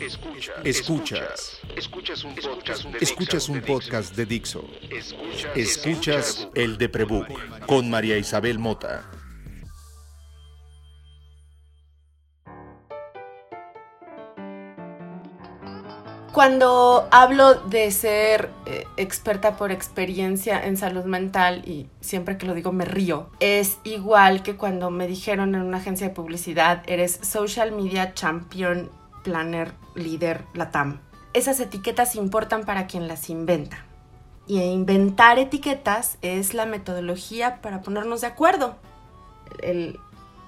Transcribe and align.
Escuchas. 0.00 0.54
Escuchas. 0.64 1.60
Escuchas 1.76 2.24
un 2.24 2.34
podcast 2.34 2.84
de 2.84 2.98
Escuchas 3.00 3.46
Dixo. 3.46 3.52
un 3.52 3.60
podcast 3.60 4.16
de 4.16 4.26
Dixo. 4.26 4.64
Escuchas, 4.90 5.56
Escuchas 5.56 6.48
el 6.54 6.78
de 6.78 6.88
Prebook 6.88 7.66
con 7.66 7.90
María 7.90 8.16
Isabel 8.16 8.58
Mota. 8.58 9.04
Cuando 16.32 17.06
hablo 17.10 17.54
de 17.54 17.90
ser 17.90 18.48
eh, 18.64 18.86
experta 18.96 19.58
por 19.58 19.70
experiencia 19.70 20.64
en 20.64 20.78
salud 20.78 21.04
mental, 21.04 21.62
y 21.66 21.88
siempre 22.00 22.38
que 22.38 22.46
lo 22.46 22.54
digo 22.54 22.72
me 22.72 22.86
río, 22.86 23.28
es 23.40 23.78
igual 23.84 24.42
que 24.42 24.56
cuando 24.56 24.90
me 24.90 25.06
dijeron 25.06 25.54
en 25.54 25.60
una 25.60 25.78
agencia 25.78 26.08
de 26.08 26.14
publicidad, 26.14 26.84
eres 26.86 27.18
Social 27.22 27.72
Media 27.72 28.14
Champion 28.14 28.90
Planner 29.22 29.72
Líder 29.94 30.44
Latam. 30.54 31.00
Esas 31.32 31.60
etiquetas 31.60 32.16
importan 32.16 32.64
para 32.64 32.86
quien 32.86 33.08
las 33.08 33.30
inventa. 33.30 33.84
Y 34.46 34.60
inventar 34.60 35.38
etiquetas 35.38 36.18
es 36.22 36.54
la 36.54 36.66
metodología 36.66 37.60
para 37.60 37.82
ponernos 37.82 38.22
de 38.22 38.26
acuerdo. 38.26 38.76
El 39.62 39.98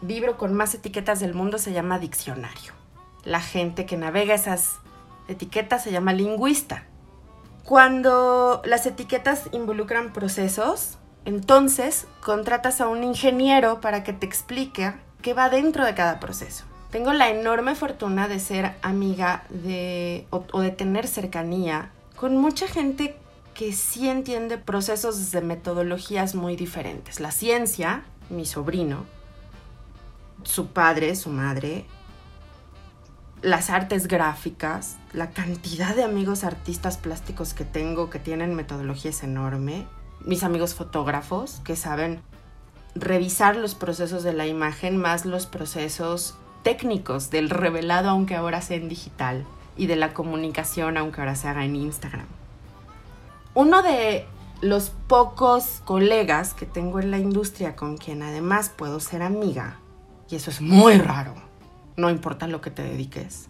libro 0.01 0.37
con 0.37 0.55
más 0.55 0.75
etiquetas 0.75 1.21
del 1.21 1.35
mundo 1.35 1.59
se 1.59 1.73
llama 1.73 1.99
diccionario. 1.99 2.73
La 3.25 3.41
gente 3.41 3.87
que 3.87 3.97
navega 3.97 4.35
esas 4.35 4.79
etiquetas 5.29 5.85
se 5.85 5.93
llama 5.93 6.13
lingüista. 6.13 6.85
Cuando 7.65 8.61
las 8.65 8.87
etiquetas 8.87 9.49
involucran 9.53 10.13
procesos, 10.13 10.99
entonces 11.25 12.09
contratas 12.25 12.81
a 12.81 12.89
un 12.89 13.05
ingeniero 13.05 13.81
para 13.81 14.03
que 14.03 14.13
te 14.13 14.27
explique 14.27 14.95
qué 15.23 15.35
va 15.35 15.49
dentro 15.49 15.85
de 15.85 15.95
cada 15.95 16.19
proceso. 16.19 16.65
Tengo 16.93 17.15
la 17.15 17.31
enorme 17.31 17.75
fortuna 17.75 18.29
de 18.29 18.39
ser 18.39 18.75
amiga 18.83 19.45
de 19.49 20.27
o, 20.29 20.45
o 20.53 20.61
de 20.61 20.71
tener 20.71 21.09
cercanía 21.09 21.91
con 22.17 22.37
mucha 22.37 22.69
gente 22.69 23.17
que 23.55 23.73
sí 23.73 24.11
entiende 24.11 24.59
procesos 24.59 25.19
desde 25.19 25.41
metodologías 25.41 26.35
muy 26.35 26.55
diferentes. 26.55 27.19
La 27.19 27.31
ciencia, 27.31 28.03
mi 28.29 28.45
sobrino, 28.45 29.07
su 30.45 30.67
padre, 30.67 31.17
su 31.17 31.31
madre, 31.31 31.87
las 33.41 33.71
artes 33.71 34.07
gráficas, 34.07 34.99
la 35.15 35.31
cantidad 35.31 35.97
de 35.97 36.05
amigos 36.05 36.45
artistas 36.45 36.99
plásticos 36.99 37.55
que 37.55 37.65
tengo 37.65 38.11
que 38.11 38.19
tienen 38.19 38.55
metodología 38.55 39.13
es 39.13 39.23
enorme. 39.23 39.87
Mis 40.21 40.45
amigos 40.45 40.75
fotógrafos 40.75 41.63
que 41.65 41.75
saben 41.75 42.21
revisar 42.95 43.57
los 43.57 43.75
procesos 43.75 44.23
de 44.25 44.35
la 44.35 44.47
imagen 44.47 44.99
más 44.99 45.25
los 45.25 45.47
procesos 45.47 46.37
técnicos 46.63 47.31
del 47.31 47.51
revelado 47.51 48.11
aunque 48.11 48.37
ahora 48.37 48.61
sea 48.61 48.77
en 48.77 48.89
digital 48.89 49.45
y 49.77 49.87
de 49.87 49.97
la 49.97 50.15
comunicación 50.15 50.97
aunque 50.97 51.21
ahora 51.21 51.35
se 51.35 51.49
haga 51.49 51.65
en 51.65 51.77
Instagram. 51.77 52.27
Uno 53.55 53.83
de 53.83 54.27
los 54.63 54.91
pocos 55.09 55.83
colegas 55.85 56.55
que 56.55 56.67
tengo 56.67 57.01
en 57.01 57.11
la 57.11 57.19
industria 57.19 57.75
con 57.75 57.97
quien 57.97 58.23
además 58.23 58.71
puedo 58.71 59.01
ser 59.01 59.23
amiga, 59.23 59.79
y 60.31 60.37
eso 60.37 60.51
es 60.51 60.61
muy 60.61 60.99
raro, 60.99 61.35
no 61.97 62.09
importa 62.09 62.47
lo 62.47 62.61
que 62.61 62.71
te 62.71 62.83
dediques, 62.83 63.49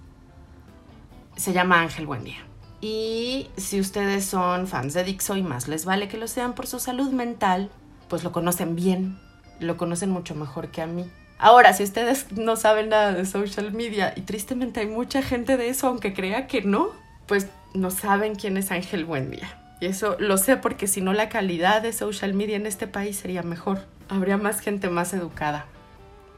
se 1.37 1.53
llama 1.53 1.81
Ángel 1.81 2.07
Buendía. 2.07 2.39
Y 2.81 3.49
si 3.57 3.79
ustedes 3.79 4.25
son 4.25 4.67
fans 4.67 4.95
de 4.95 5.05
Dixo 5.05 5.37
y 5.37 5.43
más 5.43 5.69
les 5.69 5.85
vale 5.85 6.09
que 6.09 6.19
lo 6.19 6.27
sean 6.27 6.55
por 6.55 6.67
su 6.67 6.81
salud 6.81 7.13
mental, 7.13 7.71
pues 8.09 8.25
lo 8.25 8.33
conocen 8.33 8.75
bien, 8.75 9.21
lo 9.61 9.77
conocen 9.77 10.11
mucho 10.11 10.35
mejor 10.35 10.69
que 10.69 10.83
a 10.83 10.87
mí. 10.87 11.09
Ahora, 11.43 11.73
si 11.73 11.83
ustedes 11.83 12.31
no 12.31 12.55
saben 12.55 12.91
nada 12.91 13.13
de 13.13 13.27
social 13.27 13.73
media, 13.73 14.13
y 14.15 14.21
tristemente 14.21 14.79
hay 14.79 14.87
mucha 14.87 15.23
gente 15.23 15.57
de 15.57 15.71
eso, 15.71 15.89
aunque 15.89 16.15
crea 16.15 16.47
que 16.47 16.63
no, 16.63 16.91
pues 17.27 17.49
no 17.75 17.91
saben 17.91 18.37
quién 18.37 18.57
es 18.57 18.71
Ángel 18.71 19.05
Buendía. 19.05 19.59
Y 19.81 19.87
eso 19.87 20.15
lo 20.21 20.39
sé 20.39 20.57
porque 20.57 20.87
si 20.87 21.01
no 21.01 21.13
la 21.13 21.29
calidad 21.29 21.83
de 21.83 21.93
social 21.93 22.33
media 22.33 22.55
en 22.55 22.67
este 22.67 22.87
país 22.87 23.17
sería 23.17 23.43
mejor. 23.43 23.85
Habría 24.09 24.37
más 24.37 24.61
gente 24.61 24.89
más 24.89 25.15
educada. 25.15 25.67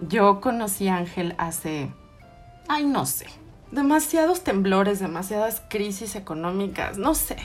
Yo 0.00 0.40
conocí 0.40 0.88
a 0.88 0.96
Ángel 0.96 1.34
hace... 1.36 1.90
Ay, 2.66 2.86
no 2.86 3.04
sé. 3.04 3.26
Demasiados 3.72 4.42
temblores, 4.42 5.00
demasiadas 5.00 5.60
crisis 5.68 6.16
económicas, 6.16 6.96
no 6.96 7.14
sé. 7.14 7.36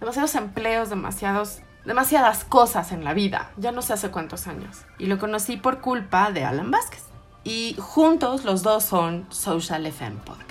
Demasiados 0.00 0.34
empleos, 0.34 0.90
demasiados... 0.90 1.60
Demasiadas 1.84 2.44
cosas 2.44 2.92
en 2.92 3.04
la 3.04 3.14
vida. 3.14 3.50
Ya 3.56 3.72
no 3.72 3.82
sé 3.82 3.92
hace 3.92 4.10
cuántos 4.10 4.46
años. 4.46 4.84
Y 4.98 5.06
lo 5.06 5.18
conocí 5.18 5.56
por 5.56 5.80
culpa 5.80 6.30
de 6.30 6.44
Alan 6.44 6.70
Vázquez. 6.70 7.04
Y 7.44 7.76
juntos 7.78 8.44
los 8.44 8.62
dos 8.62 8.84
son 8.84 9.26
Social 9.30 9.86
FM 9.86 10.20
Podcast 10.24 10.50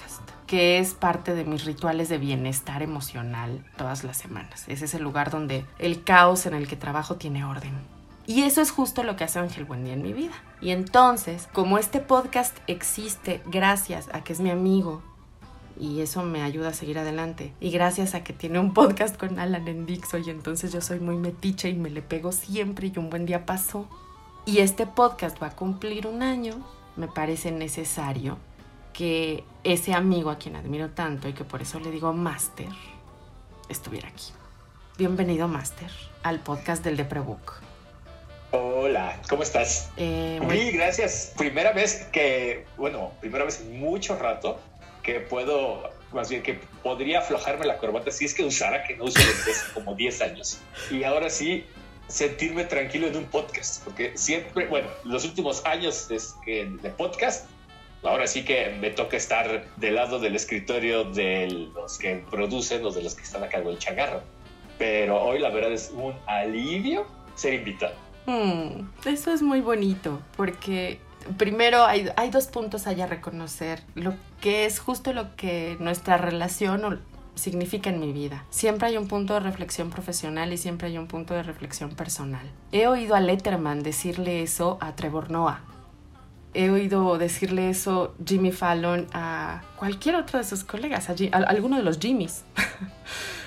que 0.50 0.79
es 0.79 0.95
parte 0.95 1.35
de 1.35 1.45
mis 1.45 1.63
rituales 1.63 2.09
de 2.09 2.18
bienestar 2.18 2.81
emocional 2.81 3.63
todas 3.78 4.03
las 4.03 4.18
semanas. 4.18 4.63
Ese 4.68 4.85
es 4.85 4.95
el 4.95 5.03
lugar 5.03 5.29
donde 5.29 5.63
el 5.78 6.03
caos 6.03 6.47
en 6.47 6.56
el 6.56 6.68
que 6.68 6.75
trabajo 6.75 7.18
tiene 7.18 7.45
orden. 7.45 7.73
Y 8.25 8.41
eso 8.41 8.59
es 8.59 8.72
justo 8.72 9.03
lo 9.03 9.16
que 9.16 9.23
hace 9.23 9.38
Ángel 9.38 9.66
Buendía 9.66 9.94
en 9.94 10.01
mi 10.01 10.12
vida. 10.12 10.34
Y 10.59 10.72
entonces, 10.72 11.47
como 11.53 11.78
este 11.78 12.00
podcast 12.00 12.57
existe 12.66 13.44
gracias 13.45 14.09
a 14.12 14.23
que 14.23 14.34
es 14.34 14.39
mi 14.39 14.50
amigo, 14.50 15.03
y 15.79 16.01
eso 16.01 16.23
me 16.23 16.44
ayuda 16.44 16.69
a 16.69 16.73
seguir 16.73 17.00
adelante, 17.00 17.53
y 17.59 17.72
gracias 17.72 18.13
a 18.13 18.23
que 18.23 18.34
tiene 18.34 18.59
un 18.59 18.73
podcast 18.73 19.17
con 19.17 19.40
Alan 19.40 19.67
en 19.67 19.85
Dixo, 19.85 20.17
y 20.17 20.29
entonces 20.29 20.73
yo 20.73 20.81
soy 20.81 21.00
muy 21.00 21.16
metiche 21.16 21.69
y 21.69 21.73
me 21.73 21.90
le 21.90 22.01
pego 22.01 22.31
siempre, 22.31 22.91
y 22.94 23.00
un 23.00 23.09
buen 23.09 23.25
día 23.25 23.45
pasó, 23.45 23.88
y 24.45 24.59
este 24.59 24.85
podcast 24.85 25.41
va 25.41 25.47
a 25.47 25.56
cumplir 25.56 26.06
un 26.06 26.22
año, 26.22 26.56
me 26.97 27.07
parece 27.07 27.51
necesario 27.51 28.38
que 28.94 29.45
ese 29.63 29.94
amigo 29.94 30.29
a 30.29 30.38
quien 30.38 30.57
admiro 30.57 30.89
tanto 30.89 31.29
y 31.29 31.34
que 31.34 31.45
por 31.45 31.62
eso 31.62 31.79
le 31.79 31.91
digo 31.91 32.12
Master, 32.12 32.68
estuviera 33.69 34.09
aquí. 34.09 34.34
Bienvenido, 34.97 35.47
Master, 35.47 35.89
al 36.23 36.41
podcast 36.41 36.84
del 36.84 36.97
de 36.97 37.06
Prebook. 37.06 37.62
Hola, 38.51 39.22
¿cómo 39.29 39.44
estás? 39.44 39.91
Eh, 39.95 40.39
Muy 40.41 40.57
bueno, 40.57 40.72
gracias. 40.73 41.34
Primera 41.38 41.72
vez 41.72 42.07
que, 42.12 42.66
bueno, 42.78 43.12
primera 43.22 43.45
vez 43.45 43.62
en 43.62 43.79
mucho 43.79 44.18
rato 44.18 44.59
que 45.04 45.20
puedo, 45.20 45.90
más 46.14 46.30
bien 46.30 46.42
que 46.44 46.60
podría 46.84 47.20
aflojarme 47.20 47.66
la 47.66 47.78
corbata 47.78 48.12
si 48.12 48.26
es 48.26 48.34
que 48.34 48.44
usara, 48.44 48.84
que 48.84 48.96
no 48.96 49.06
uso 49.06 49.20
desde 49.20 49.52
hace 49.52 49.74
como 49.74 49.96
10 49.96 50.22
años. 50.22 50.60
Y 50.92 51.04
ahora 51.04 51.30
sí, 51.30 51.66
sentirme 52.08 52.66
tranquilo 52.66 53.08
en 53.08 53.16
un 53.16 53.26
podcast, 53.26 53.84
porque 53.84 54.18
siempre, 54.18 54.68
bueno, 54.68 54.88
los 55.04 55.26
últimos 55.26 55.66
años 55.66 56.08
de, 56.08 56.70
de 56.82 56.90
podcast, 56.90 57.48
ahora 58.04 58.28
sí 58.28 58.44
que 58.44 58.76
me 58.80 58.90
toca 58.92 59.18
estar 59.18 59.66
del 59.78 59.96
lado 59.96 60.20
del 60.20 60.36
escritorio 60.36 61.04
de 61.06 61.68
los 61.74 61.98
que 61.98 62.24
producen, 62.30 62.84
los 62.84 62.96
de 62.96 63.04
los 63.04 63.16
que 63.16 63.24
están 63.24 63.44
a 63.44 63.50
cargo 63.50 63.70
del 63.70 63.80
changarro. 63.80 64.22
Pero 64.78 65.22
hoy 65.22 65.40
la 65.40 65.50
verdad 65.50 65.72
es 65.72 65.92
un 65.94 66.14
alivio 66.26 67.06
ser 67.36 67.54
invitado. 67.54 67.94
hmm, 68.26 69.08
eso 69.08 69.31
es 69.31 69.42
muy 69.42 69.62
bonito, 69.62 70.22
porque 70.36 71.00
primero 71.38 71.85
hay, 71.85 72.09
hay 72.16 72.29
dos 72.29 72.47
puntos 72.47 72.88
allá 72.88 73.06
a 73.06 73.07
reconocer, 73.07 73.81
lo 73.95 74.13
que 74.41 74.66
es 74.66 74.79
justo 74.79 75.13
lo 75.13 75.35
que 75.35 75.78
nuestra 75.79 76.17
relación 76.17 77.01
significa 77.35 77.90
en 77.90 78.00
mi 78.00 78.12
vida. 78.12 78.45
Siempre 78.50 78.90
hay 78.90 78.97
un 78.97 79.07
punto 79.07 79.34
de 79.34 79.39
reflexión 79.39 79.89
profesional 79.89 80.53
y 80.53 80.57
siempre 80.57 80.88
hay 80.88 80.97
un 80.97 81.07
punto 81.07 81.34
de 81.34 81.44
reflexión 81.44 81.91
personal. 81.91 82.45
He 82.72 82.88
oído 82.88 83.16
a 83.16 83.19
Letterman 83.19 83.81
decirle 83.81 84.44
eso 84.44 84.78
a 84.81 84.95
Trevor 84.95 85.31
Noah. 85.31 85.62
He 86.53 86.69
oído 86.69 87.18
decirle 87.18 87.69
eso 87.69 88.16
Jimmy 88.25 88.51
Fallon 88.51 89.07
a 89.13 89.62
cualquier 89.78 90.16
otro 90.16 90.39
de 90.39 90.45
sus 90.45 90.63
colegas, 90.63 91.09
a, 91.09 91.13
a 91.13 91.38
alguno 91.44 91.78
de 91.78 91.84
los 91.84 92.00
Jimmys. 92.00 92.44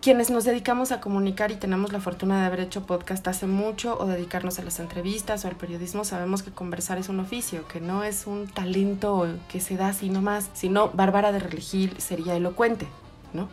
Quienes 0.00 0.30
nos 0.30 0.44
dedicamos 0.44 0.92
a 0.92 1.00
comunicar 1.00 1.50
y 1.50 1.56
tenemos 1.56 1.92
la 1.92 2.00
fortuna 2.00 2.40
de 2.40 2.46
haber 2.46 2.60
hecho 2.60 2.86
podcast 2.86 3.26
hace 3.28 3.46
mucho 3.46 3.98
o 3.98 4.06
dedicarnos 4.06 4.58
a 4.58 4.62
las 4.62 4.80
entrevistas 4.80 5.44
o 5.44 5.48
al 5.48 5.56
periodismo, 5.56 6.04
sabemos 6.04 6.42
que 6.42 6.50
conversar 6.50 6.96
es 6.96 7.10
un 7.10 7.20
oficio, 7.20 7.68
que 7.68 7.80
no 7.80 8.02
es 8.02 8.26
un 8.26 8.48
talento 8.48 9.28
que 9.50 9.60
se 9.60 9.76
da 9.76 9.88
así 9.88 10.08
nomás, 10.08 10.48
sino 10.54 10.88
Bárbara 10.94 11.32
de 11.32 11.40
Regil 11.40 11.94
sería 11.98 12.34
elocuente, 12.34 12.86
¿no? 13.34 13.50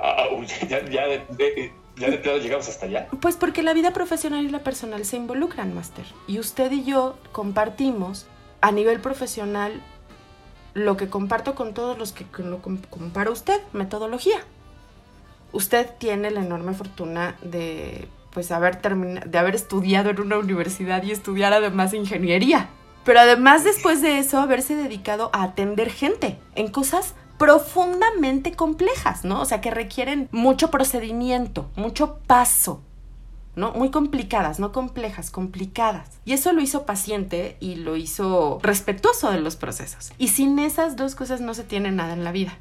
Ah, 0.00 0.26
ya, 0.68 0.88
ya, 0.88 1.06
de, 1.06 1.24
de- 1.30 1.72
ya 1.96 2.10
de 2.10 2.18
plano 2.18 2.38
llegamos 2.38 2.68
hasta 2.68 2.86
allá. 2.86 3.08
Pues 3.20 3.36
porque 3.36 3.62
la 3.64 3.72
vida 3.72 3.92
profesional 3.92 4.44
y 4.44 4.50
la 4.50 4.60
personal 4.64 5.04
se 5.04 5.16
involucran, 5.16 5.74
Master. 5.74 6.04
Y 6.28 6.38
usted 6.38 6.70
y 6.70 6.84
yo 6.84 7.16
compartimos 7.32 8.26
a 8.60 8.70
nivel 8.72 9.00
profesional 9.00 9.82
lo 10.74 10.96
que 10.96 11.08
comparto 11.08 11.54
con 11.56 11.74
todos 11.74 11.98
los 11.98 12.12
que 12.12 12.24
lo 12.42 12.62
com- 12.62 12.78
compara 12.90 13.30
usted, 13.30 13.60
metodología. 13.72 14.38
Usted 15.54 15.88
tiene 15.98 16.30
la 16.30 16.40
enorme 16.40 16.74
fortuna 16.74 17.36
de 17.42 18.08
pues 18.30 18.50
haber 18.50 18.76
termina- 18.82 19.22
de 19.24 19.38
haber 19.38 19.54
estudiado 19.54 20.10
en 20.10 20.20
una 20.20 20.38
universidad 20.38 21.02
y 21.04 21.12
estudiar 21.12 21.52
además 21.52 21.94
ingeniería. 21.94 22.68
Pero 23.04 23.20
además 23.20 23.64
después 23.64 24.02
de 24.02 24.18
eso 24.18 24.38
haberse 24.38 24.74
dedicado 24.74 25.30
a 25.32 25.44
atender 25.44 25.90
gente 25.90 26.38
en 26.56 26.68
cosas 26.68 27.14
profundamente 27.38 28.52
complejas, 28.52 29.24
¿no? 29.24 29.40
O 29.40 29.44
sea, 29.44 29.60
que 29.60 29.70
requieren 29.70 30.28
mucho 30.32 30.70
procedimiento, 30.70 31.68
mucho 31.76 32.18
paso, 32.26 32.82
¿no? 33.56 33.72
Muy 33.72 33.90
complicadas, 33.90 34.58
no 34.58 34.72
complejas, 34.72 35.30
complicadas. 35.30 36.08
Y 36.24 36.32
eso 36.32 36.52
lo 36.52 36.60
hizo 36.60 36.86
paciente 36.86 37.56
y 37.60 37.76
lo 37.76 37.96
hizo 37.96 38.58
respetuoso 38.62 39.30
de 39.30 39.40
los 39.40 39.56
procesos. 39.56 40.12
Y 40.18 40.28
sin 40.28 40.58
esas 40.58 40.96
dos 40.96 41.14
cosas 41.14 41.40
no 41.40 41.54
se 41.54 41.62
tiene 41.64 41.92
nada 41.92 42.14
en 42.14 42.24
la 42.24 42.32
vida. 42.32 42.58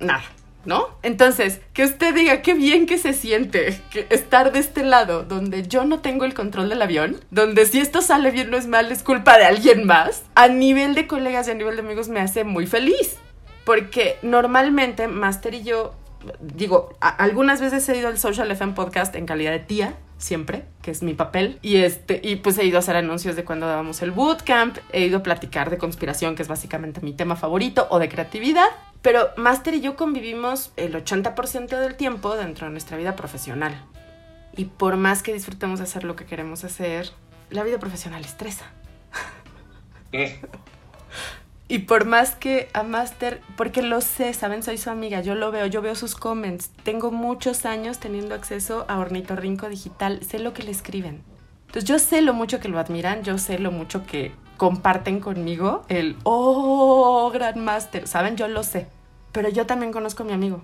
Nada. 0.00 0.24
¿No? 0.64 0.88
Entonces, 1.02 1.60
que 1.72 1.84
usted 1.84 2.14
diga 2.14 2.40
qué 2.40 2.54
bien 2.54 2.86
que 2.86 2.96
se 2.96 3.12
siente 3.12 3.80
que 3.90 4.06
estar 4.10 4.52
de 4.52 4.60
este 4.60 4.84
lado, 4.84 5.24
donde 5.24 5.66
yo 5.66 5.84
no 5.84 6.00
tengo 6.00 6.24
el 6.24 6.34
control 6.34 6.68
del 6.68 6.82
avión, 6.82 7.18
donde 7.30 7.66
si 7.66 7.80
esto 7.80 8.00
sale 8.00 8.30
bien 8.30 8.54
o 8.54 8.56
es 8.56 8.68
mal 8.68 8.92
es 8.92 9.02
culpa 9.02 9.38
de 9.38 9.44
alguien 9.44 9.86
más, 9.86 10.22
a 10.36 10.46
nivel 10.46 10.94
de 10.94 11.08
colegas 11.08 11.48
y 11.48 11.50
a 11.50 11.54
nivel 11.54 11.74
de 11.76 11.82
amigos 11.82 12.08
me 12.08 12.20
hace 12.20 12.44
muy 12.44 12.66
feliz. 12.66 13.16
Porque 13.64 14.18
normalmente 14.22 15.08
Master 15.08 15.54
y 15.54 15.62
yo, 15.62 15.94
digo, 16.40 16.96
algunas 17.00 17.60
veces 17.60 17.88
he 17.88 17.98
ido 17.98 18.08
al 18.08 18.18
Social 18.18 18.50
FM 18.50 18.74
Podcast 18.74 19.14
en 19.16 19.26
calidad 19.26 19.52
de 19.52 19.60
tía, 19.60 19.94
siempre, 20.22 20.64
que 20.82 20.90
es 20.90 21.02
mi 21.02 21.14
papel. 21.14 21.58
Y 21.62 21.76
este, 21.76 22.20
y 22.22 22.36
pues 22.36 22.56
he 22.58 22.64
ido 22.64 22.76
a 22.76 22.80
hacer 22.80 22.96
anuncios 22.96 23.36
de 23.36 23.44
cuando 23.44 23.66
dábamos 23.66 24.02
el 24.02 24.12
bootcamp, 24.12 24.78
he 24.92 25.06
ido 25.06 25.18
a 25.18 25.22
platicar 25.22 25.70
de 25.70 25.78
conspiración, 25.78 26.34
que 26.36 26.42
es 26.42 26.48
básicamente 26.48 27.00
mi 27.00 27.12
tema 27.12 27.36
favorito, 27.36 27.86
o 27.90 27.98
de 27.98 28.08
creatividad. 28.08 28.68
Pero 29.02 29.30
Master 29.36 29.74
y 29.74 29.80
yo 29.80 29.96
convivimos 29.96 30.72
el 30.76 30.94
80% 30.94 31.80
del 31.80 31.96
tiempo 31.96 32.36
dentro 32.36 32.66
de 32.66 32.72
nuestra 32.72 32.96
vida 32.96 33.16
profesional. 33.16 33.74
Y 34.56 34.66
por 34.66 34.96
más 34.96 35.22
que 35.22 35.32
disfrutemos 35.32 35.80
de 35.80 35.84
hacer 35.84 36.04
lo 36.04 36.14
que 36.14 36.24
queremos 36.24 36.62
hacer, 36.64 37.10
la 37.50 37.64
vida 37.64 37.78
profesional 37.78 38.24
estresa. 38.24 38.66
Mm. 40.12 40.46
Y 41.68 41.80
por 41.80 42.04
más 42.04 42.34
que 42.34 42.68
a 42.74 42.82
Master, 42.82 43.40
porque 43.56 43.82
lo 43.82 44.00
sé, 44.00 44.34
saben, 44.34 44.62
soy 44.62 44.76
su 44.78 44.90
amiga, 44.90 45.20
yo 45.22 45.34
lo 45.34 45.50
veo, 45.50 45.66
yo 45.66 45.80
veo 45.80 45.94
sus 45.94 46.14
comments. 46.14 46.70
Tengo 46.82 47.10
muchos 47.10 47.64
años 47.64 47.98
teniendo 47.98 48.34
acceso 48.34 48.84
a 48.88 48.98
Ornitorrinco 48.98 49.68
Digital, 49.68 50.22
sé 50.22 50.38
lo 50.38 50.52
que 50.52 50.64
le 50.64 50.70
escriben. 50.70 51.22
Entonces 51.66 51.84
yo 51.88 51.98
sé 51.98 52.20
lo 52.20 52.34
mucho 52.34 52.60
que 52.60 52.68
lo 52.68 52.78
admiran, 52.78 53.22
yo 53.22 53.38
sé 53.38 53.58
lo 53.58 53.72
mucho 53.72 54.04
que 54.04 54.32
comparten 54.58 55.20
conmigo 55.20 55.84
el, 55.88 56.16
oh, 56.24 57.30
gran 57.32 57.64
Master, 57.64 58.06
¿saben? 58.06 58.36
Yo 58.36 58.48
lo 58.48 58.62
sé. 58.62 58.86
Pero 59.32 59.48
yo 59.48 59.64
también 59.64 59.92
conozco 59.92 60.22
a 60.22 60.26
mi 60.26 60.32
amigo. 60.32 60.62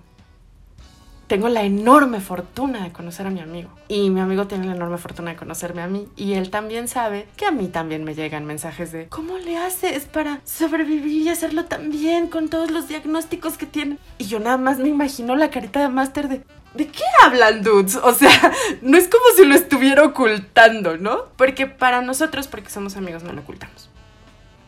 Tengo 1.28 1.50
la 1.50 1.62
enorme 1.62 2.20
fortuna 2.20 2.82
de 2.82 2.90
conocer 2.90 3.26
a 3.26 3.30
mi 3.30 3.40
amigo. 3.40 3.68
Y 3.86 4.08
mi 4.08 4.20
amigo 4.20 4.46
tiene 4.46 4.66
la 4.66 4.74
enorme 4.74 4.96
fortuna 4.96 5.32
de 5.32 5.36
conocerme 5.36 5.82
a 5.82 5.86
mí. 5.86 6.08
Y 6.16 6.32
él 6.32 6.48
también 6.48 6.88
sabe 6.88 7.28
que 7.36 7.44
a 7.44 7.50
mí 7.50 7.68
también 7.68 8.02
me 8.02 8.14
llegan 8.14 8.46
mensajes 8.46 8.92
de 8.92 9.08
¿Cómo 9.08 9.36
le 9.36 9.58
haces 9.58 10.06
para 10.06 10.40
sobrevivir 10.44 11.22
y 11.22 11.28
hacerlo 11.28 11.66
tan 11.66 11.90
bien 11.90 12.28
con 12.28 12.48
todos 12.48 12.70
los 12.70 12.88
diagnósticos 12.88 13.58
que 13.58 13.66
tiene? 13.66 13.98
Y 14.16 14.24
yo 14.24 14.40
nada 14.40 14.56
más 14.56 14.78
me 14.78 14.88
imagino 14.88 15.36
la 15.36 15.50
carita 15.50 15.80
de 15.80 15.88
Master 15.88 16.28
de 16.28 16.44
¿De 16.74 16.86
qué 16.86 17.02
hablan, 17.22 17.62
dudes? 17.62 17.96
O 17.96 18.12
sea, 18.14 18.52
no 18.82 18.96
es 18.96 19.08
como 19.08 19.24
si 19.36 19.44
lo 19.44 19.54
estuviera 19.54 20.04
ocultando, 20.04 20.96
¿no? 20.96 21.24
Porque 21.36 21.66
para 21.66 22.00
nosotros, 22.02 22.46
porque 22.46 22.70
somos 22.70 22.96
amigos, 22.96 23.22
no 23.22 23.32
lo 23.32 23.42
ocultamos. 23.42 23.90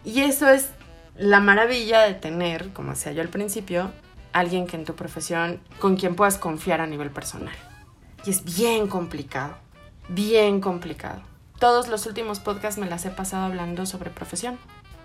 Y 0.05 0.21
eso 0.21 0.49
es 0.49 0.71
la 1.17 1.41
maravilla 1.41 2.01
de 2.03 2.15
tener, 2.15 2.71
como 2.73 2.93
decía 2.93 3.13
yo 3.13 3.23
al 3.23 3.29
principio, 3.29 3.93
alguien 4.33 4.67
que 4.67 4.77
en 4.77 4.85
tu 4.85 4.95
profesión, 4.95 5.61
con 5.79 5.97
quien 5.97 6.15
puedas 6.15 6.39
confiar 6.39 6.81
a 6.81 6.87
nivel 6.87 7.11
personal. 7.11 7.55
Y 8.25 8.31
es 8.31 8.45
bien 8.45 8.89
complicado, 8.89 9.57
bien 10.09 10.61
complicado. 10.61 11.23
Todos 11.59 11.89
los 11.89 12.07
últimos 12.07 12.41
podcasts 12.41 12.81
me 12.81 12.89
las 12.89 13.05
he 13.05 13.11
pasado 13.11 13.47
hablando 13.47 13.87
sobre 13.87 14.11
profesión, 14.11 14.59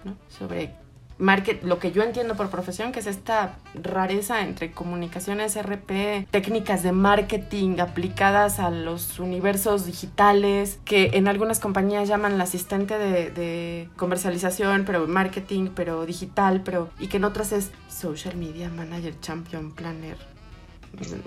¿no? 0.04 0.16
Sobre 0.30 0.74
market, 1.18 1.64
lo 1.64 1.80
que 1.80 1.92
yo 1.92 2.04
entiendo 2.04 2.36
por 2.36 2.50
profesión, 2.50 2.92
que 2.92 3.00
es 3.00 3.08
esta 3.08 3.58
rareza 3.74 4.42
entre 4.42 4.72
comunicaciones, 4.72 5.56
RP, 5.62 6.28
técnicas 6.32 6.84
de 6.84 6.92
marketing 6.92 7.80
aplicadas 7.80 8.60
a 8.60 8.70
los 8.70 9.20
universos 9.20 9.86
digitales, 9.86 10.80
que 10.86 11.12
en 11.14 11.28
algunas 11.28 11.60
compañías 11.60 12.08
llaman 12.08 12.38
la 12.38 12.44
asistente 12.44 12.98
de, 12.98 13.32
de 13.32 13.90
comercialización, 13.96 14.84
pero 14.86 15.08
marketing, 15.08 15.70
pero 15.76 16.06
digital, 16.06 16.62
pero 16.64 16.90
y 17.00 17.08
que 17.08 17.18
en 17.18 17.24
otras 17.24 17.52
es 17.52 17.72
social 17.88 18.36
media 18.36 18.70
manager, 18.70 19.20
champion, 19.20 19.72
planner, 19.72 20.18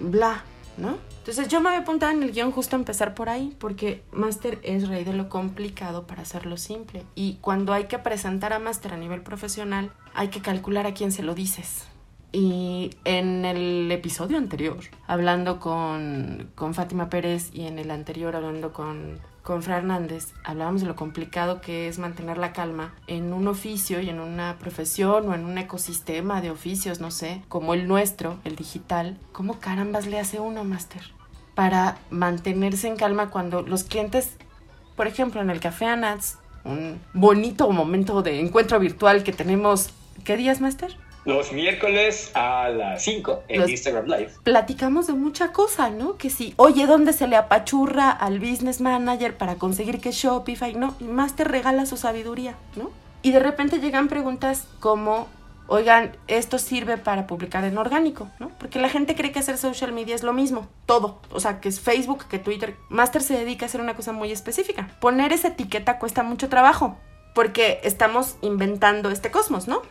bla. 0.00 0.44
¿No? 0.79 0.97
Entonces 1.19 1.49
yo 1.49 1.61
me 1.61 1.71
había 1.71 1.81
apuntado 1.81 2.13
en 2.13 2.23
el 2.23 2.33
guion 2.33 2.53
justo 2.53 2.77
a 2.77 2.79
empezar 2.79 3.15
por 3.15 3.29
ahí, 3.29 3.55
porque 3.59 4.03
Master 4.13 4.61
es 4.63 4.89
rey 4.89 5.05
de 5.05 5.13
lo 5.13 5.29
complicado 5.29 6.07
para 6.07 6.23
hacerlo 6.23 6.57
simple. 6.57 7.05
Y 7.15 7.39
cuando 7.41 7.73
hay 7.73 7.85
que 7.85 7.99
presentar 7.99 8.53
a 8.53 8.59
Master 8.59 8.95
a 8.95 8.97
nivel 8.97 9.23
profesional, 9.23 9.91
hay 10.15 10.29
que 10.29 10.41
calcular 10.41 10.87
a 10.87 10.95
quién 10.95 11.13
se 11.13 11.23
lo 11.23 11.35
dices. 11.35 11.85
Y 12.31 12.91
en 13.05 13.45
el 13.45 13.91
episodio 13.91 14.37
anterior, 14.37 14.79
hablando 15.07 15.61
con, 15.61 16.51
con 16.55 16.75
Fátima 16.75 17.09
Pérez 17.09 17.51
y 17.53 17.67
en 17.67 17.79
el 17.79 17.91
anterior 17.91 18.37
hablando 18.37 18.73
con, 18.73 19.19
con 19.49 19.62
Fra 19.62 19.79
Hernández, 19.79 20.35
hablábamos 20.45 20.83
de 20.83 20.87
lo 20.87 20.95
complicado 20.95 21.62
que 21.62 21.89
es 21.89 21.99
mantener 21.99 22.37
la 22.37 22.53
calma 22.53 22.93
en 23.06 23.33
un 23.33 23.49
oficio 23.49 23.99
y 23.99 24.11
en 24.11 24.21
una 24.21 24.59
profesión 24.59 25.27
o 25.27 25.35
en 25.35 25.47
un 25.47 25.56
ecosistema 25.56 26.43
de 26.43 26.50
oficios, 26.50 27.00
no 27.00 27.11
sé, 27.11 27.41
como 27.49 27.73
el 27.73 27.89
nuestro, 27.89 28.37
el 28.45 28.56
digital. 28.56 29.17
¿Cómo 29.33 29.59
carambas 29.59 30.06
le 30.06 30.21
hace 30.21 30.39
uno, 30.39 30.65
Master? 30.65 31.00
Para 31.55 31.97
mantenerse 32.11 32.89
en 32.89 32.97
calma 32.97 33.31
cuando 33.31 33.62
los 33.62 33.85
clientes, 33.85 34.37
por 34.97 35.06
ejemplo, 35.06 35.41
en 35.41 35.49
el 35.49 35.61
Café 35.61 35.87
Anats, 35.87 36.37
un 36.65 37.01
bonito 37.15 37.71
momento 37.71 38.21
de 38.21 38.41
encuentro 38.41 38.79
virtual 38.79 39.23
que 39.25 39.33
tenemos, 39.33 39.94
¿qué 40.25 40.37
días, 40.37 40.61
Master? 40.61 40.94
Los 41.29 41.53
miércoles 41.53 42.31
a 42.35 42.71
las 42.71 43.03
5 43.03 43.43
en 43.49 43.61
Los- 43.61 43.69
Instagram 43.71 44.07
Live. 44.07 44.31
platicamos 44.45 45.07
de 45.09 45.13
mucha 45.13 45.53
cosa, 45.53 45.91
¿no? 45.91 46.17
Que 46.17 46.31
si, 46.31 46.55
oye, 46.57 46.87
¿dónde 46.87 47.13
se 47.13 47.27
le 47.29 47.37
apachurra 47.37 48.11
al 48.11 48.41
business 48.41 48.81
manager 48.81 49.37
para 49.37 49.57
conseguir 49.57 50.01
que 50.01 50.11
Shopify, 50.11 50.75
no? 50.75 50.95
Y 51.01 51.05
más 51.05 51.37
te 51.37 51.45
regala 51.45 51.85
su 51.85 51.99
sabiduría, 51.99 52.55
¿no? 52.77 52.91
Y 53.21 53.33
de 53.33 53.41
repente 53.41 53.79
llegan 53.79 54.09
preguntas 54.09 54.67
como, 54.81 55.29
oigan, 55.67 56.17
esto 56.29 56.59
sirve 56.59 56.97
para 56.97 57.27
publicar 57.27 57.63
en 57.65 57.77
orgánico, 57.77 58.31
¿no? 58.39 58.49
Porque 58.59 58.79
la 58.81 58.89
gente 58.89 59.15
cree 59.15 59.31
que 59.31 59.41
hacer 59.41 59.59
social 59.59 59.93
media 59.93 60.15
es 60.15 60.23
lo 60.23 60.33
mismo, 60.33 60.67
todo. 60.87 61.21
O 61.31 61.41
sea, 61.41 61.61
que 61.61 61.69
es 61.69 61.79
Facebook, 61.79 62.25
que 62.31 62.39
Twitter. 62.39 62.75
Master 62.89 63.23
se 63.23 63.37
dedica 63.37 63.67
a 63.67 63.69
hacer 63.69 63.83
una 63.83 63.95
cosa 63.97 64.13
muy 64.13 64.33
específica. 64.33 64.89
Poner 64.99 65.35
esa 65.35 65.49
etiqueta 65.49 65.99
cuesta 65.99 66.23
mucho 66.23 66.49
trabajo, 66.49 66.97
porque 67.35 67.81
estamos 67.85 68.37
inventando 68.41 69.11
este 69.11 69.31
cosmos, 69.31 69.69
¿no? 69.69 69.83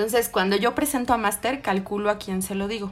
Entonces, 0.00 0.30
cuando 0.30 0.56
yo 0.56 0.74
presento 0.74 1.12
a 1.12 1.18
Master, 1.18 1.60
calculo 1.60 2.08
a 2.08 2.16
quién 2.16 2.40
se 2.40 2.54
lo 2.54 2.68
digo. 2.68 2.90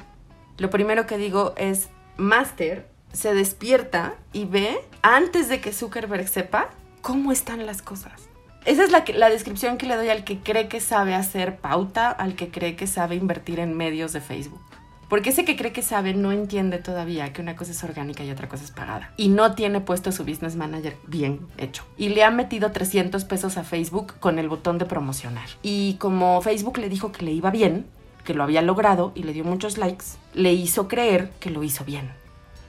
Lo 0.59 0.69
primero 0.69 1.07
que 1.07 1.17
digo 1.17 1.55
es, 1.57 1.89
Master 2.19 2.87
se 3.15 3.33
despierta 3.33 4.17
y 4.35 4.45
ve, 4.45 4.79
antes 5.01 5.49
de 5.49 5.63
que 5.63 5.73
Zuckerberg 5.73 6.29
sepa, 6.29 6.69
cómo 7.01 7.33
están 7.33 7.65
las 7.65 7.81
cosas. 7.81 8.29
Esa 8.67 8.85
es 8.85 8.91
la, 8.91 9.07
la 9.15 9.31
descripción 9.31 9.79
que 9.79 9.87
le 9.87 9.97
doy 9.97 10.11
al 10.11 10.23
que 10.23 10.41
cree 10.41 10.69
que 10.69 10.81
sabe 10.81 11.15
hacer 11.15 11.57
pauta, 11.57 12.11
al 12.11 12.37
que 12.37 12.51
cree 12.51 12.77
que 12.77 12.87
sabe 12.87 13.15
invertir 13.15 13.59
en 13.59 13.75
medios 13.75 14.13
de 14.13 14.21
Facebook. 14.21 14.61
Porque 15.09 15.31
ese 15.31 15.45
que 15.45 15.57
cree 15.57 15.73
que 15.73 15.83
sabe 15.83 16.13
no 16.13 16.33
entiende 16.33 16.79
todavía 16.79 17.33
que 17.33 17.41
una 17.41 17.57
cosa 17.57 17.71
es 17.71 17.83
orgánica 17.83 18.25
y 18.25 18.31
otra 18.31 18.49
cosa 18.49 18.65
es 18.65 18.71
pagada. 18.71 19.13
Y 19.17 19.29
no 19.29 19.55
tiene 19.55 19.81
puesto 19.81 20.13
su 20.13 20.25
business 20.25 20.55
manager 20.55 20.97
bien 21.07 21.41
hecho. 21.57 21.85
Y 21.97 22.11
le 22.11 22.25
ha 22.25 22.31
metido 22.31 22.73
300 22.73 23.25
pesos 23.25 23.57
a 23.57 23.65
Facebook 23.65 24.15
con 24.21 24.39
el 24.39 24.49
botón 24.49 24.77
de 24.77 24.85
promocionar. 24.85 25.49
Y 25.63 25.95
como 25.95 26.43
Facebook 26.43 26.77
le 26.79 26.91
dijo 26.91 27.11
que 27.11 27.25
le 27.25 27.33
iba 27.33 27.51
bien, 27.51 27.87
que 28.25 28.35
lo 28.35 28.43
había 28.43 28.61
logrado 28.61 29.13
y 29.15 29.23
le 29.23 29.33
dio 29.33 29.45
muchos 29.45 29.79
likes, 29.79 30.05
le 30.35 30.53
hizo 30.53 30.89
creer 30.89 31.31
que 31.41 31.49
lo 31.49 31.63
hizo 31.63 31.85
bien. 31.87 32.11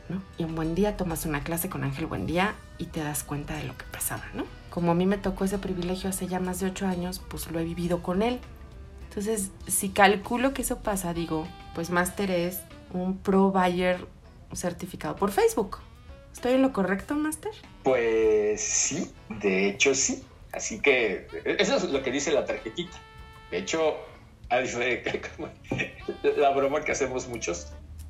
¿no? 0.07 0.21
Y 0.37 0.45
un 0.45 0.55
buen 0.55 0.75
día 0.75 0.95
tomas 0.95 1.25
una 1.25 1.43
clase 1.43 1.69
con 1.69 1.83
Ángel 1.83 2.05
Buendía 2.05 2.55
y 2.77 2.85
te 2.85 3.03
das 3.03 3.23
cuenta 3.23 3.55
de 3.55 3.63
lo 3.65 3.77
que 3.77 3.83
pasaba, 3.91 4.23
¿no? 4.33 4.45
Como 4.69 4.91
a 4.91 4.95
mí 4.95 5.05
me 5.05 5.17
tocó 5.17 5.43
ese 5.43 5.57
privilegio 5.57 6.09
hace 6.09 6.27
ya 6.27 6.39
más 6.39 6.61
de 6.61 6.67
ocho 6.67 6.87
años, 6.87 7.21
pues 7.27 7.51
lo 7.51 7.59
he 7.59 7.65
vivido 7.65 8.01
con 8.01 8.21
él. 8.21 8.39
Entonces, 9.09 9.51
si 9.67 9.89
calculo 9.89 10.53
que 10.53 10.61
eso 10.61 10.77
pasa, 10.77 11.13
digo, 11.13 11.45
pues 11.79 11.91
Master 11.91 12.29
es 12.29 12.59
un 12.91 13.19
pro 13.19 13.51
buyer 13.51 14.05
certificado 14.53 15.15
por 15.15 15.31
Facebook. 15.31 15.77
¿Estoy 16.33 16.51
en 16.55 16.61
lo 16.61 16.73
correcto, 16.73 17.15
Master? 17.15 17.53
Pues 17.83 18.59
sí, 18.59 19.09
de 19.29 19.69
hecho 19.69 19.95
sí. 19.95 20.21
Así 20.51 20.81
que 20.81 21.25
eso 21.45 21.77
es 21.77 21.85
lo 21.85 22.03
que 22.03 22.11
dice 22.11 22.33
la 22.33 22.43
tarjetita. 22.43 22.97
De 23.49 23.59
hecho, 23.59 23.95
la 26.37 26.49
broma 26.49 26.83
que 26.83 26.91
hacemos 26.91 27.29
muchos 27.29 27.67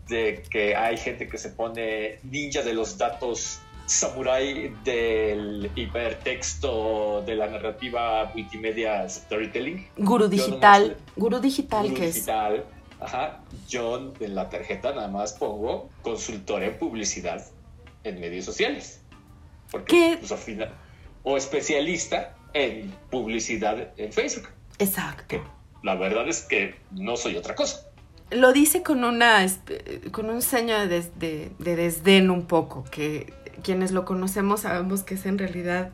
de 0.07 0.41
que 0.49 0.75
hay 0.75 0.97
gente 0.97 1.27
que 1.27 1.37
se 1.37 1.49
pone 1.49 2.17
ninja 2.23 2.63
de 2.63 2.73
los 2.73 2.97
datos 2.97 3.59
samurai 3.85 4.73
del 4.83 5.69
hipertexto 5.75 7.21
de 7.23 7.35
la 7.35 7.45
narrativa 7.45 8.31
multimedia 8.33 9.07
storytelling. 9.07 9.87
Guru 9.97 10.27
Digital. 10.27 10.83
nomás- 10.89 10.97
Guru 11.15 11.39
Digital, 11.39 11.83
Guru 11.83 11.95
que 11.95 12.07
es 12.07 12.15
digital. 12.15 12.65
Ajá. 12.99 13.39
Yo 13.67 14.13
en 14.19 14.35
la 14.35 14.49
tarjeta 14.49 14.93
nada 14.93 15.07
más 15.07 15.33
pongo 15.33 15.89
consultor 16.01 16.63
en 16.63 16.77
publicidad 16.77 17.45
en 18.03 18.19
medios 18.19 18.45
sociales. 18.45 19.01
Porque, 19.71 19.95
¿Qué? 19.95 20.17
pues, 20.19 20.31
al 20.31 20.37
final- 20.37 20.73
o 21.23 21.37
especialista 21.37 22.35
en 22.53 22.91
publicidad 23.09 23.89
en 23.97 24.11
Facebook. 24.13 24.47
Exacto. 24.79 25.23
Que 25.27 25.41
la 25.83 25.95
verdad 25.95 26.27
es 26.27 26.41
que 26.43 26.75
no 26.91 27.17
soy 27.17 27.35
otra 27.37 27.55
cosa. 27.55 27.85
Lo 28.31 28.53
dice 28.53 28.83
con 28.83 29.03
una 29.03 29.43
espe- 29.43 30.11
con 30.11 30.29
un 30.29 30.41
ceño 30.41 30.77
de, 30.79 30.87
des- 30.87 31.19
de- 31.19 31.51
de 31.59 31.75
desdén 31.75 32.29
un 32.29 32.45
poco, 32.45 32.83
que 32.91 33.33
quienes 33.63 33.91
lo 33.91 34.05
conocemos 34.05 34.61
sabemos 34.61 35.03
que 35.03 35.15
es 35.15 35.25
en 35.25 35.37
realidad 35.37 35.91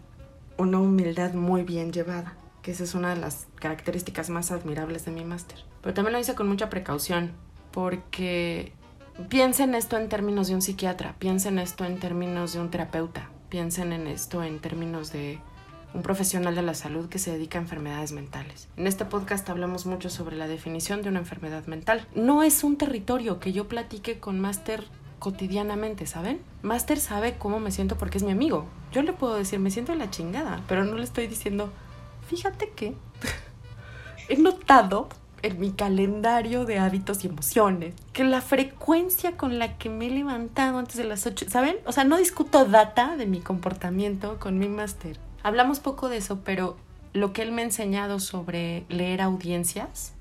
una 0.58 0.80
humildad 0.80 1.34
muy 1.34 1.64
bien 1.64 1.92
llevada, 1.92 2.36
que 2.62 2.72
esa 2.72 2.84
es 2.84 2.94
una 2.94 3.14
de 3.16 3.20
las 3.22 3.48
características 3.56 4.30
más 4.30 4.52
admirables 4.52 5.06
de 5.06 5.12
mi 5.12 5.24
máster. 5.26 5.60
Pero 5.86 5.94
también 5.94 6.14
lo 6.14 6.20
hice 6.20 6.34
con 6.34 6.48
mucha 6.48 6.68
precaución, 6.68 7.34
porque 7.70 8.74
piensen 9.30 9.76
esto 9.76 9.98
en 9.98 10.10
términos 10.10 10.48
de 10.48 10.56
un 10.56 10.64
psiquiatra, 10.64 11.14
piensen 11.20 11.60
esto 11.60 11.86
en 11.86 12.00
términos 12.00 12.54
de 12.54 12.60
un 12.60 12.72
terapeuta, 12.72 13.30
piensen 13.50 13.94
en 13.94 14.08
esto 14.08 14.42
en 14.42 14.58
términos 14.58 15.12
de 15.12 15.38
un 15.94 16.02
profesional 16.02 16.56
de 16.56 16.64
la 16.64 16.74
salud 16.74 17.08
que 17.08 17.20
se 17.20 17.32
dedica 17.32 17.60
a 17.60 17.62
enfermedades 17.62 18.14
mentales. 18.14 18.68
En 18.78 18.88
este 18.88 19.06
podcast 19.06 19.48
hablamos 19.48 19.86
mucho 19.86 20.10
sobre 20.10 20.36
la 20.36 20.48
definición 20.48 21.04
de 21.04 21.10
una 21.10 21.20
enfermedad 21.20 21.68
mental. 21.68 22.08
No 22.16 22.42
es 22.42 22.64
un 22.64 22.78
territorio 22.78 23.40
que 23.40 23.54
yo 23.54 23.68
platique 23.68 24.20
con 24.20 24.40
Máster 24.40 24.86
cotidianamente, 25.20 26.08
¿saben? 26.08 26.42
Máster 26.64 27.00
sabe 27.00 27.36
cómo 27.38 27.60
me 27.60 27.70
siento 27.70 27.96
porque 27.96 28.18
es 28.18 28.24
mi 28.24 28.32
amigo. 28.32 28.66
Yo 28.92 29.04
le 29.04 29.14
puedo 29.14 29.36
decir, 29.36 29.60
me 29.60 29.70
siento 29.70 29.94
en 29.94 30.00
la 30.00 30.10
chingada, 30.10 30.64
pero 30.68 30.84
no 30.84 30.96
le 30.96 31.04
estoy 31.04 31.28
diciendo, 31.28 31.72
fíjate 32.28 32.72
que 32.72 32.96
he 34.30 34.38
notado 34.38 35.10
en 35.46 35.60
mi 35.60 35.72
calendario 35.72 36.66
de 36.66 36.80
hábitos 36.80 37.24
y 37.24 37.28
emociones 37.28 37.94
que 38.14 38.24
la 38.24 38.42
frecuencia 38.42 39.38
con 39.38 39.60
la 39.60 39.78
que 39.78 39.90
me 39.90 40.08
he 40.08 40.10
levantado 40.10 40.80
antes 40.80 40.98
de 40.98 41.04
las 41.04 41.28
8, 41.28 41.46
¿saben? 41.50 41.76
O 41.86 41.92
sea, 41.92 42.04
no 42.04 42.18
discuto 42.18 42.66
data 42.66 43.16
de 43.16 43.28
mi 43.28 43.42
comportamiento 43.42 44.40
con 44.40 44.58
mi 44.58 44.68
máster. 44.68 45.20
Hablamos 45.44 45.80
poco 45.80 46.10
de 46.10 46.18
eso, 46.18 46.40
pero 46.44 46.78
lo 47.14 47.32
que 47.32 47.44
él 47.44 47.52
me 47.52 47.62
ha 47.62 47.66
enseñado 47.66 48.20
sobre 48.20 48.86
leer 48.90 49.22
audiencias, 49.22 50.14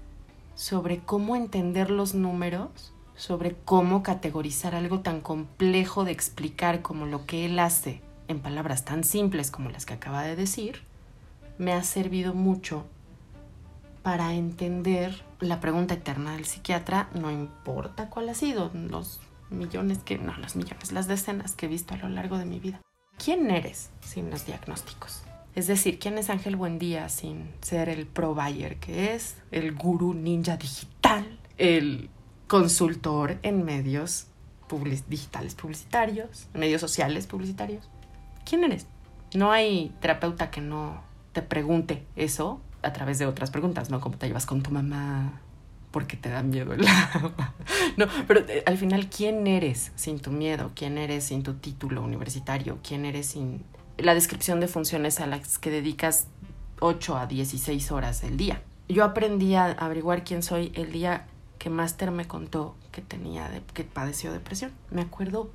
sobre 0.55 0.99
cómo 0.99 1.37
entender 1.37 1.91
los 1.91 2.15
números, 2.15 2.93
sobre 3.17 3.57
cómo 3.65 4.03
categorizar 4.03 4.75
algo 4.75 5.01
tan 5.01 5.23
complejo 5.23 6.05
de 6.05 6.13
explicar 6.13 6.83
como 6.83 7.07
lo 7.07 7.25
que 7.25 7.47
él 7.47 7.59
hace 7.59 8.03
en 8.29 8.41
palabras 8.41 8.85
tan 8.85 9.05
simples 9.05 9.51
como 9.51 9.71
las 9.71 9.87
que 9.87 9.95
acaba 9.95 10.23
de 10.23 10.37
decir, 10.37 10.83
me 11.59 11.73
ha 11.73 11.83
servido 11.83 12.35
mucho 12.35 12.85
para 14.05 14.35
entender 14.35 15.25
la 15.41 15.61
pregunta 15.61 15.95
eterna 15.95 16.35
del 16.35 16.45
psiquiatra, 16.45 17.09
no 17.15 17.31
importa 17.31 18.11
cuál 18.11 18.29
ha 18.29 18.35
sido, 18.35 18.71
los 18.75 19.23
millones 19.49 19.99
que, 20.05 20.19
no 20.19 20.37
los 20.37 20.57
millones, 20.57 20.93
las 20.93 21.09
decenas 21.09 21.57
que 21.57 21.67
he 21.67 21.69
visto 21.71 21.95
a 21.95 21.97
lo 21.97 22.11
largo 22.11 22.37
de 22.37 22.45
mi 22.45 22.61
vida. 22.61 22.83
¿Quién 23.17 23.51
eres 23.51 23.89
sin 24.03 24.29
los 24.29 24.45
diagnósticos? 24.45 25.23
Es 25.55 25.69
decir, 25.69 25.99
¿quién 25.99 26.19
es 26.19 26.29
Ángel 26.29 26.57
Buendía 26.57 27.09
sin 27.09 27.51
ser 27.63 27.89
el 27.89 28.07
pro 28.07 28.35
buyer 28.35 28.77
que 28.77 29.15
es, 29.15 29.37
el 29.51 29.75
gurú 29.75 30.13
ninja 30.13 30.59
digital, 30.59 31.39
el 31.57 32.11
consultor 32.47 33.39
en 33.43 33.65
medios 33.65 34.27
digitales 35.09 35.55
publicitarios, 35.55 36.49
medios 36.53 36.83
sociales 36.83 37.27
publicitarios? 37.27 37.89
¿Quién 38.45 38.65
eres? 38.65 38.87
No 39.33 39.51
hay 39.51 39.95
terapeuta 40.03 40.51
que 40.51 40.61
no 40.61 41.03
te 41.33 41.41
pregunte 41.41 42.05
eso 42.17 42.61
a 42.85 42.93
través 42.93 43.19
de 43.19 43.27
otras 43.27 43.51
preguntas, 43.51 43.91
¿no? 43.91 44.01
¿Cómo 44.01 44.17
te 44.17 44.27
llevas 44.27 44.47
con 44.47 44.63
tu 44.63 44.71
mamá? 44.71 45.41
¿Por 45.91 46.07
qué 46.07 46.17
te 46.17 46.29
da 46.29 46.43
miedo 46.43 46.73
el 46.73 46.87
agua? 46.87 47.55
No, 47.97 48.07
pero 48.27 48.41
eh, 48.49 48.65
al 48.67 48.77
final, 48.77 49.09
¿quién 49.09 49.47
eres 49.47 49.93
sin 49.95 50.19
tu 50.19 50.31
miedo? 50.33 50.73
¿Quién 50.75 50.99
eres 50.99 51.25
sin 51.25 51.43
tu 51.43 51.55
título 51.55 52.03
universitario? 52.03 52.79
¿Quién 52.83 53.05
eres 53.05 53.27
sin 53.27 53.65
la 53.99 54.15
descripción 54.15 54.59
de 54.59 54.67
funciones 54.67 55.21
a 55.21 55.27
las 55.27 55.59
que 55.59 55.71
dedicas 55.71 56.27
8 56.81 57.17
a 57.17 57.27
16 57.27 57.93
horas 57.93 58.23
del 58.23 58.37
día? 58.37 58.63
Yo 58.89 59.05
aprendí 59.05 59.55
a 59.55 59.67
averiguar 59.67 60.25
quién 60.25 60.43
soy 60.43 60.73
el 60.75 60.91
día 60.91 61.27
que 61.59 61.71
Master 61.71 62.11
me 62.11 62.27
contó 62.27 62.75
que 62.91 63.01
tenía, 63.01 63.49
que 63.73 63.85
padeció 63.85 64.33
depresión. 64.33 64.73
Me 64.91 65.03
acuerdo 65.03 65.53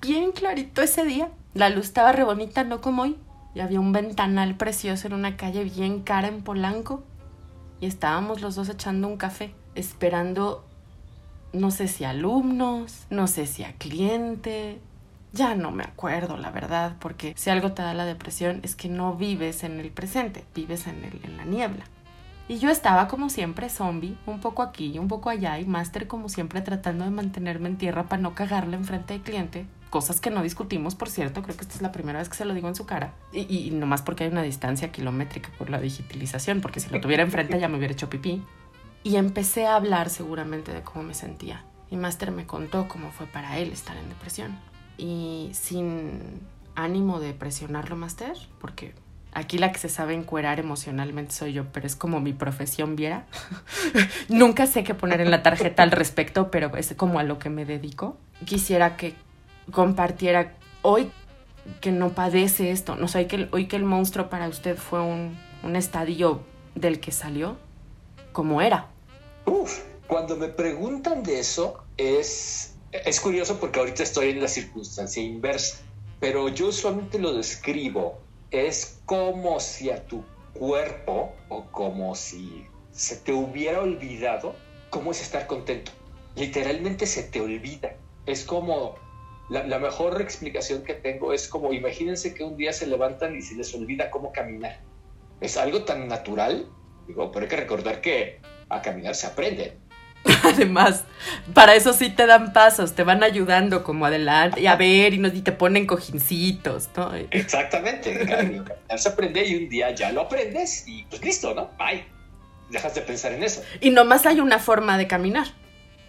bien 0.00 0.32
clarito 0.32 0.82
ese 0.82 1.04
día. 1.04 1.30
La 1.54 1.70
luz 1.70 1.86
estaba 1.86 2.12
re 2.12 2.24
bonita, 2.24 2.64
no 2.64 2.80
como 2.80 3.02
hoy 3.02 3.16
y 3.58 3.60
había 3.60 3.80
un 3.80 3.90
ventanal 3.90 4.54
precioso 4.54 5.08
en 5.08 5.14
una 5.14 5.36
calle 5.36 5.64
bien 5.64 6.02
cara 6.02 6.28
en 6.28 6.42
Polanco 6.42 7.02
y 7.80 7.86
estábamos 7.86 8.40
los 8.40 8.54
dos 8.54 8.68
echando 8.68 9.08
un 9.08 9.16
café, 9.16 9.52
esperando 9.74 10.64
no 11.52 11.72
sé 11.72 11.88
si 11.88 12.04
alumnos, 12.04 13.08
no 13.10 13.26
sé 13.26 13.46
si 13.46 13.64
a 13.64 13.72
cliente, 13.72 14.78
ya 15.32 15.56
no 15.56 15.72
me 15.72 15.82
acuerdo 15.82 16.36
la 16.36 16.52
verdad, 16.52 16.94
porque 17.00 17.34
si 17.36 17.50
algo 17.50 17.72
te 17.72 17.82
da 17.82 17.94
la 17.94 18.04
depresión 18.04 18.60
es 18.62 18.76
que 18.76 18.88
no 18.88 19.16
vives 19.16 19.64
en 19.64 19.80
el 19.80 19.90
presente, 19.90 20.44
vives 20.54 20.86
en, 20.86 21.02
el, 21.04 21.20
en 21.24 21.36
la 21.36 21.44
niebla. 21.44 21.84
Y 22.46 22.58
yo 22.58 22.70
estaba 22.70 23.08
como 23.08 23.28
siempre 23.28 23.70
zombie, 23.70 24.16
un 24.26 24.38
poco 24.38 24.62
aquí 24.62 24.92
y 24.92 25.00
un 25.00 25.08
poco 25.08 25.30
allá, 25.30 25.58
y 25.58 25.64
máster 25.64 26.06
como 26.06 26.28
siempre 26.28 26.60
tratando 26.60 27.04
de 27.04 27.10
mantenerme 27.10 27.70
en 27.70 27.76
tierra 27.76 28.04
para 28.04 28.22
no 28.22 28.36
cagarle 28.36 28.76
enfrente 28.76 29.14
del 29.14 29.22
cliente, 29.24 29.66
cosas 29.88 30.20
que 30.20 30.30
no 30.30 30.42
discutimos, 30.42 30.94
por 30.94 31.08
cierto, 31.08 31.42
creo 31.42 31.56
que 31.56 31.62
esta 31.62 31.74
es 31.74 31.82
la 31.82 31.92
primera 31.92 32.18
vez 32.18 32.28
que 32.28 32.36
se 32.36 32.44
lo 32.44 32.54
digo 32.54 32.68
en 32.68 32.74
su 32.74 32.86
cara, 32.86 33.14
y, 33.32 33.40
y 33.40 33.70
nomás 33.70 34.02
porque 34.02 34.24
hay 34.24 34.30
una 34.30 34.42
distancia 34.42 34.92
kilométrica 34.92 35.50
por 35.58 35.70
la 35.70 35.80
digitalización, 35.80 36.60
porque 36.60 36.80
si 36.80 36.90
lo 36.90 37.00
tuviera 37.00 37.22
enfrente 37.22 37.58
ya 37.58 37.68
me 37.68 37.78
hubiera 37.78 37.92
hecho 37.92 38.08
pipí. 38.10 38.42
Y 39.02 39.16
empecé 39.16 39.66
a 39.66 39.76
hablar 39.76 40.10
seguramente 40.10 40.72
de 40.72 40.82
cómo 40.82 41.02
me 41.02 41.14
sentía. 41.14 41.64
Y 41.90 41.96
Master 41.96 42.30
me 42.30 42.46
contó 42.46 42.88
cómo 42.88 43.10
fue 43.10 43.26
para 43.26 43.58
él 43.58 43.72
estar 43.72 43.96
en 43.96 44.08
depresión. 44.08 44.58
Y 44.98 45.50
sin 45.52 46.40
ánimo 46.74 47.20
de 47.20 47.32
presionarlo, 47.32 47.96
Master, 47.96 48.36
porque 48.60 48.94
aquí 49.32 49.58
la 49.58 49.72
que 49.72 49.78
se 49.78 49.88
sabe 49.88 50.14
encuerar 50.14 50.60
emocionalmente 50.60 51.32
soy 51.32 51.52
yo, 51.52 51.64
pero 51.72 51.86
es 51.86 51.96
como 51.96 52.20
mi 52.20 52.32
profesión 52.32 52.96
viera. 52.96 53.26
Nunca 54.28 54.66
sé 54.66 54.84
qué 54.84 54.94
poner 54.94 55.20
en 55.20 55.30
la 55.30 55.42
tarjeta 55.42 55.82
al 55.82 55.90
respecto, 55.90 56.50
pero 56.50 56.76
es 56.76 56.94
como 56.96 57.18
a 57.18 57.22
lo 57.22 57.38
que 57.38 57.50
me 57.50 57.64
dedico. 57.64 58.18
Quisiera 58.44 58.96
que 58.96 59.14
compartiera 59.72 60.56
hoy 60.82 61.10
que 61.80 61.92
no 61.92 62.10
padece 62.10 62.70
esto, 62.70 62.96
no 62.96 63.08
sé, 63.08 63.18
hoy 63.18 63.26
que, 63.26 63.48
hoy 63.52 63.68
que 63.68 63.76
el 63.76 63.84
monstruo 63.84 64.30
para 64.30 64.48
usted 64.48 64.76
fue 64.76 65.00
un, 65.00 65.38
un 65.62 65.76
estadio 65.76 66.40
del 66.74 67.00
que 67.00 67.12
salió, 67.12 67.56
como 68.32 68.62
era. 68.62 68.88
Cuando 70.08 70.36
me 70.36 70.48
preguntan 70.48 71.22
de 71.22 71.38
eso, 71.38 71.84
es, 71.98 72.74
es 72.92 73.20
curioso 73.20 73.60
porque 73.60 73.78
ahorita 73.78 74.02
estoy 74.02 74.30
en 74.30 74.40
la 74.40 74.48
circunstancia 74.48 75.22
inversa, 75.22 75.80
pero 76.18 76.48
yo 76.48 76.68
usualmente 76.68 77.18
lo 77.18 77.34
describo, 77.34 78.18
es 78.50 79.00
como 79.04 79.60
si 79.60 79.90
a 79.90 80.02
tu 80.06 80.24
cuerpo 80.54 81.34
o 81.50 81.64
como 81.66 82.14
si 82.14 82.64
se 82.90 83.16
te 83.16 83.34
hubiera 83.34 83.80
olvidado 83.80 84.54
cómo 84.88 85.10
es 85.10 85.20
estar 85.20 85.46
contento. 85.46 85.92
Literalmente 86.36 87.04
se 87.04 87.24
te 87.24 87.42
olvida. 87.42 87.94
Es 88.24 88.44
como 88.44 88.94
la, 89.48 89.78
mejor 89.78 90.20
explicación 90.20 90.82
que 90.82 90.94
tengo 90.94 91.32
es 91.32 91.48
como, 91.48 91.72
imagínense 91.72 92.34
que 92.34 92.44
un 92.44 92.56
día 92.56 92.72
se 92.72 92.86
levantan 92.86 93.36
y 93.36 93.42
se 93.42 93.54
les 93.54 93.74
olvida 93.74 94.10
cómo 94.10 94.32
caminar. 94.32 94.80
Es 95.40 95.56
algo 95.56 95.84
tan 95.84 96.08
natural, 96.08 96.68
digo, 97.06 97.32
pero 97.32 97.44
hay 97.44 97.48
que 97.48 97.56
recordar 97.56 98.00
que 98.00 98.40
a 98.68 98.82
caminar 98.82 99.14
se 99.14 99.26
aprende. 99.26 99.78
Además, 100.44 101.04
para 101.54 101.74
eso 101.74 101.92
sí 101.92 102.10
te 102.10 102.26
dan 102.26 102.52
pasos, 102.52 102.94
te 102.94 103.04
van 103.04 103.22
ayudando 103.22 103.84
como 103.84 104.04
adelante 104.04 104.60
y 104.60 104.66
a 104.66 104.76
ver 104.76 105.14
y, 105.14 105.18
nos, 105.18 105.32
y 105.32 105.42
te 105.42 105.52
ponen 105.52 105.86
cojincitos, 105.86 106.88
¿no? 106.96 107.14
Exactamente, 107.30 108.26
caminar 108.26 108.78
se 108.96 109.08
aprende 109.08 109.46
y 109.46 109.54
un 109.56 109.68
día 109.68 109.90
ya 109.94 110.12
lo 110.12 110.22
aprendes 110.22 110.86
y 110.86 111.04
pues 111.04 111.22
listo, 111.24 111.54
¿no? 111.54 111.70
Bye. 111.78 112.04
Dejas 112.70 112.94
de 112.94 113.00
pensar 113.00 113.32
en 113.32 113.42
eso. 113.42 113.62
Y 113.80 113.90
nomás 113.90 114.26
hay 114.26 114.40
una 114.40 114.58
forma 114.58 114.98
de 114.98 115.06
caminar. 115.06 115.46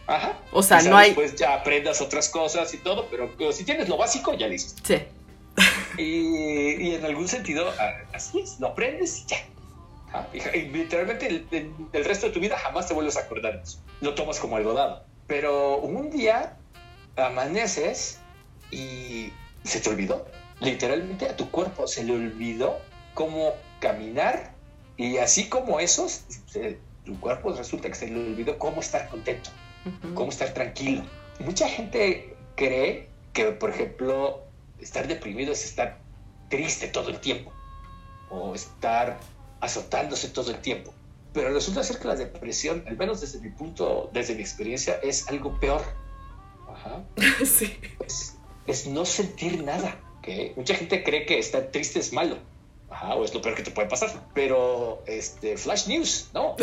Ajá. 0.09 0.39
O 0.51 0.63
sea, 0.63 0.81
no 0.81 0.97
hay. 0.97 1.13
Pues 1.13 1.35
ya 1.35 1.53
aprendas 1.53 2.01
otras 2.01 2.29
cosas 2.29 2.73
y 2.73 2.77
todo, 2.77 3.07
pero, 3.11 3.51
si 3.53 3.63
tienes 3.63 3.87
lo 3.87 3.95
básico, 3.95 4.33
ya 4.33 4.47
listo. 4.47 4.81
Sí. 4.83 4.97
Y, 6.01 6.95
en 6.95 7.05
algún 7.05 7.27
sentido, 7.27 7.71
así 8.11 8.39
es, 8.39 8.59
lo 8.59 8.69
aprendes 8.69 9.19
y 9.19 9.25
ya. 9.27 9.37
Y, 10.33 10.61
literalmente 10.69 11.45
el, 11.51 12.05
resto 12.05 12.27
de 12.27 12.33
tu 12.33 12.39
vida 12.39 12.57
jamás 12.57 12.87
te 12.87 12.95
vuelves 12.95 13.17
a 13.17 13.21
acordar 13.21 13.57
de 13.57 13.63
eso. 13.63 13.79
Lo 14.01 14.15
tomas 14.15 14.39
como 14.39 14.55
algo 14.55 14.73
dado. 14.73 15.05
Pero 15.27 15.77
un 15.77 16.09
día 16.09 16.57
amaneces 17.15 18.19
y 18.71 19.31
se 19.63 19.79
te 19.79 19.89
olvidó. 19.89 20.25
Literalmente 20.59 21.29
a 21.29 21.37
tu 21.37 21.51
cuerpo 21.51 21.85
se 21.85 22.03
le 22.03 22.13
olvidó 22.13 22.79
cómo 23.13 23.53
caminar 23.79 24.53
y 24.97 25.17
así 25.17 25.47
como 25.47 25.79
esos, 25.79 26.23
tu 27.05 27.19
cuerpo 27.19 27.53
resulta 27.53 27.89
que 27.89 27.95
se 27.95 28.07
le 28.07 28.19
olvidó 28.19 28.57
cómo 28.57 28.81
estar 28.81 29.07
contento 29.09 29.51
cómo 30.13 30.29
estar 30.29 30.53
tranquilo. 30.53 31.03
Mucha 31.39 31.67
gente 31.67 32.35
cree 32.55 33.09
que, 33.33 33.45
por 33.45 33.69
ejemplo, 33.69 34.43
estar 34.79 35.07
deprimido 35.07 35.53
es 35.53 35.65
estar 35.65 35.99
triste 36.49 36.87
todo 36.87 37.09
el 37.09 37.19
tiempo 37.19 37.53
o 38.29 38.53
estar 38.53 39.19
azotándose 39.61 40.29
todo 40.29 40.51
el 40.51 40.59
tiempo. 40.59 40.93
Pero 41.33 41.53
resulta 41.53 41.83
ser 41.83 41.99
que 41.99 42.07
la 42.07 42.15
depresión, 42.15 42.83
al 42.87 42.97
menos 42.97 43.21
desde 43.21 43.39
mi 43.39 43.49
punto, 43.49 44.09
desde 44.13 44.35
mi 44.35 44.41
experiencia, 44.41 44.99
es 45.03 45.27
algo 45.27 45.59
peor. 45.59 45.81
Ajá. 46.67 47.03
Sí. 47.45 47.79
Es, 48.67 48.85
no 48.87 49.03
sentir 49.05 49.63
nada. 49.63 49.99
que 50.21 50.53
Mucha 50.55 50.75
gente 50.75 51.03
cree 51.03 51.25
que 51.25 51.39
estar 51.39 51.63
triste 51.71 51.99
es 51.99 52.13
malo. 52.13 52.37
Ajá, 52.89 53.15
o 53.15 53.23
es 53.23 53.33
lo 53.33 53.41
peor 53.41 53.55
que 53.55 53.63
te 53.63 53.71
puede 53.71 53.87
pasar. 53.87 54.09
Pero, 54.33 55.03
este, 55.05 55.57
flash 55.57 55.87
news, 55.87 56.29
no. 56.33 56.55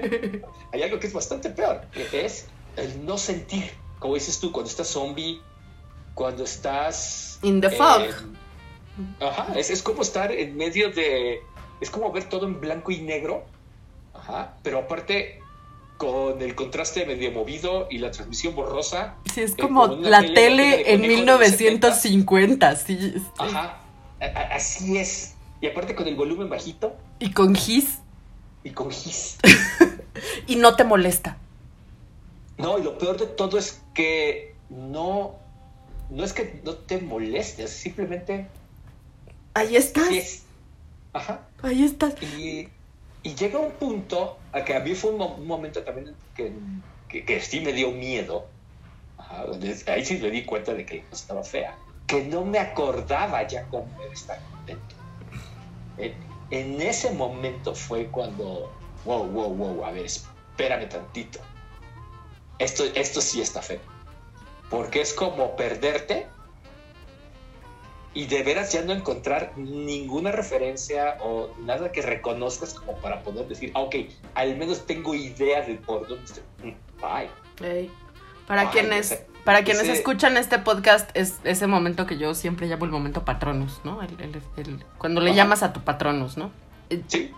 Hay 0.72 0.82
algo 0.82 0.98
que 0.98 1.06
es 1.06 1.12
bastante 1.12 1.50
peor, 1.50 1.86
que 1.92 2.24
es 2.24 2.46
el 2.76 3.04
no 3.04 3.18
sentir. 3.18 3.70
Como 3.98 4.14
dices 4.14 4.38
tú, 4.40 4.52
cuando 4.52 4.70
estás 4.70 4.88
zombie, 4.88 5.40
cuando 6.14 6.44
estás... 6.44 7.38
In 7.42 7.60
the 7.60 7.68
eh, 7.68 7.70
fog. 7.70 8.02
Ajá, 9.20 9.54
es, 9.56 9.70
es 9.70 9.82
como 9.82 10.02
estar 10.02 10.32
en 10.32 10.56
medio 10.56 10.90
de... 10.90 11.40
Es 11.80 11.90
como 11.90 12.10
ver 12.12 12.28
todo 12.28 12.46
en 12.46 12.60
blanco 12.60 12.90
y 12.90 13.00
negro. 13.00 13.44
Ajá, 14.14 14.54
pero 14.62 14.78
aparte 14.80 15.40
con 15.98 16.40
el 16.42 16.54
contraste 16.54 17.06
medio 17.06 17.32
movido 17.32 17.86
y 17.90 17.98
la 17.98 18.10
transmisión 18.10 18.54
borrosa. 18.54 19.14
Sí, 19.32 19.42
es 19.42 19.52
eh, 19.52 19.56
como 19.58 19.86
la 19.86 20.20
tele- 20.20 20.34
tele 20.34 20.92
en 20.92 21.00
conejo 21.00 21.00
de 21.00 21.08
los 21.08 21.08
1950, 21.60 22.76
sí. 22.76 22.98
sí. 22.98 23.22
Ajá, 23.38 23.80
así 24.52 24.96
es. 24.98 25.34
Y 25.60 25.66
aparte 25.66 25.94
con 25.94 26.06
el 26.06 26.16
volumen 26.16 26.50
bajito 26.50 26.94
Y 27.18 27.32
con 27.32 27.54
gis. 27.54 27.98
y 28.62 28.70
con 28.70 28.90
gis. 28.90 29.38
Y 30.46 30.56
no 30.56 30.76
te 30.76 30.84
molesta. 30.84 31.36
No, 32.58 32.78
y 32.78 32.82
lo 32.82 32.96
peor 32.98 33.18
de 33.18 33.26
todo 33.26 33.58
es 33.58 33.82
que 33.94 34.54
no, 34.70 35.34
no 36.10 36.24
es 36.24 36.32
que 36.32 36.60
no 36.64 36.74
te 36.74 36.98
molestes, 36.98 37.70
simplemente 37.70 38.48
Ahí 39.54 39.76
estás. 39.76 40.10
es. 40.10 40.44
Ajá. 41.12 41.46
Ahí 41.62 41.84
estás. 41.84 42.14
Y, 42.22 42.68
y 43.22 43.34
llega 43.34 43.58
un 43.58 43.72
punto 43.72 44.38
a 44.52 44.64
que 44.64 44.74
a 44.74 44.80
mí 44.80 44.94
fue 44.94 45.10
un, 45.12 45.18
mo- 45.18 45.34
un 45.36 45.46
momento 45.46 45.82
también 45.82 46.14
que, 46.34 46.52
que, 47.08 47.24
que 47.24 47.40
sí 47.40 47.60
me 47.60 47.72
dio 47.72 47.90
miedo. 47.90 48.46
Ajá, 49.18 49.44
ahí 49.88 50.04
sí 50.04 50.18
me 50.18 50.30
di 50.30 50.44
cuenta 50.44 50.74
de 50.74 50.84
que 50.84 51.04
estaba 51.10 51.42
fea. 51.42 51.76
Que 52.06 52.22
no 52.24 52.44
me 52.44 52.58
acordaba 52.58 53.46
ya 53.46 53.64
cómo 53.64 53.88
era 54.02 54.12
estar 54.12 54.38
contento. 54.50 54.94
En, 55.98 56.14
en 56.50 56.80
ese 56.82 57.10
momento 57.12 57.74
fue 57.74 58.06
cuando, 58.06 58.70
wow, 59.04 59.24
wow, 59.26 59.54
wow, 59.54 59.84
a 59.84 59.90
ver, 59.90 60.04
espérame 60.04 60.88
tantito. 60.88 61.40
Esto, 62.58 62.84
esto 62.94 63.20
sí 63.20 63.40
está 63.40 63.62
feo. 63.62 63.80
Porque 64.70 65.00
es 65.00 65.12
como 65.14 65.54
perderte 65.56 66.26
y 68.14 68.26
de 68.26 68.42
veras 68.42 68.72
ya 68.72 68.82
no 68.82 68.92
encontrar 68.92 69.52
ninguna 69.56 70.32
referencia 70.32 71.18
o 71.20 71.50
nada 71.60 71.92
que 71.92 72.00
reconozcas 72.00 72.72
como 72.74 72.96
para 72.98 73.22
poder 73.22 73.46
decir, 73.46 73.72
ah, 73.74 73.80
ok, 73.80 73.94
al 74.34 74.56
menos 74.56 74.86
tengo 74.86 75.14
idea 75.14 75.60
de 75.62 75.74
por 75.74 76.08
dónde 76.08 76.24
estoy. 76.24 76.42
Mm, 76.62 76.74
Bye. 77.00 77.30
Ey. 77.68 77.90
Para 78.46 78.62
Ay, 78.62 78.68
quienes, 78.68 79.12
ese- 79.12 79.26
para 79.44 79.64
quienes 79.64 79.82
ese- 79.84 79.92
escuchan 79.94 80.36
este 80.38 80.58
podcast, 80.58 81.10
es 81.14 81.34
ese 81.44 81.66
momento 81.66 82.06
que 82.06 82.16
yo 82.16 82.34
siempre 82.34 82.66
llamo 82.68 82.86
el 82.86 82.90
momento 82.90 83.24
patronus, 83.24 83.80
¿no? 83.84 84.00
El- 84.02 84.18
el- 84.20 84.42
el- 84.56 84.84
cuando 84.98 85.20
le 85.20 85.30
Ajá. 85.30 85.36
llamas 85.36 85.62
a 85.62 85.72
tu 85.74 85.80
patronus, 85.82 86.36
¿no? 86.38 86.50
Sí, 87.08 87.32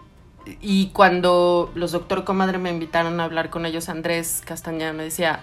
Y 0.61 0.89
cuando 0.89 1.71
los 1.75 1.93
doctor 1.93 2.25
Comadre 2.25 2.59
me 2.59 2.71
invitaron 2.71 3.21
a 3.21 3.25
hablar 3.25 3.51
con 3.51 3.67
ellos, 3.67 3.89
Andrés 3.89 4.43
Castañeda 4.45 4.93
me 4.93 5.05
decía, 5.05 5.41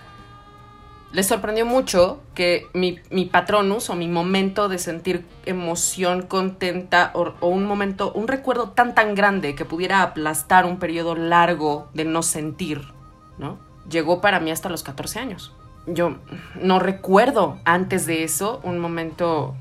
les 1.11 1.27
sorprendió 1.27 1.65
mucho 1.65 2.19
que 2.33 2.67
mi, 2.73 2.99
mi 3.09 3.25
patronus 3.25 3.89
o 3.89 3.95
mi 3.95 4.07
momento 4.07 4.67
de 4.67 4.79
sentir 4.79 5.25
emoción 5.45 6.23
contenta 6.23 7.11
o, 7.13 7.33
un 7.47 7.65
momento, 7.65 8.11
un 8.13 8.27
recuerdo 8.27 8.69
tan 8.69 8.95
tan 8.95 9.15
grande 9.15 9.55
que 9.55 9.63
pudiera 9.63 10.01
aplastar 10.01 10.65
un 10.65 10.77
periodo 10.77 11.15
largo 11.15 11.87
de 11.93 12.03
no 12.05 12.21
sentir, 12.23 12.81
¿no? 13.37 13.59
Llegó 13.89 14.19
para 14.19 14.39
mí 14.39 14.51
hasta 14.51 14.67
los 14.69 14.83
14 14.83 15.19
años. 15.19 15.53
Yo 15.87 16.15
no 16.59 16.79
recuerdo 16.79 17.59
antes 17.63 18.07
de 18.07 18.23
eso 18.23 18.59
un 18.63 18.79
momento 18.79 19.53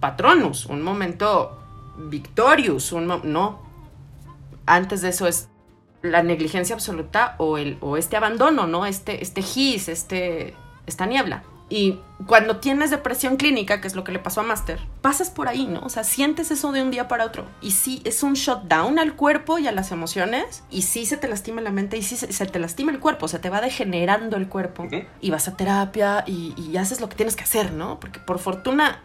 patronus, 0.00 0.66
un 0.66 0.82
momento 0.82 1.58
victorious, 1.96 2.92
un 2.92 3.06
mo- 3.06 3.20
no, 3.24 3.60
antes 4.66 5.02
de 5.02 5.10
eso 5.10 5.26
es 5.26 5.48
la 6.02 6.22
negligencia 6.22 6.74
absoluta 6.74 7.34
o, 7.38 7.58
el, 7.58 7.78
o 7.80 7.96
este 7.96 8.16
abandono, 8.16 8.66
¿no? 8.66 8.86
Este, 8.86 9.22
este 9.22 9.42
gis, 9.42 9.88
este, 9.88 10.54
esta 10.86 11.06
niebla. 11.06 11.44
Y 11.68 12.00
cuando 12.26 12.58
tienes 12.58 12.90
depresión 12.90 13.36
clínica, 13.38 13.80
que 13.80 13.88
es 13.88 13.94
lo 13.94 14.04
que 14.04 14.12
le 14.12 14.18
pasó 14.18 14.42
a 14.42 14.44
Master, 14.44 14.78
pasas 15.00 15.30
por 15.30 15.48
ahí, 15.48 15.64
¿no? 15.66 15.80
O 15.80 15.88
sea, 15.88 16.04
sientes 16.04 16.50
eso 16.50 16.70
de 16.70 16.82
un 16.82 16.90
día 16.90 17.08
para 17.08 17.24
otro. 17.24 17.46
Y 17.62 17.70
sí, 17.70 18.02
es 18.04 18.22
un 18.22 18.34
shutdown 18.34 18.98
al 18.98 19.14
cuerpo 19.16 19.58
y 19.58 19.66
a 19.66 19.72
las 19.72 19.90
emociones. 19.90 20.64
Y 20.70 20.82
sí 20.82 21.06
se 21.06 21.16
te 21.16 21.28
lastima 21.28 21.62
la 21.62 21.70
mente 21.70 21.96
y 21.96 22.02
sí 22.02 22.18
se, 22.18 22.30
se 22.30 22.44
te 22.44 22.58
lastima 22.58 22.92
el 22.92 23.00
cuerpo. 23.00 23.26
Se 23.26 23.38
te 23.38 23.48
va 23.48 23.62
degenerando 23.62 24.36
el 24.36 24.48
cuerpo. 24.48 24.86
Y 25.22 25.30
vas 25.30 25.48
a 25.48 25.56
terapia 25.56 26.24
y, 26.26 26.52
y 26.58 26.76
haces 26.76 27.00
lo 27.00 27.08
que 27.08 27.16
tienes 27.16 27.36
que 27.36 27.44
hacer, 27.44 27.72
¿no? 27.72 27.98
Porque 28.00 28.20
por 28.20 28.38
fortuna, 28.38 29.00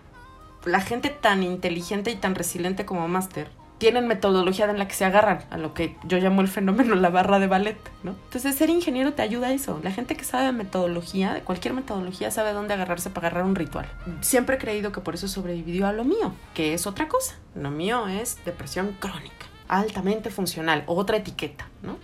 la 0.65 0.82
gente 0.82 1.10
tan 1.10 1.43
inteligente 1.43 2.12
y 2.12 2.15
tan 2.15 2.36
resiliente 2.36 2.86
como 2.86 3.08
Master 3.08 3.50
tienen 3.78 4.08
metodología 4.08 4.70
en 4.70 4.80
la 4.80 4.88
que 4.88 4.96
se 4.96 5.06
agarran 5.06 5.44
a 5.50 5.58
lo 5.58 5.74
que 5.74 5.96
yo 6.06 6.18
llamo 6.18 6.42
el 6.42 6.48
fenómeno 6.48 6.96
la 6.96 7.10
barra 7.10 7.40
de 7.40 7.48
ballet, 7.48 7.78
¿no? 8.04 8.12
Entonces 8.12 8.56
ser 8.56 8.70
ingeniero 8.70 9.13
te 9.13 9.22
ayuda 9.22 9.48
a 9.48 9.54
eso. 9.54 9.80
La 9.84 9.92
gente 9.92 10.16
que 10.16 10.24
sabe 10.24 10.52
metodología, 10.52 11.34
de 11.34 11.42
cualquier 11.42 11.74
metodología, 11.74 12.32
sabe 12.32 12.54
dónde 12.54 12.74
agarrarse 12.74 13.10
para 13.10 13.28
agarrar 13.28 13.46
un 13.46 13.56
ritual. 13.56 13.88
Siempre 14.22 14.56
he 14.56 14.60
creído 14.60 14.92
que 14.92 15.02
por 15.02 15.16
eso 15.16 15.28
sobrevivió 15.28 15.88
a 15.88 15.94
lo 15.94 16.04
mío, 16.04 16.34
que 16.54 16.74
es 16.74 16.88
otra 16.88 17.08
cosa. 17.08 17.36
Lo 17.56 17.70
mío 17.70 18.08
es 18.08 18.44
depresión 18.46 18.96
crónica, 19.00 19.46
altamente 19.68 20.32
funcional, 20.32 20.84
otra 20.88 21.18
etiqueta, 21.18 21.68
¿no? 21.84 21.98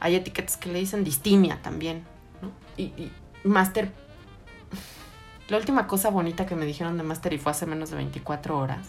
Hay 0.00 0.14
etiquetas 0.14 0.56
que 0.56 0.72
le 0.72 0.78
dicen 0.78 1.04
distimia 1.04 1.58
también, 1.62 2.04
¿no? 2.40 2.50
Y, 2.76 2.84
y 2.84 3.12
Master... 3.44 3.92
La 5.48 5.56
última 5.56 5.88
cosa 5.88 6.10
bonita 6.10 6.46
que 6.46 6.54
me 6.54 6.64
dijeron 6.64 6.96
de 6.96 7.02
Master 7.02 7.32
y 7.32 7.38
fue 7.38 7.50
hace 7.50 7.66
menos 7.66 7.90
de 7.90 7.96
24 7.96 8.56
horas 8.56 8.86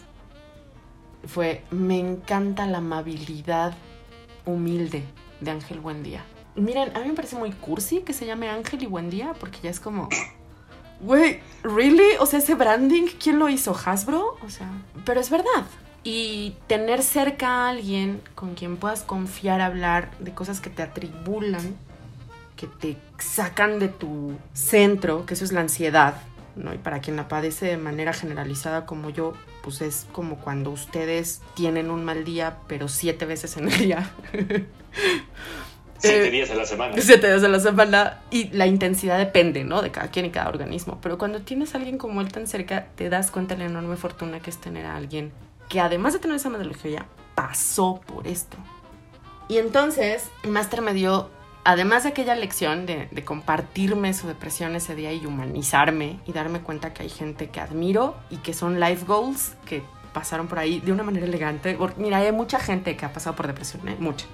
fue, 1.26 1.62
me 1.70 1.98
encanta 1.98 2.66
la 2.66 2.78
amabilidad 2.78 3.74
humilde 4.44 5.04
de 5.40 5.50
Ángel 5.50 5.80
Buendía. 5.80 6.24
Miren, 6.54 6.94
a 6.96 7.00
mí 7.00 7.08
me 7.08 7.14
parece 7.14 7.36
muy 7.36 7.52
cursi 7.52 8.00
que 8.00 8.12
se 8.12 8.26
llame 8.26 8.48
Ángel 8.48 8.82
y 8.82 8.86
Buendía, 8.86 9.32
porque 9.38 9.58
ya 9.62 9.70
es 9.70 9.80
como, 9.80 10.08
güey, 11.00 11.40
¿really? 11.62 12.16
O 12.20 12.26
sea, 12.26 12.38
ese 12.38 12.54
branding, 12.54 13.06
¿quién 13.22 13.38
lo 13.38 13.48
hizo? 13.48 13.76
¿Hasbro? 13.84 14.36
O 14.44 14.50
sea, 14.50 14.68
pero 15.04 15.20
es 15.20 15.30
verdad. 15.30 15.64
Y 16.04 16.56
tener 16.66 17.02
cerca 17.02 17.48
a 17.48 17.70
alguien 17.70 18.20
con 18.34 18.54
quien 18.54 18.76
puedas 18.76 19.02
confiar 19.02 19.60
hablar 19.60 20.10
de 20.18 20.34
cosas 20.34 20.60
que 20.60 20.68
te 20.68 20.82
atribulan, 20.82 21.76
que 22.56 22.66
te 22.66 22.96
sacan 23.18 23.78
de 23.78 23.88
tu 23.88 24.36
centro, 24.52 25.24
que 25.26 25.34
eso 25.34 25.44
es 25.44 25.52
la 25.52 25.60
ansiedad, 25.60 26.14
¿no? 26.56 26.74
Y 26.74 26.78
para 26.78 27.00
quien 27.00 27.16
la 27.16 27.28
padece 27.28 27.66
de 27.66 27.76
manera 27.76 28.12
generalizada 28.12 28.84
como 28.84 29.10
yo, 29.10 29.34
pues 29.62 29.80
es 29.80 30.06
como 30.12 30.36
cuando 30.36 30.70
ustedes 30.70 31.40
tienen 31.54 31.90
un 31.90 32.04
mal 32.04 32.24
día, 32.24 32.58
pero 32.66 32.88
siete 32.88 33.24
veces 33.24 33.56
en 33.56 33.68
el 33.68 33.78
día. 33.78 34.12
siete 35.98 36.28
Eh, 36.28 36.30
días 36.30 36.50
a 36.50 36.54
la 36.54 36.66
semana. 36.66 36.94
Siete 36.98 37.28
días 37.28 37.44
a 37.44 37.48
la 37.48 37.60
semana 37.60 38.20
y 38.30 38.48
la 38.48 38.66
intensidad 38.66 39.18
depende, 39.18 39.64
¿no? 39.64 39.82
De 39.82 39.90
cada 39.90 40.08
quien 40.08 40.26
y 40.26 40.30
cada 40.30 40.48
organismo. 40.48 40.98
Pero 41.00 41.16
cuando 41.16 41.42
tienes 41.42 41.74
a 41.74 41.78
alguien 41.78 41.96
como 41.96 42.20
él 42.20 42.32
tan 42.32 42.46
cerca, 42.46 42.88
te 42.96 43.08
das 43.08 43.30
cuenta 43.30 43.54
de 43.54 43.64
la 43.64 43.70
enorme 43.70 43.96
fortuna 43.96 44.40
que 44.40 44.50
es 44.50 44.58
tener 44.58 44.86
a 44.86 44.96
alguien 44.96 45.32
que 45.72 45.80
además 45.80 46.12
de 46.12 46.18
tener 46.18 46.36
esa 46.36 46.50
metodología, 46.50 47.06
pasó 47.34 48.02
por 48.06 48.26
esto. 48.26 48.58
Y 49.48 49.56
entonces, 49.56 50.28
Master 50.44 50.82
me 50.82 50.92
dio, 50.92 51.30
además 51.64 52.02
de 52.02 52.10
aquella 52.10 52.34
lección 52.34 52.86
de, 52.86 53.08
compartirme 53.24 54.14
su 54.14 54.26
depresión 54.26 54.74
ese 54.76 54.94
día 54.94 55.12
y 55.12 55.26
humanizarme 55.26 56.18
y 56.26 56.32
darme 56.32 56.60
cuenta 56.60 56.92
que 56.92 57.02
hay 57.02 57.08
gente 57.08 57.50
que 57.50 57.60
admiro 57.60 58.16
y 58.30 58.38
que 58.38 58.54
son 58.54 58.80
life 58.80 59.04
goals 59.06 59.54
que 59.66 59.82
pasaron 60.12 60.46
por 60.48 60.58
ahí 60.58 60.80
de 60.80 60.92
una 60.92 61.02
manera 61.02 61.26
elegante. 61.26 61.78
Mira, 61.96 62.18
hay 62.18 62.32
mucha 62.32 62.58
gente 62.58 62.96
que 62.96 63.06
ha 63.06 63.12
pasado 63.12 63.36
por 63.36 63.46
depresión, 63.46 63.88
¿eh? 63.88 63.96
Mucha. 63.98 64.26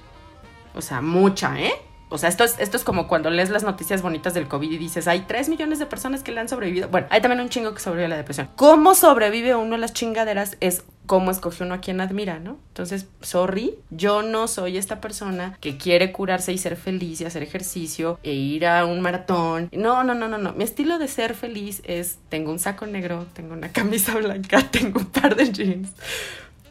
O 0.75 0.81
sea, 0.81 1.01
mucha, 1.01 1.59
¿eh? 1.61 1.73
O 2.11 2.19
sea, 2.19 2.29
esto 2.29 2.45
es, 2.45 2.59
esto 2.59 2.77
es 2.77 2.85
como 2.85 3.09
cuando 3.09 3.31
lees 3.31 3.51
las 3.51 3.63
noticias 3.63 4.03
bonitas 4.03 4.35
del 4.35 4.49
COVID 4.49 4.71
y 4.71 4.79
dices, 4.79 5.09
hay 5.09 5.21
3 5.21 5.49
millones 5.49 5.79
de 5.79 5.87
personas 5.87 6.23
que 6.23 6.33
le 6.33 6.41
han 6.41 6.49
sobrevivido. 6.49 6.89
Bueno, 6.89 7.07
hay 7.11 7.21
también 7.21 7.41
un 7.41 7.49
chingo 7.49 7.75
que 7.75 7.81
sobrevive 7.81 8.07
a 8.07 8.09
la 8.09 8.17
depresión. 8.17 8.49
¿Cómo 8.57 8.95
sobrevive 8.95 9.55
uno 9.55 9.75
a 9.75 9.79
las 9.79 9.93
chingaderas? 9.93 10.57
Es 10.61 10.85
cómo 11.09 11.31
escoge 11.31 11.65
uno 11.65 11.75
a 11.75 11.81
quien 11.81 12.01
admira, 12.01 12.39
¿no? 12.39 12.59
Entonces, 12.69 13.07
sorry, 13.23 13.75
yo 13.91 14.23
no 14.23 14.47
soy 14.47 14.77
esta 14.77 15.01
persona 15.01 15.57
que 15.61 15.79
quiere 15.79 16.13
curarse 16.13 16.53
y 16.53 16.59
ser 16.59 16.77
feliz 16.77 17.21
y 17.21 17.25
hacer 17.25 17.43
ejercicio 17.43 18.21
e 18.23 18.35
ir 18.35 18.67
a 18.67 18.85
un 18.85 19.01
maratón. 19.01 19.71
No, 19.73 20.05
no, 20.05 20.15
no, 20.15 20.29
no, 20.29 20.39
no. 20.39 20.53
Mi 20.53 20.65
estilo 20.65 20.99
de 20.99 21.09
ser 21.09 21.35
feliz 21.35 21.81
es, 21.85 22.19
tengo 22.29 22.53
un 22.53 22.59
saco 22.59 22.87
negro, 22.87 23.27
tengo 23.33 23.55
una 23.55 23.69
camisa 23.73 24.17
blanca, 24.17 24.63
tengo 24.71 25.01
un 25.01 25.07
par 25.07 25.35
de 25.35 25.51
jeans. 25.51 25.89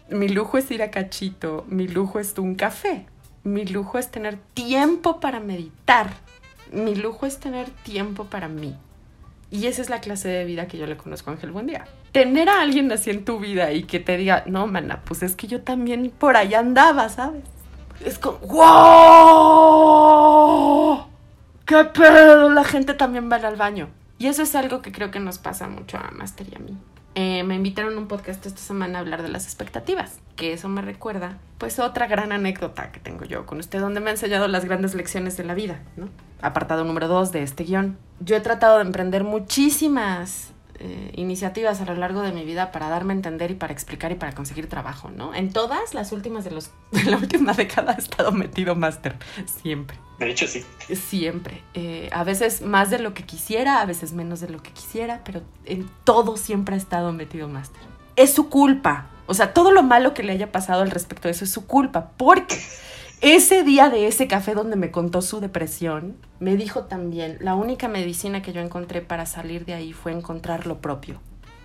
Mi 0.10 0.30
lujo 0.30 0.58
es 0.58 0.72
ir 0.72 0.84
a 0.84 0.92
cachito, 0.92 1.66
mi 1.68 1.88
lujo 1.88 2.20
es 2.20 2.38
un 2.38 2.56
café, 2.56 3.06
mi 3.48 3.66
lujo 3.66 3.98
es 3.98 4.12
tener 4.12 4.38
tiempo 4.54 5.20
para 5.20 5.40
meditar. 5.40 6.12
Mi 6.72 6.94
lujo 6.96 7.26
es 7.26 7.40
tener 7.40 7.70
tiempo 7.70 8.26
para 8.26 8.50
mí. 8.50 8.76
Y 9.50 9.68
esa 9.68 9.82
es 9.82 9.90
la 9.90 10.02
clase 10.02 10.28
de 10.28 10.44
vida 10.44 10.68
que 10.68 10.78
yo 10.78 10.86
le 10.86 10.98
conozco 10.98 11.30
a 11.30 11.34
Ángel 11.34 11.52
Buendía. 11.52 11.88
Tener 12.12 12.50
a 12.50 12.60
alguien 12.62 12.92
así 12.92 13.10
en 13.10 13.24
tu 13.24 13.40
vida 13.40 13.72
y 13.72 13.84
que 13.84 14.02
te 14.02 14.18
diga, 14.18 14.44
no, 14.48 14.68
mana, 14.68 15.02
pues 15.06 15.24
es 15.24 15.38
que 15.38 15.48
yo 15.48 15.62
también 15.62 16.12
por 16.12 16.36
allá 16.36 16.60
andaba, 16.60 17.08
¿sabes? 17.08 17.46
Es 18.04 18.20
como, 18.20 18.40
¡wow! 18.40 18.68
¡Qué 21.66 21.86
pedo! 21.86 22.50
La 22.50 22.66
gente 22.66 22.94
también 22.96 23.32
va 23.32 23.38
al 23.38 23.56
baño. 23.56 23.88
Y 24.20 24.28
eso 24.28 24.44
es 24.44 24.54
algo 24.56 24.82
que 24.82 24.92
creo 24.92 25.10
que 25.10 25.22
nos 25.22 25.38
pasa 25.38 25.70
mucho 25.70 25.98
a 25.98 26.12
Master 26.12 26.48
y 26.52 26.56
a 26.56 26.60
mí. 26.60 26.78
Eh, 27.20 27.44
me 27.44 27.56
invitaron 27.56 27.96
a 27.96 27.98
un 27.98 28.08
podcast 28.08 28.46
esta 28.46 28.62
semana 28.62 29.00
a 29.00 29.02
hablar 29.02 29.24
de 29.24 29.28
las 29.28 29.46
expectativas, 29.46 30.20
que 30.36 30.54
eso 30.54 30.70
me 30.70 30.84
recuerda, 30.84 31.40
pues 31.58 31.80
otra 31.80 32.06
gran 32.06 32.32
anécdota 32.32 32.92
que 32.92 33.00
tengo 33.00 33.26
yo 33.26 33.48
con 33.48 33.58
usted, 33.58 33.80
donde 33.80 34.00
me 34.02 34.12
ha 34.12 34.14
enseñado 34.14 34.48
las 34.48 34.66
grandes 34.66 34.94
lecciones 34.94 35.36
de 35.36 35.44
la 35.44 35.56
vida, 35.56 35.82
¿no? 35.96 36.10
Apartado 36.44 36.84
número 36.84 37.08
dos 37.08 37.32
de 37.32 37.42
este 37.42 37.64
guion. 37.64 37.98
Yo 38.20 38.36
he 38.36 38.40
tratado 38.40 38.76
de 38.78 38.84
emprender 38.84 39.24
muchísimas 39.24 40.54
eh, 40.78 41.12
iniciativas 41.16 41.82
a 41.82 41.86
lo 41.86 41.96
largo 41.96 42.22
de 42.22 42.32
mi 42.34 42.46
vida 42.46 42.72
para 42.72 42.88
darme 42.88 43.14
a 43.14 43.16
entender 43.16 43.50
y 43.50 43.56
para 43.56 43.74
explicar 43.74 44.12
y 44.12 44.16
para 44.16 44.34
conseguir 44.34 44.70
trabajo, 44.70 45.10
¿no? 45.10 45.34
En 45.34 45.52
todas 45.52 45.96
las 45.96 46.12
últimas 46.12 46.44
de, 46.44 46.52
los, 46.52 46.70
de 46.92 47.04
la 47.06 47.18
última 47.18 47.54
década 47.54 47.96
he 47.98 48.00
estado 48.00 48.32
metido 48.32 48.76
máster, 48.76 49.16
siempre. 49.64 49.98
De 50.20 50.30
hecho, 50.30 50.48
sí. 50.48 50.66
Siempre. 50.94 51.62
Eh, 51.74 52.10
a 52.12 52.24
veces 52.24 52.62
más 52.62 52.90
de 52.90 53.00
lo 53.00 53.14
que 53.14 53.24
quisiera, 53.24 53.82
a 53.82 53.86
veces 53.86 54.14
menos 54.14 54.40
de 54.40 54.50
lo 54.50 54.62
que 54.62 54.72
quisiera, 54.72 55.22
pero 55.24 55.42
en 55.66 55.90
todo 56.04 56.38
siempre 56.38 56.76
ha 56.76 56.78
estado 56.78 57.14
metido 57.14 57.48
máster. 57.48 57.82
Es 58.16 58.34
su 58.34 58.50
culpa. 58.50 59.10
O 59.28 59.34
sea, 59.34 59.54
todo 59.54 59.72
lo 59.72 59.84
malo 59.84 60.14
que 60.14 60.24
le 60.24 60.32
haya 60.32 60.52
pasado 60.52 60.82
al 60.82 60.92
respecto 60.92 61.28
de 61.28 61.34
eso 61.34 61.44
es 61.44 61.52
su 61.52 61.68
culpa. 61.68 62.12
Porque 62.18 62.58
ese 63.22 63.64
día 63.64 63.90
de 63.90 64.08
ese 64.08 64.28
café 64.28 64.54
donde 64.54 64.76
me 64.76 64.92
contó 64.92 65.22
su 65.22 65.40
depresión, 65.40 66.18
me 66.40 66.56
dijo 66.56 66.86
también, 66.86 67.38
la 67.42 67.56
única 67.56 67.88
medicina 67.88 68.42
que 68.42 68.54
yo 68.54 68.62
encontré 68.62 69.02
para 69.02 69.26
salir 69.26 69.66
de 69.66 69.74
ahí 69.74 69.94
fue 69.94 70.12
encontrar 70.12 70.68
lo 70.68 70.82
propio, 70.82 71.20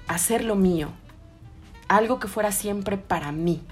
hacer 0.08 0.44
lo 0.44 0.56
mío, 0.56 0.88
algo 1.88 2.18
que 2.20 2.28
fuera 2.28 2.52
siempre 2.52 2.96
para 2.96 3.32
mí. 3.32 3.62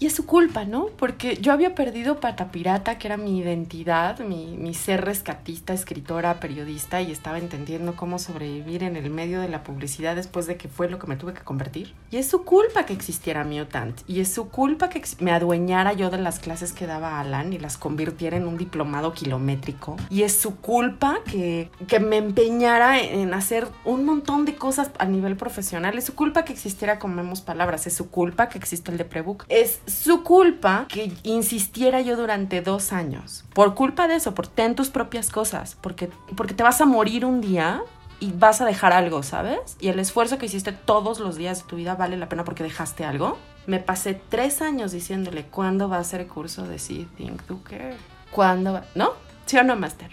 Y 0.00 0.06
es 0.06 0.14
su 0.14 0.24
culpa, 0.24 0.64
¿no? 0.64 0.86
Porque 0.96 1.36
yo 1.36 1.52
había 1.52 1.74
perdido 1.74 2.20
Pata 2.20 2.50
Pirata, 2.50 2.96
que 2.96 3.06
era 3.06 3.18
mi 3.18 3.38
identidad, 3.38 4.18
mi, 4.20 4.56
mi, 4.56 4.72
ser 4.72 5.04
rescatista, 5.04 5.74
escritora, 5.74 6.40
periodista, 6.40 7.02
y 7.02 7.12
estaba 7.12 7.36
entendiendo 7.36 7.94
cómo 7.96 8.18
sobrevivir 8.18 8.82
en 8.82 8.96
el 8.96 9.10
medio 9.10 9.42
de 9.42 9.50
la 9.50 9.62
publicidad 9.62 10.16
después 10.16 10.46
de 10.46 10.56
que 10.56 10.68
fue 10.68 10.88
lo 10.88 10.98
que 10.98 11.06
me 11.06 11.16
tuve 11.16 11.34
que 11.34 11.42
convertir. 11.42 11.92
Y 12.10 12.16
es 12.16 12.30
su 12.30 12.44
culpa 12.46 12.86
que 12.86 12.94
existiera 12.94 13.44
Mutant. 13.44 14.00
Y 14.06 14.20
es 14.20 14.32
su 14.32 14.48
culpa 14.48 14.88
que 14.88 15.02
me 15.18 15.32
adueñara 15.32 15.92
yo 15.92 16.08
de 16.08 16.16
las 16.16 16.38
clases 16.38 16.72
que 16.72 16.86
daba 16.86 17.20
Alan 17.20 17.52
y 17.52 17.58
las 17.58 17.76
convirtiera 17.76 18.38
en 18.38 18.46
un 18.46 18.56
diplomado 18.56 19.12
kilométrico. 19.12 19.98
Y 20.08 20.22
es 20.22 20.34
su 20.34 20.56
culpa 20.56 21.18
que, 21.30 21.70
que 21.88 22.00
me 22.00 22.16
empeñara 22.16 22.98
en 22.98 23.34
hacer 23.34 23.68
un 23.84 24.06
montón 24.06 24.46
de 24.46 24.54
cosas 24.54 24.92
a 24.98 25.04
nivel 25.04 25.36
profesional. 25.36 25.98
Es 25.98 26.06
su 26.06 26.14
culpa 26.14 26.46
que 26.46 26.54
existiera 26.54 26.98
Comemos 26.98 27.42
Palabras. 27.42 27.86
Es 27.86 27.92
su 27.92 28.08
culpa 28.08 28.48
que 28.48 28.56
existe 28.56 28.90
el 28.90 28.96
de 28.96 29.04
Prebook. 29.04 29.44
Es 29.50 29.82
su 29.90 30.22
culpa 30.22 30.86
que 30.88 31.12
insistiera 31.22 32.00
yo 32.00 32.16
durante 32.16 32.62
dos 32.62 32.92
años. 32.92 33.44
Por 33.54 33.74
culpa 33.74 34.08
de 34.08 34.16
eso, 34.16 34.34
por 34.34 34.46
ten 34.46 34.74
tus 34.74 34.88
propias 34.88 35.30
cosas, 35.30 35.76
porque, 35.80 36.08
porque 36.36 36.54
te 36.54 36.62
vas 36.62 36.80
a 36.80 36.86
morir 36.86 37.24
un 37.24 37.40
día 37.40 37.82
y 38.20 38.32
vas 38.32 38.60
a 38.60 38.66
dejar 38.66 38.92
algo, 38.92 39.22
¿sabes? 39.22 39.76
Y 39.80 39.88
el 39.88 39.98
esfuerzo 39.98 40.38
que 40.38 40.46
hiciste 40.46 40.72
todos 40.72 41.20
los 41.20 41.36
días 41.36 41.62
de 41.62 41.68
tu 41.68 41.76
vida 41.76 41.94
vale 41.94 42.16
la 42.16 42.28
pena 42.28 42.44
porque 42.44 42.62
dejaste 42.62 43.04
algo. 43.04 43.38
Me 43.66 43.78
pasé 43.80 44.20
tres 44.28 44.62
años 44.62 44.92
diciéndole, 44.92 45.44
¿cuándo 45.46 45.88
va 45.88 45.98
a 45.98 46.04
ser 46.04 46.20
el 46.20 46.28
curso 46.28 46.66
de 46.66 46.78
See, 46.78 47.08
Think, 47.16 47.42
Do, 47.46 47.62
Care? 47.62 47.96
¿Cuándo 48.30 48.74
va? 48.74 48.84
¿No? 48.94 49.12
¿Sí 49.46 49.56
o 49.56 49.64
no, 49.64 49.74
Master? 49.76 50.10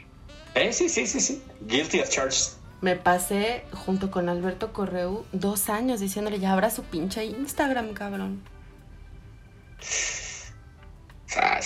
Eh, 0.55 0.73
sí, 0.73 0.89
sí, 0.89 1.05
sí, 1.05 1.19
sí. 1.19 1.43
Guilty 1.67 1.99
of 1.99 2.09
charges. 2.09 2.57
Me 2.81 2.95
pasé 2.95 3.65
junto 3.73 4.11
con 4.11 4.29
Alberto 4.29 4.71
Correu 4.71 5.25
dos 5.31 5.69
años 5.69 5.99
diciéndole, 5.99 6.39
ya 6.39 6.53
abra 6.53 6.69
su 6.69 6.83
pinche 6.83 7.25
Instagram, 7.25 7.93
cabrón. 7.93 8.41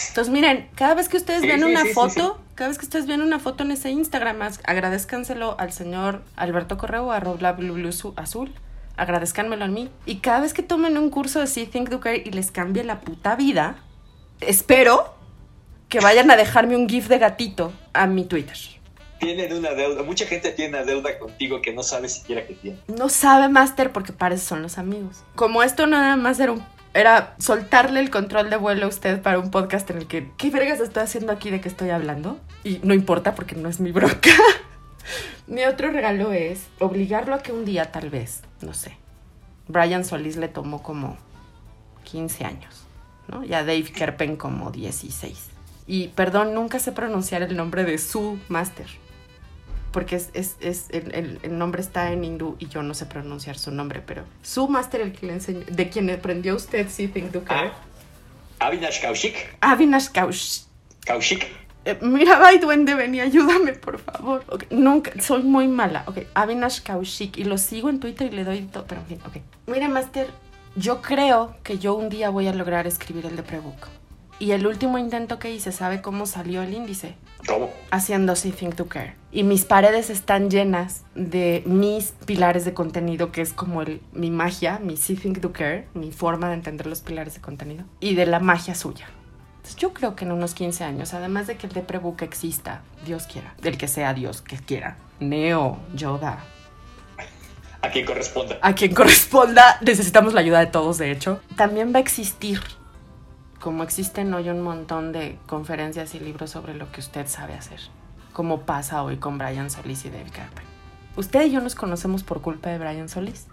Entonces, 0.10 0.30
miren, 0.34 0.70
cada 0.76 0.96
vez 0.96 1.08
que 1.08 1.18
ustedes 1.18 1.42
Sí, 1.42 1.48
ven 1.48 1.60
sí, 1.60 1.66
una 1.66 1.84
sí, 1.84 1.94
foto, 1.94 2.42
cada 2.56 2.70
vez 2.70 2.78
que 2.78 2.86
ustedes 2.86 3.08
ven 3.08 3.22
una 3.22 3.40
foto 3.40 3.64
en 3.64 3.72
ese 3.72 3.90
Instagram, 3.90 4.40
agradezcanselo 4.66 5.56
al 5.60 5.72
señor 5.72 6.24
Alberto 6.36 6.78
Correo, 6.78 7.12
arroba 7.12 7.54
Blue 7.54 7.74
Blue 7.76 7.92
Su- 7.92 8.14
azul. 8.18 8.54
Agradezcanmelo 8.98 9.66
a 9.66 9.68
mí. 9.70 9.90
Y 10.06 10.18
cada 10.18 10.42
vez 10.42 10.54
que 10.54 10.62
tomen 10.64 10.98
un 10.98 11.10
curso 11.10 11.40
de 11.40 11.48
See 11.48 11.66
Think 11.66 11.90
Do 11.90 12.00
Care 12.02 12.22
y 12.26 12.32
les 12.32 12.52
cambie 12.52 12.84
la 12.84 13.00
puta 13.00 13.36
vida, 13.36 13.78
espero 14.42 15.16
que 15.88 16.00
vayan 16.02 16.30
a 16.32 16.36
dejarme 16.36 16.76
un 16.76 16.90
GIF 16.90 17.08
de 17.08 17.18
gatito 17.18 17.72
a 17.94 18.08
mi 18.08 18.26
Twitter. 18.26 18.58
Tienen 19.20 19.54
una 19.54 19.72
deuda. 19.72 20.04
Mucha 20.04 20.26
gente 20.26 20.52
tiene 20.52 20.78
una 20.78 20.86
deuda 20.86 21.18
contigo 21.20 21.62
que 21.62 21.74
no 21.74 21.84
sabe 21.84 22.10
siquiera 22.10 22.46
que 22.46 22.56
tiene. 22.56 22.80
No 22.88 23.08
sabe 23.08 23.48
Master 23.50 23.92
porque 23.94 24.12
para 24.14 24.36
eso 24.36 24.46
son 24.48 24.62
los 24.64 24.78
amigos. 24.78 25.24
Como 25.36 25.64
esto 25.64 25.88
nada 25.88 26.16
más 26.16 26.40
era 26.40 26.52
un 26.52 26.64
era 26.94 27.36
soltarle 27.40 28.00
el 28.00 28.10
control 28.10 28.50
de 28.50 28.58
vuelo 28.58 28.86
a 28.86 28.90
usted 28.90 29.22
para 29.22 29.40
un 29.40 29.52
podcast 29.52 29.90
en 29.90 29.98
el 29.98 30.08
que 30.08 30.32
¿qué 30.38 30.50
vergas 30.50 30.80
estoy 30.80 31.04
haciendo 31.04 31.32
aquí 31.32 31.50
de 31.50 31.62
qué 31.62 31.70
estoy 31.70 31.90
hablando? 31.90 32.40
Y 32.64 32.80
no 32.84 32.94
importa 32.94 33.36
porque 33.36 33.56
no 33.56 33.70
es 33.70 33.80
mi 33.80 33.92
bronca. 33.92 34.32
mi 35.48 35.64
otro 35.64 35.92
regalo 35.92 36.34
es 36.34 36.68
obligarlo 36.80 37.36
a 37.36 37.42
que 37.42 37.52
un 37.52 37.66
día 37.66 37.92
tal 37.92 38.10
vez, 38.10 38.42
no 38.62 38.74
sé. 38.74 38.98
Brian 39.68 40.04
Solís 40.04 40.36
le 40.36 40.48
tomó 40.48 40.84
como 40.84 41.18
15 42.04 42.46
años, 42.46 42.84
¿no? 43.28 43.44
Y 43.44 43.54
a 43.54 43.60
Dave 43.60 43.84
Kerpen 43.84 44.36
como 44.36 44.72
16. 44.72 45.50
Y 45.88 46.10
perdón, 46.10 46.54
nunca 46.54 46.80
sé 46.80 46.92
pronunciar 46.92 47.42
el 47.42 47.56
nombre 47.56 47.86
de 47.86 47.98
su 47.98 48.38
máster 48.50 48.88
porque 49.92 50.16
es, 50.16 50.30
es, 50.34 50.56
es 50.62 50.90
el, 50.92 51.14
el, 51.14 51.40
el, 51.44 51.58
nombre 51.58 51.82
está 51.82 52.12
en 52.12 52.24
hindú 52.24 52.56
y 52.60 52.68
yo 52.68 52.84
no 52.84 52.94
sé 52.94 53.06
pronunciar 53.06 53.58
su 53.58 53.72
nombre, 53.72 54.02
pero 54.06 54.24
su 54.42 54.68
máster, 54.68 55.02
el 55.02 55.12
que 55.12 55.26
le 55.26 55.34
enseñó, 55.34 55.66
de 55.70 55.90
quien 55.90 56.10
aprendió 56.10 56.56
usted 56.56 56.88
Do 57.32 57.44
Care. 57.44 57.72
Ah, 58.60 58.68
Avinash 58.68 59.02
Kaushik. 59.02 59.58
Avinash 59.62 60.10
Kaushik. 60.10 60.66
Kaushik. 61.06 61.48
Eh, 61.84 61.98
mira, 62.02 62.38
bye, 62.40 62.60
duende, 62.60 62.94
ven 62.94 63.16
y 63.16 63.22
ayúdame, 63.22 63.74
por 63.74 64.00
favor. 64.00 64.44
Okay, 64.48 64.68
nunca, 64.70 65.12
soy 65.20 65.42
muy 65.42 65.68
mala. 65.68 66.04
Ok, 66.06 66.20
Avinash 66.36 66.82
Kaushik. 66.82 67.38
Y 67.38 67.44
lo 67.44 67.58
sigo 67.58 67.90
en 67.90 68.00
Twitter 68.00 68.32
y 68.32 68.36
le 68.36 68.44
doy 68.44 68.62
todo, 68.62 68.86
pero 68.88 69.02
en 69.02 69.08
fin, 69.08 69.20
ok. 69.26 69.38
Mira, 69.68 69.90
Master, 69.90 70.28
yo 70.76 71.02
creo 71.02 71.56
que 71.64 71.80
yo 71.80 71.96
un 71.96 72.10
día 72.10 72.30
voy 72.30 72.48
a 72.48 72.54
lograr 72.54 72.86
escribir 72.86 73.26
el 73.26 73.36
de 73.36 73.44
Prebook. 73.44 73.88
Y 74.38 74.52
el 74.52 74.66
último 74.66 74.98
intento 74.98 75.38
que 75.38 75.52
hice, 75.52 75.72
¿sabe 75.72 76.02
cómo 76.02 76.26
salió 76.26 76.62
el 76.62 76.74
índice? 76.74 77.16
¿Cómo? 77.48 77.72
Haciendo 77.92 78.36
See 78.36 78.52
Think 78.52 78.76
to 78.76 78.88
Care. 78.88 79.16
Y 79.32 79.44
mis 79.44 79.66
paredes 79.66 80.10
están 80.10 80.50
llenas 80.50 81.04
de 81.16 81.64
mis 81.66 82.14
pilares 82.26 82.66
de 82.66 82.74
contenido, 82.74 83.32
que 83.32 83.42
es 83.42 83.54
como 83.54 83.82
el, 83.82 84.02
mi 84.12 84.30
magia, 84.30 84.80
mi 84.80 84.98
See 84.98 85.16
Think 85.16 85.42
to 85.42 85.54
Care, 85.54 85.88
mi 85.94 86.12
forma 86.12 86.50
de 86.50 86.56
entender 86.56 86.88
los 86.88 87.02
pilares 87.02 87.36
de 87.36 87.42
contenido, 87.42 87.86
y 88.00 88.16
de 88.16 88.26
la 88.26 88.40
magia 88.40 88.76
suya. 88.76 89.08
Entonces 89.58 89.76
yo 89.76 89.94
creo 89.94 90.16
que 90.16 90.26
en 90.26 90.32
unos 90.32 90.54
15 90.54 90.84
años, 90.84 91.14
además 91.14 91.48
de 91.48 91.56
que 91.56 91.68
el 91.68 91.74
de 91.74 91.82
Prebook 91.82 92.22
exista, 92.24 92.82
Dios 93.06 93.28
quiera, 93.28 93.54
del 93.62 93.78
que 93.78 93.88
sea 93.88 94.14
Dios 94.14 94.42
que 94.42 94.58
quiera, 94.58 94.98
Neo, 95.20 95.78
Yoda, 95.94 96.44
a 97.82 97.90
quien 97.90 98.06
corresponda. 98.06 98.60
A 98.62 98.76
quien 98.76 98.94
corresponda, 98.94 99.80
necesitamos 99.82 100.34
la 100.34 100.42
ayuda 100.42 100.60
de 100.60 100.68
todos, 100.68 100.98
de 101.00 101.12
hecho. 101.12 101.42
También 101.56 101.92
va 101.94 101.98
a 101.98 102.02
existir 102.02 102.62
como 103.62 103.84
existen 103.84 104.34
hoy 104.34 104.50
un 104.50 104.62
montón 104.62 105.14
de 105.14 105.38
conferencias 105.48 106.16
y 106.16 106.20
libros 106.20 106.50
sobre 106.50 106.74
lo 106.74 106.92
que 106.92 107.00
usted 107.00 107.28
sabe 107.28 107.54
hacer, 107.54 107.80
como 108.34 108.62
pasa 108.62 109.04
hoy 109.04 109.18
con 109.18 109.38
Brian 109.38 109.70
Solís 109.70 110.04
y 110.04 110.10
David 110.10 110.32
Carper. 110.34 110.64
Usted 111.16 111.46
y 111.46 111.52
yo 111.52 111.62
nos 111.62 111.76
conocemos 111.76 112.24
por 112.24 112.42
culpa 112.42 112.70
de 112.70 112.80
Brian 112.80 113.08
Solís. 113.08 113.48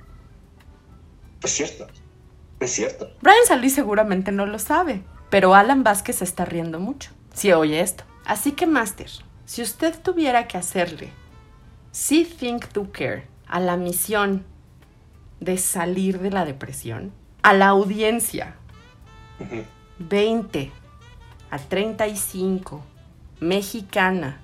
Es 1.42 1.50
cierto, 1.50 1.86
es 2.58 2.72
cierto. 2.72 3.10
Brian 3.20 3.46
Solís 3.46 3.74
seguramente 3.74 4.32
no 4.32 4.46
lo 4.46 4.58
sabe, 4.58 5.02
pero 5.30 5.54
Alan 5.54 5.84
Vázquez 5.84 6.16
se 6.16 6.24
está 6.24 6.44
riendo 6.44 6.80
mucho 6.80 7.10
si 7.34 7.52
oye 7.52 7.80
esto. 7.80 8.04
Así 8.24 8.52
que, 8.52 8.66
Master, 8.66 9.10
si 9.44 9.62
usted 9.62 9.94
tuviera 10.00 10.48
que 10.48 10.58
hacerle 10.58 11.10
See 11.92 12.24
Think 12.24 12.72
Do 12.72 12.90
Care 12.90 13.28
a 13.46 13.60
la 13.60 13.76
misión 13.76 14.44
de 15.40 15.58
salir 15.58 16.18
de 16.18 16.30
la 16.30 16.44
depresión, 16.44 17.12
a 17.42 17.52
la 17.52 17.68
audiencia, 17.68 18.54
Uh 19.40 19.44
-huh. 19.44 19.64
20 19.98 20.70
a 21.50 21.58
35, 21.58 22.82
mexicana, 23.40 24.40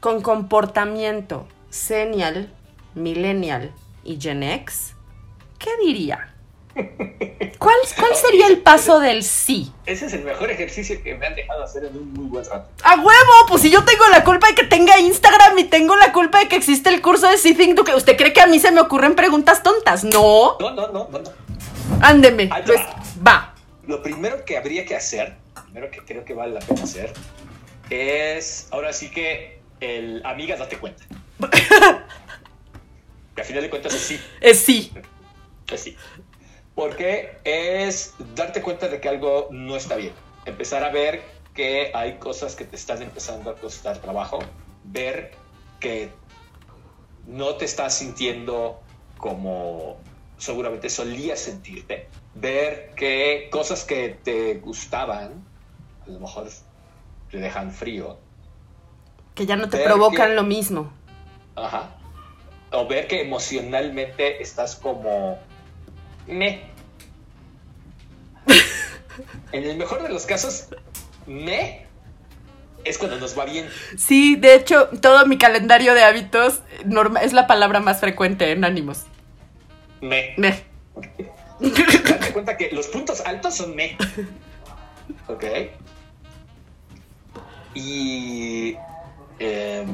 con 0.00 0.20
comportamiento 0.20 1.46
senial, 1.70 2.52
millennial 2.94 3.72
y 4.04 4.20
Gen 4.20 4.42
X, 4.42 4.94
¿qué 5.58 5.70
diría? 5.82 6.34
¿Cuál, 7.58 7.74
¿Cuál, 7.98 8.14
sería 8.14 8.46
el 8.46 8.58
paso 8.58 9.00
del 9.00 9.22
sí? 9.22 9.72
Ese 9.86 10.06
es 10.06 10.12
el 10.12 10.24
mejor 10.24 10.50
ejercicio 10.50 11.02
que 11.02 11.14
me 11.14 11.26
han 11.26 11.34
dejado 11.34 11.64
hacer 11.64 11.84
en 11.84 11.96
un 11.96 12.12
muy 12.12 12.26
buen 12.26 12.44
rato. 12.44 12.68
¡A 12.84 12.94
huevo! 12.94 13.32
Pues 13.48 13.62
si 13.62 13.70
yo 13.70 13.84
tengo 13.84 14.06
la 14.08 14.24
culpa 14.24 14.46
de 14.48 14.54
que 14.54 14.64
tenga 14.64 14.98
Instagram 14.98 15.58
y 15.58 15.64
tengo 15.64 15.96
la 15.96 16.12
culpa 16.12 16.38
de 16.38 16.48
que 16.48 16.56
existe 16.56 16.88
el 16.88 17.02
curso 17.02 17.28
de 17.28 17.36
See 17.36 17.54
Think 17.54 17.76
Do 17.76 17.84
que 17.84 17.94
¿Usted 17.94 18.16
cree 18.16 18.32
que 18.32 18.40
a 18.40 18.46
mí 18.46 18.58
se 18.60 18.70
me 18.70 18.80
ocurren 18.80 19.14
preguntas 19.14 19.62
tontas? 19.62 20.04
No. 20.04 20.56
No, 20.60 20.70
no, 20.70 20.88
no, 20.88 21.08
no. 21.10 21.18
no. 21.18 21.30
Ándeme. 22.00 22.48
Pues 22.64 22.80
va 23.26 23.49
lo 23.86 24.02
primero 24.02 24.44
que 24.44 24.56
habría 24.56 24.84
que 24.84 24.96
hacer, 24.96 25.36
primero 25.64 25.90
que 25.90 26.00
creo 26.00 26.24
que 26.24 26.34
vale 26.34 26.54
la 26.54 26.60
pena 26.60 26.82
hacer, 26.82 27.12
es 27.90 28.68
ahora 28.70 28.92
sí 28.92 29.10
que 29.10 29.60
el 29.80 30.24
amiga 30.24 30.56
date 30.56 30.78
cuenta. 30.78 31.04
que 33.34 33.40
a 33.40 33.44
final 33.44 33.62
de 33.62 33.70
cuentas 33.70 33.94
es 33.94 34.00
sí. 34.00 34.20
Es 34.40 34.58
sí. 34.60 34.92
Es 35.70 35.80
sí. 35.80 35.96
Porque 36.74 37.36
es 37.44 38.14
darte 38.34 38.62
cuenta 38.62 38.88
de 38.88 39.00
que 39.00 39.08
algo 39.08 39.48
no 39.50 39.76
está 39.76 39.96
bien. 39.96 40.12
Empezar 40.46 40.84
a 40.84 40.90
ver 40.90 41.22
que 41.54 41.90
hay 41.94 42.18
cosas 42.18 42.54
que 42.54 42.64
te 42.64 42.76
están 42.76 43.02
empezando 43.02 43.50
a 43.50 43.56
costar 43.56 43.98
trabajo. 43.98 44.38
Ver 44.84 45.32
que 45.78 46.10
no 47.26 47.56
te 47.56 47.64
estás 47.64 47.98
sintiendo 47.98 48.80
como 49.18 49.98
seguramente 50.40 50.88
solías 50.88 51.38
sentirte 51.38 52.08
ver 52.34 52.92
que 52.96 53.48
cosas 53.52 53.84
que 53.84 54.18
te 54.24 54.54
gustaban, 54.54 55.44
a 56.06 56.10
lo 56.10 56.18
mejor 56.18 56.48
te 57.30 57.38
dejan 57.38 57.70
frío. 57.72 58.18
Que 59.34 59.46
ya 59.46 59.56
no 59.56 59.68
te 59.68 59.76
ver 59.76 59.86
provocan 59.86 60.30
que, 60.30 60.34
lo 60.34 60.42
mismo. 60.42 60.92
Ajá. 61.56 61.96
o 62.72 62.86
ver 62.88 63.06
que 63.06 63.20
emocionalmente 63.20 64.42
estás 64.42 64.76
como 64.76 65.38
me. 66.26 66.62
en 69.52 69.64
el 69.64 69.76
mejor 69.76 70.02
de 70.02 70.08
los 70.08 70.24
casos, 70.24 70.68
me 71.26 71.86
es 72.84 72.96
cuando 72.96 73.18
nos 73.18 73.38
va 73.38 73.44
bien. 73.44 73.68
Sí, 73.98 74.36
de 74.36 74.54
hecho, 74.54 74.88
todo 75.02 75.26
mi 75.26 75.36
calendario 75.36 75.92
de 75.94 76.02
hábitos 76.02 76.60
norma- 76.86 77.20
es 77.20 77.34
la 77.34 77.46
palabra 77.46 77.80
más 77.80 78.00
frecuente 78.00 78.52
en 78.52 78.64
ánimos. 78.64 79.04
Me. 80.00 80.34
Me. 80.36 80.62
Date 81.60 82.32
cuenta 82.32 82.56
que 82.56 82.70
los 82.72 82.86
puntos 82.88 83.20
altos 83.20 83.54
son 83.56 83.74
me. 83.74 83.96
Ok. 85.28 85.44
Y 87.74 88.76
eh, 89.38 89.84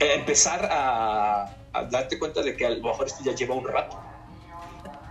empezar 0.00 0.68
a, 0.70 1.44
a 1.72 1.84
darte 1.84 2.18
cuenta 2.18 2.42
de 2.42 2.56
que 2.56 2.66
a 2.66 2.70
lo 2.70 2.82
mejor 2.88 3.06
esto 3.06 3.22
ya 3.24 3.34
lleva 3.34 3.54
un 3.54 3.66
rato. 3.66 4.00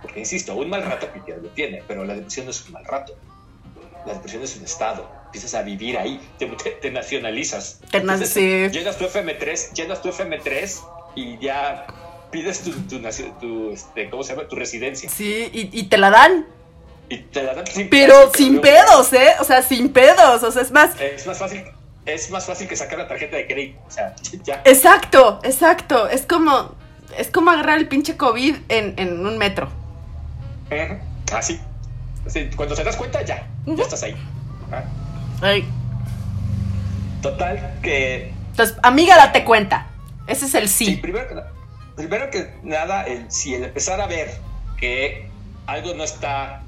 Porque 0.02 0.20
insisto, 0.20 0.54
un 0.54 0.68
mal 0.68 0.82
rato 0.84 1.08
cualquiera 1.08 1.40
lo 1.40 1.48
tiene, 1.50 1.82
pero 1.88 2.04
la 2.04 2.14
depresión 2.14 2.44
no 2.46 2.50
es 2.50 2.64
un 2.66 2.72
mal 2.72 2.84
rato. 2.84 3.14
La 4.06 4.14
depresión 4.14 4.42
es 4.42 4.56
un 4.56 4.64
estado. 4.64 5.10
Empiezas 5.26 5.54
a 5.54 5.62
vivir 5.62 5.96
ahí, 5.98 6.20
te, 6.38 6.46
te- 6.46 6.70
te 6.72 6.90
nacionalizas. 6.90 7.80
Te 7.90 7.98
Entonces, 7.98 8.72
Llenas 8.72 8.98
tu 8.98 9.04
FM3, 9.06 9.72
llenas 9.72 10.02
tu 10.02 10.10
FM3 10.10 10.80
y 11.16 11.38
ya 11.38 11.86
pides 12.34 12.62
tu, 12.62 12.72
tu, 12.72 13.00
tu, 13.40 13.70
este, 13.70 14.10
¿cómo 14.10 14.24
se 14.24 14.34
llama? 14.34 14.48
Tu 14.48 14.56
residencia. 14.56 15.08
Sí, 15.08 15.48
y, 15.52 15.70
y 15.72 15.84
te 15.84 15.96
la 15.98 16.10
dan. 16.10 16.46
Y 17.08 17.18
te 17.18 17.42
la 17.44 17.54
dan 17.54 17.64
sin 17.66 17.88
Pero 17.88 18.14
pedos, 18.14 18.32
sin 18.36 18.60
pedos, 18.60 19.12
¿eh? 19.12 19.28
O 19.40 19.44
sea, 19.44 19.62
sin 19.62 19.90
pedos. 19.90 20.42
O 20.42 20.50
sea, 20.50 20.62
es 20.62 20.72
más. 20.72 20.98
Es 21.00 21.26
más 21.26 21.38
fácil, 21.38 21.62
es 22.04 22.30
más 22.30 22.44
fácil 22.44 22.66
que 22.66 22.74
sacar 22.76 22.98
la 22.98 23.06
tarjeta 23.06 23.36
de 23.36 23.46
crédito. 23.46 23.78
O 23.86 23.90
sea, 23.90 24.16
ya. 24.44 24.62
Exacto, 24.64 25.38
exacto. 25.44 26.08
Es 26.08 26.26
como. 26.26 26.74
Es 27.16 27.30
como 27.30 27.52
agarrar 27.52 27.78
el 27.78 27.86
pinche 27.86 28.16
COVID 28.16 28.56
en, 28.68 28.94
en 28.98 29.24
un 29.24 29.38
metro. 29.38 29.68
Ujú, 30.72 30.98
Así. 31.36 31.60
Así, 32.26 32.50
Cuando 32.56 32.74
te 32.74 32.82
das 32.82 32.96
cuenta, 32.96 33.22
ya. 33.22 33.46
Ya 33.66 33.82
estás 33.84 34.02
ahí. 34.02 34.16
Ah, 34.72 34.82
Ay. 35.40 35.64
Total, 37.22 37.78
que. 37.82 38.32
Entonces, 38.50 38.76
amiga, 38.82 39.16
date 39.16 39.44
cuenta. 39.44 39.86
Ese 40.26 40.46
es 40.46 40.54
el 40.54 40.68
Sí, 40.68 40.86
sí. 40.86 40.96
primero, 40.96 41.44
primero 41.96 42.30
que 42.30 42.52
nada, 42.62 43.06
si 43.28 43.54
el 43.54 43.64
empezar 43.64 44.00
a 44.00 44.06
ver 44.06 44.34
que 44.78 45.28
algo 45.66 45.94
no 45.94 46.04
está 46.04 46.62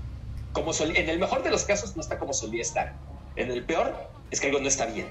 como 0.52 0.72
solía. 0.72 1.00
En 1.00 1.08
el 1.08 1.18
mejor 1.18 1.42
de 1.42 1.50
los 1.50 1.64
casos, 1.64 1.96
no 1.96 2.02
está 2.02 2.18
como 2.18 2.32
solía 2.32 2.62
estar. 2.62 2.94
En 3.36 3.50
el 3.50 3.64
peor, 3.64 3.94
es 4.30 4.40
que 4.40 4.46
algo 4.46 4.60
no 4.60 4.68
está 4.68 4.86
bien. 4.86 5.08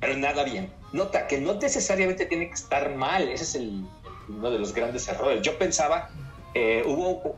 Pero 0.00 0.16
nada 0.16 0.44
bien. 0.44 0.72
Nota 0.92 1.26
que 1.26 1.40
no 1.40 1.54
necesariamente 1.54 2.26
tiene 2.26 2.48
que 2.48 2.54
estar 2.54 2.94
mal. 2.94 3.28
Ese 3.28 3.44
es 3.44 3.54
el, 3.54 3.86
uno 4.28 4.50
de 4.50 4.58
los 4.58 4.74
grandes 4.74 5.06
errores. 5.08 5.42
Yo 5.42 5.56
pensaba, 5.58 6.10
eh, 6.54 6.82
hubo 6.86 7.36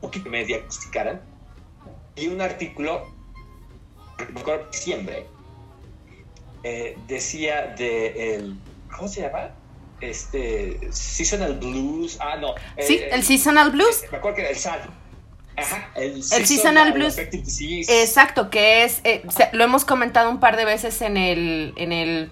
un 0.00 0.10
que 0.10 0.20
me 0.20 0.44
diagnosticaran 0.44 1.20
y 2.14 2.28
un 2.28 2.40
artículo, 2.40 3.12
me 4.32 4.40
acuerdo 4.40 4.70
diciembre, 4.70 5.26
eh, 6.62 6.96
decía 7.06 7.74
de 7.78 8.34
el, 8.34 8.58
¿cómo 8.94 9.08
se 9.08 9.22
llama? 9.22 9.50
Este, 10.00 10.78
Seasonal 10.90 11.54
Blues. 11.58 12.18
Ah, 12.20 12.36
no. 12.36 12.54
Sí, 12.80 12.94
eh, 12.96 13.08
el 13.12 13.22
seasonal 13.22 13.70
blues. 13.70 14.04
Me 14.10 14.18
acuerdo 14.18 14.36
que 14.36 14.42
era 14.42 14.50
el 14.50 14.56
SAD. 14.56 14.80
Ajá, 15.56 15.90
el, 15.94 16.22
Seasonal 16.22 16.92
Blues. 16.92 17.16
Exacto, 17.88 18.50
que 18.50 18.84
es. 18.84 19.00
eh, 19.04 19.22
se- 19.30 19.48
lo 19.52 19.64
hemos 19.64 19.84
comentado 19.86 20.30
un 20.30 20.38
par 20.38 20.56
de 20.56 20.64
veces 20.66 21.00
en 21.02 21.16
el. 21.16 21.72
En 21.76 21.92
el 21.92 22.30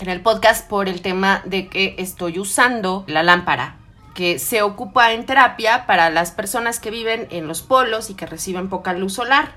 en 0.00 0.08
el 0.08 0.22
podcast 0.22 0.66
por 0.66 0.88
el 0.88 1.02
tema 1.02 1.42
de 1.44 1.68
que 1.68 1.94
estoy 1.98 2.38
usando 2.38 3.04
la 3.06 3.22
lámpara 3.22 3.76
que 4.14 4.38
se 4.38 4.62
ocupa 4.62 5.12
en 5.12 5.26
terapia 5.26 5.84
para 5.86 6.08
las 6.08 6.30
personas 6.30 6.80
que 6.80 6.90
viven 6.90 7.28
en 7.30 7.46
los 7.46 7.60
polos 7.60 8.08
y 8.08 8.14
que 8.14 8.24
reciben 8.24 8.70
poca 8.70 8.94
luz 8.94 9.12
solar. 9.12 9.54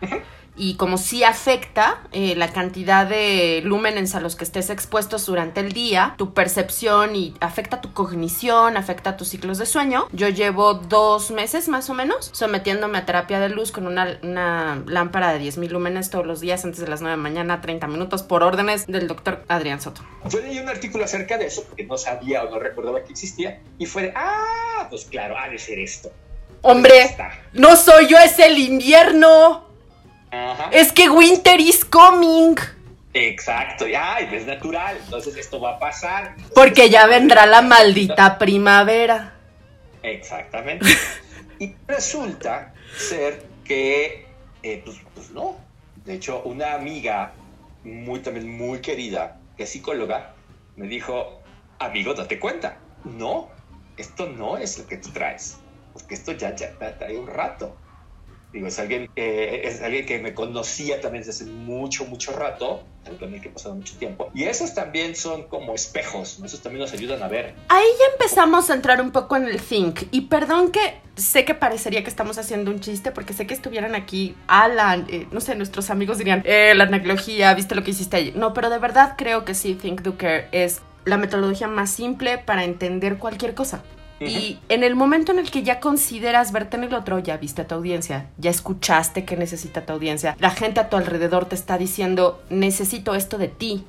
Y 0.55 0.75
como 0.75 0.97
sí 0.97 1.23
afecta 1.23 2.01
eh, 2.11 2.35
la 2.35 2.51
cantidad 2.51 3.07
de 3.07 3.61
lúmenes 3.63 4.13
a 4.15 4.19
los 4.19 4.35
que 4.35 4.43
estés 4.43 4.69
expuestos 4.69 5.25
durante 5.25 5.61
el 5.61 5.71
día, 5.71 6.13
tu 6.17 6.33
percepción 6.33 7.15
y 7.15 7.33
afecta 7.39 7.81
tu 7.81 7.93
cognición, 7.93 8.77
afecta 8.77 9.17
tus 9.17 9.29
ciclos 9.29 9.57
de 9.57 9.65
sueño. 9.65 10.07
Yo 10.11 10.29
llevo 10.29 10.75
dos 10.75 11.31
meses 11.31 11.67
más 11.69 11.89
o 11.89 11.93
menos 11.93 12.29
sometiéndome 12.33 12.99
a 12.99 13.05
terapia 13.05 13.39
de 13.39 13.49
luz 13.49 13.71
con 13.71 13.87
una, 13.87 14.19
una 14.21 14.83
lámpara 14.85 15.33
de 15.33 15.39
10.000 15.39 15.69
lúmenes 15.69 16.09
todos 16.09 16.25
los 16.25 16.39
días 16.39 16.63
antes 16.65 16.79
de 16.79 16.87
las 16.87 17.01
9 17.01 17.11
de 17.11 17.17
la 17.17 17.23
mañana, 17.23 17.61
30 17.61 17.87
minutos 17.87 18.23
por 18.23 18.43
órdenes 18.43 18.85
del 18.87 19.07
doctor 19.07 19.43
Adrián 19.47 19.81
Soto. 19.81 20.01
Yo 20.29 20.39
leí 20.39 20.59
un 20.59 20.69
artículo 20.69 21.05
acerca 21.05 21.37
de 21.37 21.47
eso 21.47 21.63
porque 21.63 21.85
no 21.85 21.97
sabía 21.97 22.43
o 22.43 22.49
no 22.49 22.59
recordaba 22.59 23.03
que 23.03 23.11
existía 23.11 23.61
y 23.77 23.85
fue 23.85 24.03
de, 24.03 24.13
ah, 24.15 24.87
pues 24.89 25.05
claro, 25.05 25.37
ha 25.37 25.49
de 25.49 25.57
ser 25.57 25.79
esto. 25.79 26.11
Hombre, 26.61 27.17
no 27.53 27.75
soy 27.75 28.07
yo, 28.07 28.17
es 28.17 28.39
el 28.39 28.57
invierno. 28.57 29.72
Ajá. 30.33 30.69
Es 30.71 30.91
que 30.91 31.09
winter 31.09 31.59
is 31.59 31.85
coming. 31.85 32.55
Exacto, 33.13 33.87
y 33.87 33.93
ay, 33.93 34.27
es 34.31 34.47
natural, 34.47 34.97
entonces 35.05 35.37
esto 35.37 35.61
va 35.61 35.73
a 35.73 35.79
pasar. 35.79 36.35
Porque 36.55 36.89
ya 36.89 37.05
vendrá 37.05 37.45
la 37.45 37.61
maldita 37.61 38.39
primavera. 38.39 39.35
Exactamente. 40.01 40.87
y 41.59 41.75
resulta 41.87 42.73
ser 42.97 43.45
que, 43.63 44.25
eh, 44.63 44.81
pues, 44.83 44.97
pues 45.13 45.29
no. 45.29 45.57
De 46.03 46.15
hecho, 46.15 46.41
una 46.43 46.73
amiga 46.73 47.33
muy 47.83 48.19
también 48.19 48.49
muy 48.49 48.79
querida, 48.81 49.39
que 49.55 49.63
es 49.63 49.69
psicóloga, 49.69 50.33
me 50.75 50.87
dijo, 50.87 51.39
amigo, 51.77 52.15
date 52.15 52.39
cuenta. 52.39 52.79
No, 53.03 53.49
esto 53.95 54.25
no 54.27 54.57
es 54.57 54.79
lo 54.79 54.87
que 54.87 54.97
tú 54.97 55.11
traes. 55.11 55.57
Porque 55.93 56.15
esto 56.15 56.31
ya, 56.31 56.55
ya 56.55 56.75
trae 56.97 57.17
un 57.17 57.27
rato. 57.27 57.77
Digo, 58.53 58.67
es 58.67 58.77
alguien, 58.77 59.09
eh, 59.15 59.61
es 59.65 59.81
alguien 59.81 60.05
que 60.05 60.19
me 60.19 60.35
conocía 60.35 61.01
también 61.01 61.23
desde 61.23 61.43
hace 61.43 61.51
mucho, 61.51 62.05
mucho 62.05 62.31
rato, 62.33 62.83
con 63.19 63.33
el 63.33 63.41
que 63.41 63.47
he 63.47 63.51
pasado 63.51 63.73
mucho 63.73 63.97
tiempo. 63.97 64.29
Y 64.35 64.43
esos 64.43 64.75
también 64.75 65.15
son 65.15 65.47
como 65.47 65.73
espejos, 65.73 66.39
esos 66.45 66.61
también 66.61 66.81
nos 66.81 66.93
ayudan 66.93 67.23
a 67.23 67.27
ver. 67.27 67.55
Ahí 67.69 67.85
ya 67.99 68.13
empezamos 68.13 68.69
a 68.69 68.75
entrar 68.75 69.01
un 69.01 69.11
poco 69.11 69.35
en 69.37 69.45
el 69.45 69.59
think. 69.59 70.01
Y 70.11 70.21
perdón 70.21 70.71
que 70.71 71.01
sé 71.15 71.45
que 71.45 71.55
parecería 71.55 72.03
que 72.03 72.09
estamos 72.09 72.37
haciendo 72.37 72.69
un 72.69 72.79
chiste, 72.79 73.11
porque 73.11 73.33
sé 73.33 73.47
que 73.47 73.55
estuvieran 73.55 73.95
aquí 73.95 74.35
Alan, 74.45 75.07
eh, 75.09 75.27
no 75.31 75.41
sé, 75.41 75.55
nuestros 75.55 75.89
amigos 75.89 76.19
dirían, 76.19 76.43
eh, 76.45 76.73
la 76.75 76.83
analogía, 76.83 77.55
viste 77.55 77.73
lo 77.73 77.83
que 77.83 77.89
hiciste 77.89 78.17
ayer. 78.17 78.35
No, 78.35 78.53
pero 78.53 78.69
de 78.69 78.77
verdad 78.77 79.15
creo 79.17 79.45
que 79.45 79.55
sí, 79.55 79.73
Think 79.73 80.01
Do 80.01 80.15
Care 80.15 80.47
es 80.51 80.81
la 81.05 81.17
metodología 81.17 81.67
más 81.67 81.89
simple 81.89 82.37
para 82.37 82.63
entender 82.63 83.17
cualquier 83.17 83.55
cosa. 83.55 83.83
Y 84.19 84.59
en 84.69 84.83
el 84.83 84.95
momento 84.95 85.31
en 85.31 85.39
el 85.39 85.51
que 85.51 85.63
ya 85.63 85.79
consideras 85.79 86.51
verte 86.51 86.77
en 86.77 86.85
el 86.85 86.93
otro, 86.93 87.19
ya 87.19 87.37
viste 87.37 87.63
a 87.63 87.67
tu 87.67 87.75
audiencia, 87.75 88.29
ya 88.37 88.51
escuchaste 88.51 89.25
que 89.25 89.35
necesita 89.35 89.85
tu 89.85 89.93
audiencia, 89.93 90.37
la 90.39 90.51
gente 90.51 90.79
a 90.79 90.89
tu 90.89 90.95
alrededor 90.95 91.45
te 91.45 91.55
está 91.55 91.77
diciendo, 91.77 92.41
necesito 92.49 93.15
esto 93.15 93.37
de 93.37 93.49
ti, 93.49 93.83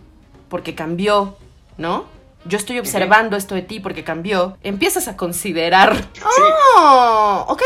porque 0.48 0.74
cambió, 0.74 1.36
¿no? 1.78 2.06
Yo 2.46 2.58
estoy 2.58 2.78
observando 2.78 3.36
esto 3.36 3.54
de 3.54 3.62
ti 3.62 3.80
porque 3.80 4.04
cambió. 4.04 4.58
Empiezas 4.62 5.08
a 5.08 5.16
considerar, 5.16 5.96
oh, 6.76 7.46
ok, 7.48 7.62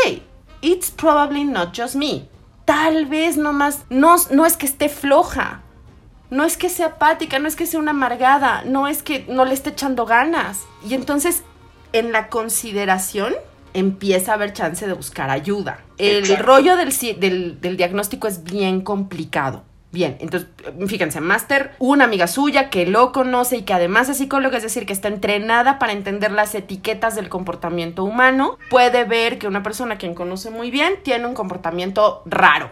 it's 0.61 0.89
probably 0.89 1.43
not 1.43 1.77
just 1.77 1.95
me. 1.95 2.29
Tal 2.63 3.05
vez 3.07 3.35
nomás, 3.35 3.85
no, 3.89 4.15
no 4.31 4.45
es 4.45 4.55
que 4.55 4.65
esté 4.65 4.87
floja, 4.87 5.63
no 6.29 6.45
es 6.45 6.55
que 6.55 6.69
sea 6.69 6.87
apática, 6.87 7.39
no 7.39 7.47
es 7.47 7.55
que 7.55 7.65
sea 7.65 7.79
una 7.79 7.91
amargada, 7.91 8.63
no 8.65 8.87
es 8.87 9.03
que 9.03 9.25
no 9.27 9.43
le 9.43 9.53
esté 9.53 9.71
echando 9.71 10.05
ganas. 10.05 10.61
Y 10.87 10.93
entonces, 10.93 11.43
en 11.93 12.11
la 12.11 12.27
consideración, 12.29 13.33
empieza 13.73 14.31
a 14.31 14.35
haber 14.35 14.53
chance 14.53 14.85
de 14.87 14.93
buscar 14.93 15.29
ayuda. 15.29 15.81
El 15.97 16.19
Exacto. 16.19 16.43
rollo 16.43 16.75
del, 16.75 16.91
del, 17.19 17.61
del 17.61 17.77
diagnóstico 17.77 18.27
es 18.27 18.43
bien 18.43 18.81
complicado. 18.81 19.63
Bien, 19.91 20.17
entonces, 20.19 20.49
fíjense, 20.87 21.19
Master, 21.19 21.71
una 21.79 22.03
amiga 22.03 22.27
suya 22.27 22.69
que 22.69 22.85
lo 22.85 23.11
conoce 23.11 23.57
y 23.57 23.61
que 23.63 23.73
además 23.73 24.07
es 24.07 24.17
psicóloga, 24.17 24.57
es 24.57 24.63
decir, 24.63 24.85
que 24.85 24.93
está 24.93 25.07
entrenada 25.07 25.79
para 25.79 25.93
entender 25.93 26.31
las 26.31 26.53
etiquetas 26.53 27.15
del 27.15 27.27
comportamiento 27.27 28.03
humano, 28.03 28.59
puede 28.69 29.03
ver 29.05 29.39
que 29.39 29.47
una 29.47 29.63
persona 29.63 29.97
quien 29.97 30.13
conoce 30.13 30.51
muy 30.51 30.69
bien 30.69 30.93
tiene 31.01 31.25
un 31.25 31.33
comportamiento 31.33 32.21
raro, 32.27 32.69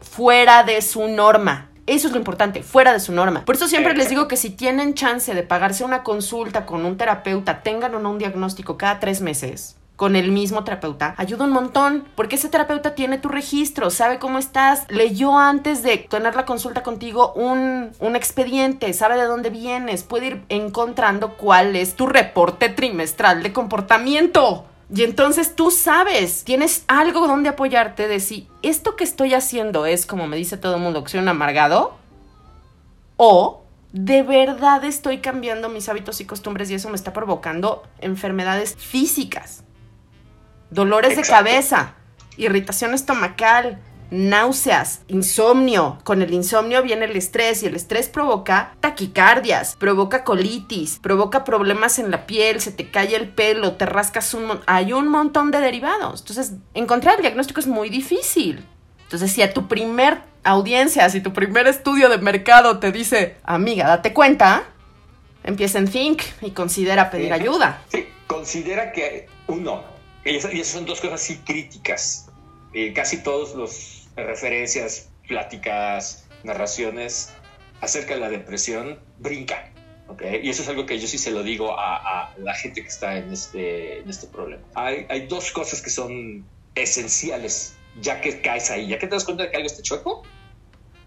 fuera 0.00 0.62
de 0.62 0.82
su 0.82 1.08
norma. 1.08 1.70
Eso 1.86 2.08
es 2.08 2.12
lo 2.12 2.18
importante, 2.18 2.62
fuera 2.62 2.92
de 2.92 3.00
su 3.00 3.12
norma. 3.12 3.44
Por 3.44 3.54
eso 3.54 3.68
siempre 3.68 3.96
les 3.96 4.08
digo 4.08 4.28
que 4.28 4.36
si 4.36 4.50
tienen 4.50 4.94
chance 4.94 5.34
de 5.34 5.42
pagarse 5.42 5.84
una 5.84 6.02
consulta 6.02 6.66
con 6.66 6.84
un 6.84 6.96
terapeuta, 6.96 7.62
tengan 7.62 7.94
o 7.94 8.00
no 8.00 8.10
un 8.10 8.18
diagnóstico 8.18 8.76
cada 8.76 8.98
tres 8.98 9.20
meses 9.20 9.76
con 9.96 10.14
el 10.14 10.30
mismo 10.30 10.62
terapeuta, 10.62 11.14
ayuda 11.16 11.44
un 11.44 11.52
montón, 11.52 12.04
porque 12.14 12.36
ese 12.36 12.50
terapeuta 12.50 12.94
tiene 12.94 13.16
tu 13.16 13.28
registro, 13.28 13.90
sabe 13.90 14.18
cómo 14.18 14.38
estás, 14.38 14.84
leyó 14.88 15.38
antes 15.38 15.82
de 15.82 15.96
tener 15.96 16.36
la 16.36 16.44
consulta 16.44 16.82
contigo 16.82 17.32
un, 17.32 17.90
un 17.98 18.14
expediente, 18.14 18.92
sabe 18.92 19.16
de 19.16 19.24
dónde 19.24 19.48
vienes, 19.48 20.02
puede 20.02 20.26
ir 20.26 20.42
encontrando 20.50 21.36
cuál 21.36 21.76
es 21.76 21.94
tu 21.94 22.06
reporte 22.06 22.68
trimestral 22.68 23.42
de 23.42 23.52
comportamiento. 23.54 24.66
Y 24.94 25.02
entonces 25.02 25.56
tú 25.56 25.70
sabes, 25.70 26.44
tienes 26.44 26.84
algo 26.86 27.26
donde 27.26 27.48
apoyarte 27.48 28.06
de 28.06 28.20
si 28.20 28.48
esto 28.62 28.94
que 28.94 29.04
estoy 29.04 29.34
haciendo 29.34 29.84
es, 29.84 30.06
como 30.06 30.28
me 30.28 30.36
dice 30.36 30.56
todo 30.56 30.76
el 30.76 30.82
mundo, 30.82 31.02
que 31.02 31.10
soy 31.10 31.20
un 31.20 31.28
amargado, 31.28 31.96
o 33.16 33.64
de 33.92 34.22
verdad 34.22 34.84
estoy 34.84 35.18
cambiando 35.18 35.68
mis 35.68 35.88
hábitos 35.88 36.20
y 36.20 36.24
costumbres 36.24 36.70
y 36.70 36.74
eso 36.74 36.88
me 36.88 36.96
está 36.96 37.12
provocando 37.12 37.82
enfermedades 37.98 38.76
físicas, 38.76 39.64
dolores 40.70 41.16
de 41.16 41.22
cabeza, 41.22 41.94
irritación 42.36 42.94
estomacal, 42.94 43.80
náuseas, 44.10 45.00
insomnio. 45.08 45.98
Con 46.04 46.22
el 46.22 46.32
insomnio 46.32 46.82
viene 46.82 47.06
el 47.06 47.16
estrés 47.16 47.62
y 47.62 47.66
el 47.66 47.76
estrés 47.76 48.08
provoca 48.08 48.74
taquicardias, 48.80 49.76
provoca 49.76 50.24
colitis, 50.24 50.98
provoca 51.00 51.44
problemas 51.44 51.98
en 51.98 52.10
la 52.10 52.26
piel, 52.26 52.60
se 52.60 52.72
te 52.72 52.90
cae 52.90 53.14
el 53.16 53.28
pelo, 53.28 53.72
te 53.72 53.86
rascas 53.86 54.32
un 54.34 54.46
mon- 54.46 54.60
hay 54.66 54.92
un 54.92 55.08
montón 55.08 55.50
de 55.50 55.58
derivados. 55.60 56.20
Entonces, 56.20 56.52
encontrar 56.74 57.16
el 57.16 57.22
diagnóstico 57.22 57.60
es 57.60 57.66
muy 57.66 57.90
difícil. 57.90 58.64
Entonces, 59.02 59.32
si 59.32 59.42
a 59.42 59.52
tu 59.54 59.68
primer 59.68 60.18
audiencia, 60.44 61.08
si 61.10 61.20
tu 61.20 61.32
primer 61.32 61.66
estudio 61.66 62.08
de 62.08 62.18
mercado 62.18 62.78
te 62.78 62.92
dice, 62.92 63.36
amiga, 63.44 63.86
date 63.86 64.12
cuenta, 64.12 64.64
empieza 65.44 65.78
en 65.78 65.88
Think 65.88 66.22
y 66.42 66.50
considera 66.50 67.10
pedir 67.10 67.28
Sí. 67.28 67.32
ayuda. 67.32 67.82
Sí, 67.88 68.06
considera 68.26 68.92
que 68.92 69.28
uno, 69.48 69.82
y 70.24 70.36
esas, 70.36 70.52
son 70.66 70.84
dos 70.86 71.00
cosas 71.00 71.20
así 71.22 71.36
críticas. 71.38 72.26
Eh, 72.74 72.92
casi 72.92 73.22
todos 73.22 73.54
los 73.54 73.95
referencias, 74.24 75.10
pláticas, 75.28 76.26
narraciones 76.44 77.32
acerca 77.80 78.14
de 78.14 78.20
la 78.20 78.28
depresión 78.28 78.98
brincan. 79.18 79.72
¿ok? 80.08 80.22
Y 80.42 80.50
eso 80.50 80.62
es 80.62 80.68
algo 80.68 80.86
que 80.86 80.98
yo 80.98 81.06
sí 81.06 81.18
se 81.18 81.30
lo 81.30 81.42
digo 81.42 81.78
a, 81.78 81.96
a 81.96 82.38
la 82.38 82.54
gente 82.54 82.82
que 82.82 82.88
está 82.88 83.16
en 83.16 83.32
este, 83.32 83.98
en 83.98 84.08
este 84.08 84.26
problema. 84.28 84.62
Hay, 84.74 85.06
hay 85.08 85.26
dos 85.26 85.50
cosas 85.50 85.82
que 85.82 85.90
son 85.90 86.46
esenciales 86.74 87.74
ya 88.00 88.20
que 88.20 88.40
caes 88.40 88.70
ahí, 88.70 88.88
ya 88.88 88.98
que 88.98 89.06
te 89.06 89.14
das 89.14 89.24
cuenta 89.24 89.44
de 89.44 89.50
que 89.50 89.56
algo 89.56 89.66
está 89.66 89.82
chueco, 89.82 90.22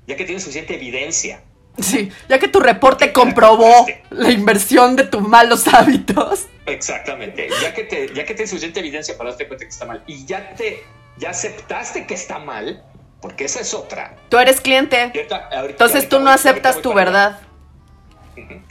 ya 0.07 0.15
que 0.15 0.25
tienes 0.25 0.43
suficiente 0.43 0.75
evidencia 0.75 1.43
Sí, 1.81 2.11
ya 2.27 2.39
que 2.39 2.47
tu 2.47 2.59
reporte 2.59 3.13
comprobó 3.13 3.87
la 4.09 4.31
inversión 4.31 4.95
de 4.95 5.05
tus 5.05 5.21
malos 5.21 5.67
hábitos. 5.67 6.47
Exactamente. 6.65 7.47
Ya 7.61 7.73
que, 7.73 7.83
te, 7.83 8.13
ya 8.13 8.25
que 8.25 8.33
tienes 8.33 8.49
suficiente 8.49 8.79
evidencia 8.79 9.17
para 9.17 9.31
darte 9.31 9.47
cuenta 9.47 9.65
que 9.65 9.71
está 9.71 9.85
mal 9.85 10.03
y 10.07 10.25
ya 10.25 10.53
te 10.55 10.83
ya 11.17 11.31
aceptaste 11.31 12.05
que 12.05 12.13
está 12.13 12.39
mal, 12.39 12.83
porque 13.21 13.45
esa 13.45 13.59
es 13.61 13.73
otra. 13.73 14.15
Tú 14.29 14.37
eres 14.37 14.61
cliente, 14.61 15.11
Y 15.13 15.17
ahorita- 15.17 15.35
ahorita- 15.37 15.69
entonces 15.71 15.95
ahorita 15.95 16.17
tú 16.17 16.23
no 16.23 16.29
aceptas 16.31 16.81
tu 16.81 16.91
allá. 16.91 16.95
verdad. 16.95 17.39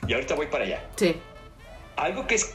Y 0.06 0.14
ahorita 0.14 0.34
voy 0.34 0.46
para 0.46 0.64
allá. 0.64 0.86
Sí. 0.96 1.20
Algo 1.96 2.26
que 2.26 2.36
es 2.36 2.54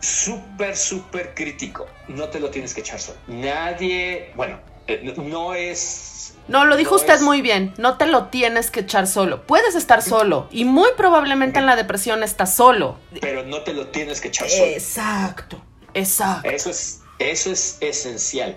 súper, 0.00 0.76
súper 0.76 1.34
crítico. 1.34 1.86
No 2.08 2.28
te 2.28 2.40
lo 2.40 2.50
tienes 2.50 2.74
que 2.74 2.80
echar 2.80 3.00
solo. 3.00 3.18
Nadie, 3.26 4.32
bueno, 4.36 4.60
eh, 4.86 5.12
no 5.16 5.54
es... 5.54 6.34
No, 6.48 6.64
lo 6.66 6.76
dijo 6.76 6.90
no 6.92 6.96
usted 6.96 7.14
es- 7.14 7.22
muy 7.22 7.40
bien. 7.42 7.74
No 7.78 7.96
te 7.96 8.06
lo 8.06 8.26
tienes 8.26 8.70
que 8.70 8.80
echar 8.80 9.06
solo. 9.06 9.42
Puedes 9.46 9.74
estar 9.74 10.02
solo. 10.02 10.46
Y 10.50 10.64
muy 10.64 10.90
probablemente 10.96 11.58
en 11.58 11.66
la 11.66 11.74
depresión 11.76 12.22
estás 12.22 12.54
solo. 12.54 12.98
Pero 13.20 13.42
no 13.44 13.62
te 13.62 13.72
lo 13.72 13.88
tienes 13.88 14.20
que 14.20 14.28
echar 14.28 14.48
solo. 14.48 14.64
Exacto. 14.70 15.62
Exacto. 15.94 16.48
Eso 16.50 16.70
es, 16.70 17.00
eso 17.18 17.50
es 17.52 17.78
esencial. 17.80 18.56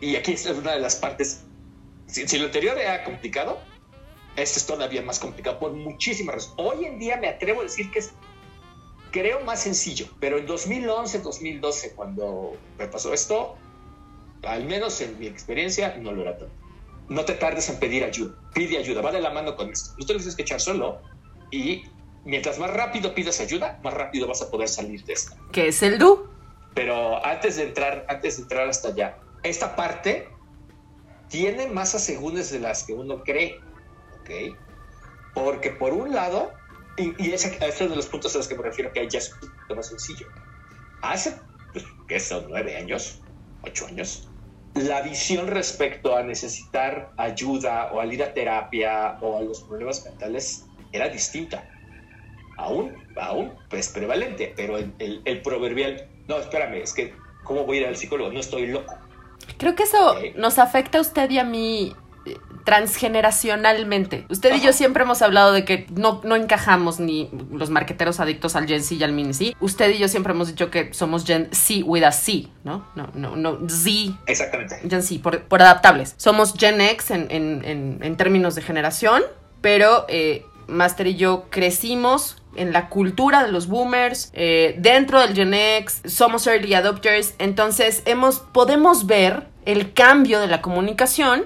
Y 0.00 0.16
aquí 0.16 0.32
es 0.32 0.46
una 0.46 0.72
de 0.72 0.80
las 0.80 0.96
partes. 0.96 1.42
Si, 2.10 2.26
si 2.26 2.38
lo 2.38 2.46
anterior 2.46 2.76
era 2.78 3.04
complicado, 3.04 3.58
esto 4.36 4.58
es 4.58 4.66
todavía 4.66 5.02
más 5.02 5.18
complicado 5.18 5.58
por 5.58 5.72
muchísimas 5.72 6.36
razones. 6.36 6.54
Hoy 6.58 6.84
en 6.84 6.98
día 6.98 7.16
me 7.16 7.28
atrevo 7.28 7.60
a 7.60 7.64
decir 7.64 7.90
que 7.90 8.00
es, 8.00 8.12
creo, 9.10 9.40
más 9.40 9.62
sencillo. 9.62 10.06
Pero 10.18 10.38
en 10.38 10.46
2011, 10.46 11.20
2012, 11.20 11.94
cuando 11.94 12.56
me 12.78 12.86
pasó 12.86 13.12
esto, 13.12 13.56
al 14.42 14.64
menos 14.64 15.00
en 15.00 15.18
mi 15.18 15.26
experiencia, 15.26 15.96
no 15.96 16.12
lo 16.12 16.22
era 16.22 16.38
tanto. 16.38 16.54
No 17.08 17.24
te 17.24 17.34
tardes 17.34 17.68
en 17.68 17.78
pedir 17.78 18.04
ayuda. 18.04 18.34
Pide 18.54 18.78
ayuda. 18.78 19.02
Va 19.02 19.10
de 19.10 19.20
la 19.20 19.30
mano 19.30 19.56
con 19.56 19.70
esto. 19.70 19.94
No 19.98 20.06
te 20.06 20.12
lo 20.12 20.18
tienes 20.18 20.36
que 20.36 20.42
echar 20.42 20.60
solo. 20.60 21.02
Y 21.50 21.82
mientras 22.24 22.58
más 22.58 22.70
rápido 22.70 23.14
pidas 23.14 23.40
ayuda, 23.40 23.80
más 23.82 23.94
rápido 23.94 24.28
vas 24.28 24.42
a 24.42 24.50
poder 24.50 24.68
salir 24.68 25.04
de 25.04 25.14
esta. 25.14 25.36
¿Qué 25.50 25.68
es 25.68 25.82
el 25.82 25.98
do? 25.98 26.30
Pero 26.74 27.24
antes 27.24 27.56
de 27.56 27.64
entrar, 27.64 28.06
antes 28.08 28.36
de 28.36 28.42
entrar 28.44 28.68
hasta 28.68 28.88
allá, 28.88 29.18
esta 29.42 29.74
parte 29.74 30.28
tiene 31.30 31.68
más 31.68 31.94
asegúnes 31.94 32.50
de 32.50 32.58
las 32.60 32.84
que 32.84 32.92
uno 32.92 33.22
cree, 33.24 33.62
¿ok? 34.10 34.30
Porque 35.34 35.70
por 35.70 35.92
un 35.94 36.12
lado, 36.12 36.52
y, 36.96 37.14
y 37.24 37.32
ese, 37.32 37.58
es 37.64 37.80
uno 37.80 37.90
de 37.90 37.96
los 37.96 38.06
puntos 38.08 38.34
a 38.34 38.38
los 38.38 38.48
que 38.48 38.56
me 38.56 38.62
refiero 38.64 38.92
que 38.92 39.08
ya 39.08 39.18
es 39.18 39.32
un 39.34 39.48
poquito 39.48 39.76
más 39.76 39.88
sencillo. 39.88 40.26
Hace, 41.02 41.40
pues, 41.72 41.86
¿qué 42.08 42.20
son? 42.20 42.46
¿Nueve 42.48 42.76
años? 42.76 43.22
¿Ocho 43.62 43.86
años? 43.86 44.28
La 44.74 45.02
visión 45.02 45.46
respecto 45.48 46.16
a 46.16 46.22
necesitar 46.22 47.12
ayuda 47.16 47.90
o 47.92 48.00
al 48.00 48.12
ir 48.12 48.22
a 48.22 48.34
terapia 48.34 49.18
o 49.20 49.38
a 49.38 49.42
los 49.42 49.62
problemas 49.62 50.04
mentales 50.04 50.66
era 50.92 51.08
distinta. 51.08 51.68
Aún, 52.56 53.04
aún, 53.16 53.58
pues 53.68 53.88
prevalente, 53.88 54.52
pero 54.56 54.76
el, 54.78 54.94
el- 54.98 55.22
el 55.24 55.42
proverbial, 55.42 56.10
no, 56.28 56.38
espérame, 56.38 56.82
es 56.82 56.92
que, 56.92 57.14
¿cómo 57.42 57.64
voy 57.64 57.78
a 57.78 57.80
ir 57.82 57.86
al 57.86 57.96
psicólogo? 57.96 58.30
No 58.32 58.40
estoy 58.40 58.66
loco. 58.66 59.09
Creo 59.60 59.76
que 59.76 59.84
eso 59.84 60.16
nos 60.36 60.58
afecta 60.58 60.98
a 60.98 61.00
usted 61.02 61.30
y 61.30 61.38
a 61.38 61.44
mí 61.44 61.94
eh, 62.26 62.36
transgeneracionalmente. 62.64 64.24
Usted 64.28 64.56
y 64.56 64.60
yo 64.60 64.72
siempre 64.72 65.02
hemos 65.04 65.22
hablado 65.22 65.52
de 65.52 65.64
que 65.64 65.86
no, 65.94 66.20
no 66.24 66.34
encajamos 66.36 66.98
ni 67.00 67.30
los 67.52 67.70
marqueteros 67.70 68.20
adictos 68.20 68.56
al 68.56 68.66
Gen 68.66 68.82
Z 68.82 68.94
y 68.96 69.04
al 69.04 69.12
Mini 69.12 69.34
Z. 69.34 69.56
Usted 69.60 69.90
y 69.90 69.98
yo 69.98 70.08
siempre 70.08 70.32
hemos 70.32 70.48
dicho 70.48 70.70
que 70.70 70.92
somos 70.94 71.24
Gen 71.24 71.48
Z 71.52 71.84
with 71.84 72.02
a 72.04 72.12
C, 72.12 72.48
¿no? 72.64 72.86
No, 72.94 73.08
no, 73.14 73.36
no, 73.36 73.58
Z 73.68 74.18
Exactamente. 74.26 74.76
Gen 74.88 75.02
Z, 75.02 75.22
por, 75.22 75.42
por 75.44 75.62
adaptables. 75.62 76.14
Somos 76.16 76.54
Gen 76.58 76.80
X 76.80 77.10
en, 77.10 77.26
en- 77.30 77.64
en- 77.64 77.98
en 78.02 78.16
términos 78.16 78.54
de 78.54 78.62
generación, 78.62 79.22
pero 79.60 80.06
eh, 80.08 80.44
Master 80.68 81.06
y 81.06 81.16
yo 81.16 81.46
crecimos 81.50 82.36
en 82.56 82.72
la 82.72 82.88
cultura 82.88 83.44
de 83.44 83.52
los 83.52 83.68
boomers, 83.68 84.30
eh, 84.32 84.74
dentro 84.78 85.20
del 85.20 85.34
Gen 85.36 85.54
X, 85.54 86.02
somos 86.06 86.46
early 86.48 86.74
adopters, 86.74 87.34
entonces 87.38 88.02
hemos, 88.06 88.40
podemos 88.40 89.06
ver 89.06 89.46
el 89.64 89.92
cambio 89.92 90.40
de 90.40 90.46
la 90.46 90.62
comunicación 90.62 91.44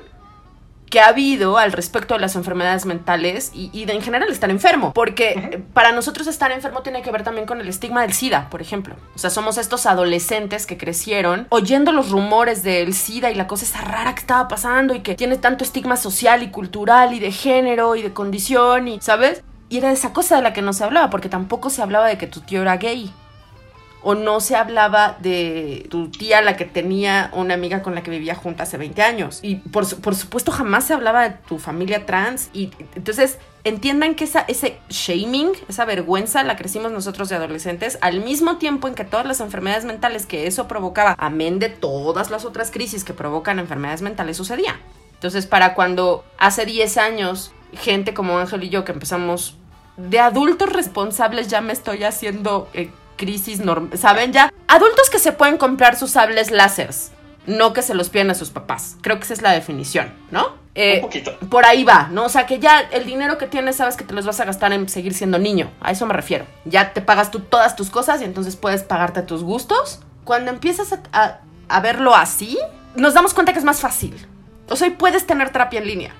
que 0.94 1.00
ha 1.00 1.08
habido 1.08 1.58
al 1.58 1.72
respecto 1.72 2.14
de 2.14 2.20
las 2.20 2.36
enfermedades 2.36 2.86
mentales 2.86 3.50
y, 3.52 3.68
y 3.72 3.84
de 3.84 3.94
en 3.94 4.00
general 4.00 4.30
estar 4.30 4.48
enfermo. 4.48 4.92
Porque 4.92 5.60
para 5.72 5.90
nosotros 5.90 6.28
estar 6.28 6.52
enfermo 6.52 6.82
tiene 6.82 7.02
que 7.02 7.10
ver 7.10 7.24
también 7.24 7.46
con 7.46 7.60
el 7.60 7.68
estigma 7.68 8.02
del 8.02 8.12
SIDA, 8.12 8.48
por 8.48 8.62
ejemplo. 8.62 8.94
O 9.14 9.18
sea, 9.18 9.30
somos 9.30 9.58
estos 9.58 9.86
adolescentes 9.86 10.66
que 10.66 10.76
crecieron 10.76 11.48
oyendo 11.48 11.90
los 11.90 12.10
rumores 12.10 12.62
del 12.62 12.94
SIDA 12.94 13.32
y 13.32 13.34
la 13.34 13.48
cosa 13.48 13.64
esa 13.64 13.80
rara 13.80 14.14
que 14.14 14.20
estaba 14.20 14.46
pasando 14.46 14.94
y 14.94 15.00
que 15.00 15.16
tiene 15.16 15.36
tanto 15.36 15.64
estigma 15.64 15.96
social 15.96 16.44
y 16.44 16.50
cultural 16.50 17.12
y 17.12 17.18
de 17.18 17.32
género 17.32 17.96
y 17.96 18.02
de 18.02 18.12
condición 18.12 18.86
y, 18.86 19.00
¿sabes? 19.00 19.42
Y 19.68 19.78
era 19.78 19.90
esa 19.90 20.12
cosa 20.12 20.36
de 20.36 20.42
la 20.42 20.52
que 20.52 20.62
no 20.62 20.72
se 20.72 20.84
hablaba, 20.84 21.10
porque 21.10 21.28
tampoco 21.28 21.70
se 21.70 21.82
hablaba 21.82 22.06
de 22.06 22.18
que 22.18 22.28
tu 22.28 22.40
tío 22.40 22.62
era 22.62 22.76
gay 22.76 23.12
o 24.04 24.14
no 24.14 24.40
se 24.40 24.54
hablaba 24.54 25.16
de 25.20 25.86
tu 25.90 26.10
tía, 26.10 26.42
la 26.42 26.56
que 26.56 26.66
tenía 26.66 27.30
una 27.32 27.54
amiga 27.54 27.82
con 27.82 27.94
la 27.94 28.02
que 28.02 28.10
vivía 28.10 28.34
junta 28.34 28.64
hace 28.64 28.76
20 28.76 29.02
años. 29.02 29.40
Y 29.42 29.56
por, 29.56 29.88
por 30.00 30.14
supuesto 30.14 30.52
jamás 30.52 30.84
se 30.84 30.92
hablaba 30.92 31.28
de 31.28 31.36
tu 31.48 31.58
familia 31.58 32.04
trans. 32.04 32.50
Y 32.52 32.70
entonces 32.94 33.38
entiendan 33.64 34.14
que 34.14 34.24
esa, 34.24 34.40
ese 34.46 34.78
shaming, 34.90 35.52
esa 35.68 35.86
vergüenza 35.86 36.44
la 36.44 36.56
crecimos 36.56 36.92
nosotros 36.92 37.30
de 37.30 37.36
adolescentes 37.36 37.98
al 38.02 38.20
mismo 38.20 38.58
tiempo 38.58 38.88
en 38.88 38.94
que 38.94 39.04
todas 39.04 39.26
las 39.26 39.40
enfermedades 39.40 39.86
mentales 39.86 40.26
que 40.26 40.46
eso 40.46 40.68
provocaba, 40.68 41.16
amén 41.18 41.58
de 41.58 41.70
todas 41.70 42.30
las 42.30 42.44
otras 42.44 42.70
crisis 42.70 43.04
que 43.04 43.14
provocan 43.14 43.58
enfermedades 43.58 44.02
mentales, 44.02 44.36
sucedía. 44.36 44.78
Entonces 45.14 45.46
para 45.46 45.74
cuando 45.74 46.24
hace 46.36 46.66
10 46.66 46.98
años 46.98 47.52
gente 47.72 48.12
como 48.12 48.38
Ángel 48.38 48.64
y 48.64 48.68
yo 48.68 48.84
que 48.84 48.92
empezamos 48.92 49.56
de 49.96 50.18
adultos 50.20 50.70
responsables 50.70 51.48
ya 51.48 51.60
me 51.60 51.72
estoy 51.72 52.04
haciendo 52.04 52.68
eh, 52.74 52.90
crisis 53.16 53.60
normal, 53.60 53.96
¿saben? 53.98 54.32
Ya 54.32 54.52
adultos 54.68 55.10
que 55.10 55.18
se 55.18 55.32
pueden 55.32 55.56
comprar 55.56 55.96
sus 55.96 56.10
sables 56.12 56.50
láseres, 56.50 57.12
no 57.46 57.72
que 57.72 57.82
se 57.82 57.94
los 57.94 58.08
piden 58.08 58.30
a 58.30 58.34
sus 58.34 58.50
papás. 58.50 58.96
Creo 59.02 59.18
que 59.18 59.24
esa 59.24 59.34
es 59.34 59.42
la 59.42 59.52
definición, 59.52 60.12
¿no? 60.30 60.62
Eh, 60.76 60.96
Un 60.96 61.02
poquito. 61.02 61.38
por 61.50 61.64
ahí 61.66 61.84
va, 61.84 62.08
¿no? 62.10 62.24
O 62.24 62.28
sea, 62.28 62.46
que 62.46 62.58
ya 62.58 62.80
el 62.80 63.04
dinero 63.06 63.38
que 63.38 63.46
tienes 63.46 63.76
sabes 63.76 63.96
que 63.96 64.02
te 64.02 64.12
los 64.12 64.26
vas 64.26 64.40
a 64.40 64.44
gastar 64.44 64.72
en 64.72 64.88
seguir 64.88 65.14
siendo 65.14 65.38
niño. 65.38 65.70
A 65.80 65.92
eso 65.92 66.04
me 66.06 66.14
refiero. 66.14 66.46
Ya 66.64 66.92
te 66.92 67.00
pagas 67.00 67.30
tú 67.30 67.38
todas 67.40 67.76
tus 67.76 67.90
cosas 67.90 68.20
y 68.20 68.24
entonces 68.24 68.56
puedes 68.56 68.82
pagarte 68.82 69.22
tus 69.22 69.44
gustos. 69.44 70.00
Cuando 70.24 70.50
empiezas 70.50 70.92
a, 70.92 71.00
a- 71.12 71.40
a 71.68 71.80
verlo 71.80 72.16
así, 72.16 72.58
nos 72.96 73.14
damos 73.14 73.34
cuenta 73.34 73.52
que 73.52 73.60
es 73.60 73.64
más 73.64 73.80
fácil. 73.80 74.14
O 74.68 74.74
sea, 74.74 74.88
hoy 74.88 74.94
puedes 74.94 75.26
tener 75.26 75.50
terapia 75.50 75.78
en 75.78 75.86
línea. 75.86 76.14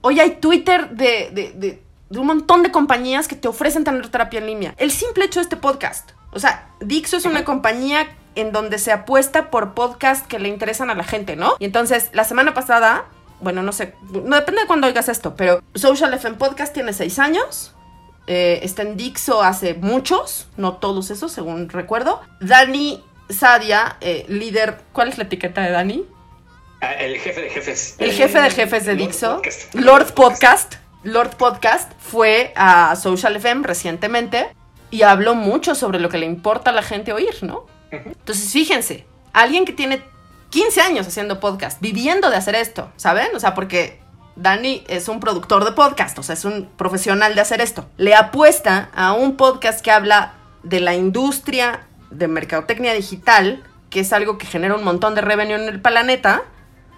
Hoy 0.00 0.18
hay 0.20 0.36
Twitter 0.36 0.88
de, 0.90 1.30
de- 1.32 1.52
de- 1.54 1.82
de 2.10 2.18
un 2.18 2.26
montón 2.26 2.62
de 2.62 2.70
compañías 2.70 3.28
que 3.28 3.36
te 3.36 3.48
ofrecen 3.48 3.84
tener 3.84 4.08
terapia 4.08 4.38
en 4.40 4.46
línea. 4.46 4.74
El 4.78 4.90
simple 4.90 5.24
hecho 5.24 5.40
de 5.40 5.44
este 5.44 5.56
podcast. 5.56 6.10
O 6.32 6.38
sea, 6.38 6.70
Dixo 6.80 7.16
es 7.16 7.24
una 7.24 7.44
compañía 7.44 8.06
en 8.34 8.52
donde 8.52 8.78
se 8.78 8.92
apuesta 8.92 9.50
por 9.50 9.74
podcast 9.74 10.26
que 10.26 10.38
le 10.38 10.48
interesan 10.48 10.90
a 10.90 10.94
la 10.94 11.04
gente, 11.04 11.36
¿no? 11.36 11.54
Y 11.58 11.64
entonces, 11.64 12.10
la 12.12 12.24
semana 12.24 12.54
pasada, 12.54 13.06
bueno, 13.40 13.62
no 13.62 13.72
sé, 13.72 13.94
no 14.12 14.36
depende 14.36 14.62
de 14.62 14.66
cuándo 14.66 14.86
oigas 14.86 15.08
esto, 15.08 15.34
pero 15.36 15.62
Social 15.74 16.12
FM 16.14 16.36
Podcast 16.36 16.72
tiene 16.74 16.92
seis 16.92 17.18
años. 17.18 17.74
eh, 18.26 18.60
está 18.62 18.82
en 18.82 18.96
Dixo 18.98 19.42
hace 19.42 19.72
muchos, 19.74 20.48
no 20.58 20.74
todos 20.74 21.10
esos, 21.10 21.32
según 21.32 21.68
recuerdo. 21.70 22.20
Dani 22.40 23.02
Sadia, 23.30 23.96
eh, 24.02 24.26
líder. 24.28 24.82
¿Cuál 24.92 25.08
es 25.08 25.16
la 25.18 25.24
etiqueta 25.24 25.62
de 25.62 25.70
Dani? 25.70 26.04
Ah, 26.82 26.92
el 26.92 27.16
jefe 27.18 27.40
de 27.40 27.50
jefes. 27.50 27.96
El 27.98 28.12
jefe 28.12 28.40
de 28.40 28.50
jefes 28.50 28.84
de 28.84 28.94
Lord 28.94 29.06
Dixo, 29.06 29.34
Podcast. 29.36 29.74
Lord 29.74 30.12
Podcast, 30.14 30.74
Lord 31.02 31.36
Podcast 31.36 31.92
fue 31.98 32.52
a 32.56 32.96
Social 32.96 33.36
FM 33.36 33.66
recientemente 33.66 34.54
y 34.90 35.02
habló 35.02 35.34
mucho 35.34 35.74
sobre 35.74 36.00
lo 36.00 36.08
que 36.08 36.18
le 36.18 36.26
importa 36.26 36.70
a 36.70 36.74
la 36.74 36.82
gente 36.82 37.12
oír, 37.12 37.42
¿no? 37.42 37.66
Entonces, 37.90 38.52
fíjense, 38.52 39.06
alguien 39.32 39.64
que 39.64 39.72
tiene 39.72 40.02
15 40.50 40.80
años 40.80 41.06
haciendo 41.06 41.40
podcast, 41.40 41.80
viviendo 41.80 42.30
de 42.30 42.36
hacer 42.36 42.54
esto, 42.54 42.90
¿saben? 42.96 43.28
O 43.34 43.40
sea, 43.40 43.54
porque 43.54 44.00
Dani 44.36 44.84
es 44.88 45.08
un 45.08 45.20
productor 45.20 45.64
de 45.64 45.72
podcast, 45.72 46.18
o 46.18 46.22
sea, 46.22 46.34
es 46.34 46.44
un 46.44 46.68
profesional 46.76 47.34
de 47.34 47.40
hacer 47.40 47.60
esto. 47.60 47.86
Le 47.96 48.14
apuesta 48.14 48.90
a 48.94 49.12
un 49.12 49.36
podcast 49.36 49.80
que 49.80 49.90
habla 49.90 50.34
de 50.62 50.80
la 50.80 50.94
industria 50.94 51.86
de 52.10 52.28
mercadotecnia 52.28 52.94
digital, 52.94 53.62
que 53.90 54.00
es 54.00 54.12
algo 54.12 54.38
que 54.38 54.46
genera 54.46 54.74
un 54.74 54.84
montón 54.84 55.14
de 55.14 55.20
revenue 55.20 55.54
en 55.54 55.68
el 55.68 55.80
planeta, 55.80 56.42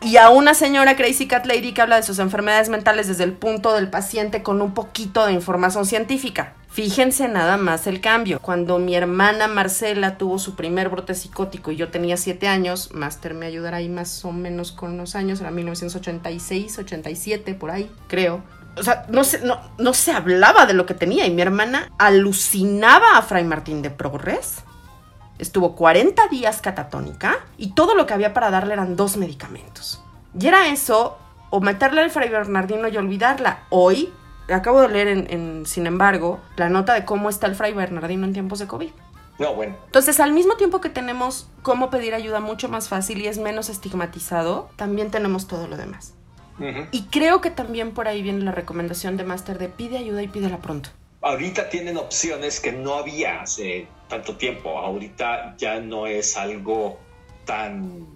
y 0.02 0.16
a 0.16 0.30
una 0.30 0.54
señora 0.54 0.96
Crazy 0.96 1.26
Cat 1.26 1.44
Lady 1.46 1.72
que 1.72 1.82
habla 1.82 1.96
de 1.96 2.02
sus 2.02 2.18
enfermedades 2.18 2.68
mentales 2.68 3.08
desde 3.08 3.24
el 3.24 3.32
punto 3.32 3.74
del 3.74 3.90
paciente 3.90 4.42
con 4.42 4.62
un 4.62 4.72
poquito 4.72 5.26
de 5.26 5.32
información 5.32 5.84
científica. 5.84 6.54
Fíjense 6.70 7.28
nada 7.28 7.56
más 7.56 7.86
el 7.86 8.00
cambio. 8.00 8.38
Cuando 8.40 8.78
mi 8.78 8.94
hermana 8.94 9.48
Marcela 9.48 10.16
tuvo 10.16 10.38
su 10.38 10.54
primer 10.54 10.88
brote 10.88 11.14
psicótico 11.14 11.72
y 11.72 11.76
yo 11.76 11.88
tenía 11.88 12.16
7 12.16 12.48
años, 12.48 12.92
Master 12.92 13.34
me 13.34 13.46
ayudará 13.46 13.78
ahí 13.78 13.88
más 13.88 14.24
o 14.24 14.32
menos 14.32 14.72
con 14.72 14.92
unos 14.92 15.16
años, 15.16 15.40
era 15.40 15.50
1986, 15.50 16.78
87, 16.78 17.54
por 17.54 17.70
ahí, 17.70 17.90
creo. 18.06 18.42
O 18.76 18.82
sea, 18.84 19.04
no 19.10 19.24
se, 19.24 19.40
no, 19.40 19.60
no 19.78 19.92
se 19.92 20.12
hablaba 20.12 20.64
de 20.64 20.74
lo 20.74 20.86
que 20.86 20.94
tenía 20.94 21.26
y 21.26 21.30
mi 21.30 21.42
hermana 21.42 21.90
alucinaba 21.98 23.18
a 23.18 23.22
Fray 23.22 23.44
Martín 23.44 23.82
de 23.82 23.90
Progres 23.90 24.62
Estuvo 25.40 25.74
40 25.74 26.28
días 26.28 26.60
catatónica 26.60 27.38
y 27.56 27.72
todo 27.72 27.94
lo 27.94 28.04
que 28.04 28.12
había 28.12 28.34
para 28.34 28.50
darle 28.50 28.74
eran 28.74 28.94
dos 28.94 29.16
medicamentos. 29.16 30.04
Y 30.38 30.46
era 30.46 30.68
eso, 30.68 31.16
o 31.48 31.60
meterle 31.60 32.02
al 32.02 32.10
Fray 32.10 32.28
Bernardino 32.28 32.88
y 32.88 32.96
olvidarla. 32.98 33.64
Hoy, 33.70 34.12
acabo 34.52 34.82
de 34.82 34.88
leer 34.88 35.08
en, 35.08 35.64
sin 35.64 35.86
embargo, 35.86 36.40
la 36.56 36.68
nota 36.68 36.92
de 36.92 37.06
cómo 37.06 37.30
está 37.30 37.46
el 37.46 37.54
Fray 37.54 37.72
Bernardino 37.72 38.26
en 38.26 38.34
tiempos 38.34 38.58
de 38.58 38.66
COVID. 38.66 38.90
No, 39.38 39.54
bueno. 39.54 39.76
Entonces, 39.86 40.20
al 40.20 40.32
mismo 40.32 40.56
tiempo 40.56 40.82
que 40.82 40.90
tenemos 40.90 41.48
cómo 41.62 41.88
pedir 41.88 42.14
ayuda 42.14 42.40
mucho 42.40 42.68
más 42.68 42.90
fácil 42.90 43.22
y 43.22 43.26
es 43.26 43.38
menos 43.38 43.70
estigmatizado, 43.70 44.68
también 44.76 45.10
tenemos 45.10 45.46
todo 45.46 45.66
lo 45.66 45.78
demás. 45.78 46.14
Y 46.92 47.04
creo 47.04 47.40
que 47.40 47.50
también 47.50 47.92
por 47.92 48.06
ahí 48.06 48.20
viene 48.20 48.44
la 48.44 48.52
recomendación 48.52 49.16
de 49.16 49.24
Master 49.24 49.58
de 49.58 49.70
pide 49.70 49.96
ayuda 49.96 50.22
y 50.22 50.28
pídela 50.28 50.58
pronto. 50.58 50.90
Ahorita 51.22 51.70
tienen 51.70 51.96
opciones 51.96 52.60
que 52.60 52.72
no 52.72 52.96
había 52.96 53.40
hace 53.40 53.88
tanto 54.10 54.36
tiempo. 54.36 54.76
Ahorita 54.76 55.54
ya 55.56 55.80
no 55.80 56.06
es 56.06 56.36
algo 56.36 57.00
tan 57.46 58.06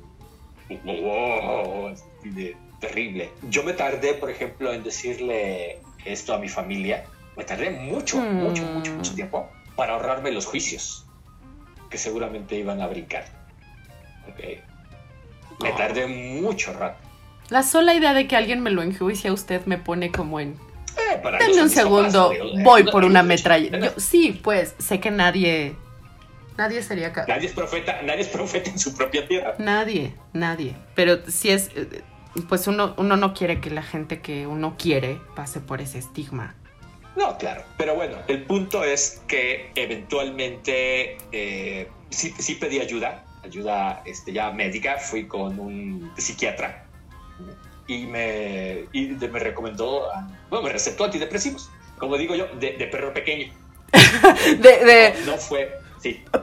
terrible. 2.80 3.30
Yo 3.48 3.62
me 3.62 3.72
tardé, 3.72 4.12
por 4.14 4.30
ejemplo, 4.30 4.72
en 4.74 4.82
decirle 4.82 5.80
esto 6.04 6.34
a 6.34 6.38
mi 6.38 6.48
familia. 6.48 7.04
Me 7.36 7.44
tardé 7.44 7.70
mucho, 7.70 8.18
mucho, 8.18 8.62
mucho, 8.64 8.92
mucho 8.92 9.12
mm. 9.12 9.14
tiempo 9.14 9.48
para 9.74 9.94
ahorrarme 9.94 10.30
los 10.30 10.44
juicios 10.44 11.06
que 11.88 11.96
seguramente 11.96 12.56
iban 12.56 12.82
a 12.82 12.86
brincar. 12.86 13.24
Me 15.60 15.70
oh. 15.70 15.76
tardé 15.76 16.06
mucho 16.06 16.72
rato. 16.72 16.98
La 17.50 17.62
sola 17.62 17.94
idea 17.94 18.14
de 18.14 18.26
que 18.26 18.36
alguien 18.36 18.60
me 18.60 18.70
lo 18.70 18.82
enjuicie 18.82 19.30
a 19.30 19.32
usted 19.32 19.64
me 19.66 19.78
pone 19.78 20.10
como 20.10 20.40
en... 20.40 20.56
Eh, 20.96 21.20
Dame 21.22 21.62
un 21.62 21.70
segundo, 21.70 22.32
voy 22.62 22.84
por 22.84 23.04
una 23.04 23.22
metralla. 23.22 23.92
sí, 23.96 24.40
pues 24.42 24.74
sé 24.78 25.00
que 25.00 25.10
nadie 25.10 25.76
Nadie 26.56 26.82
sería 26.82 27.12
capaz. 27.12 27.28
Nadie 27.28 27.48
es 27.48 27.52
profeta, 27.52 28.00
nadie 28.02 28.20
es 28.20 28.28
profeta 28.28 28.70
en 28.70 28.78
su 28.78 28.96
propia 28.96 29.26
tierra. 29.26 29.54
Nadie, 29.58 30.14
nadie. 30.32 30.76
Pero 30.94 31.18
si 31.28 31.50
es, 31.50 31.70
eh, 31.74 32.02
pues 32.48 32.66
uno, 32.66 32.94
uno 32.96 33.16
no 33.16 33.34
quiere 33.34 33.60
que 33.60 33.70
la 33.70 33.82
gente 33.82 34.20
que 34.20 34.46
uno 34.46 34.76
quiere 34.78 35.20
pase 35.34 35.60
por 35.60 35.80
ese 35.80 35.98
estigma. 35.98 36.54
No, 37.16 37.38
claro. 37.38 37.62
Pero 37.76 37.94
bueno, 37.94 38.16
el 38.28 38.42
punto 38.42 38.84
es 38.84 39.22
que 39.26 39.70
eventualmente 39.74 41.18
eh, 41.32 41.88
sí, 42.10 42.54
pedí 42.60 42.80
ayuda, 42.80 43.24
ayuda 43.44 44.02
este, 44.04 44.32
ya 44.32 44.50
médica. 44.50 44.98
Fui 44.98 45.26
con 45.26 45.58
un 45.58 46.12
psiquiatra 46.16 46.86
y 47.86 48.06
me, 48.06 48.86
y 48.92 49.06
me 49.08 49.38
recomendó, 49.38 50.08
bueno, 50.50 50.64
me 50.64 50.72
recetó 50.72 51.04
antidepresivos. 51.04 51.70
Como 51.98 52.16
digo 52.16 52.34
yo, 52.34 52.46
de, 52.58 52.72
perro 52.90 53.12
pequeño. 53.12 53.52
de, 54.58 55.14
no 55.24 55.36
fue 55.36 55.83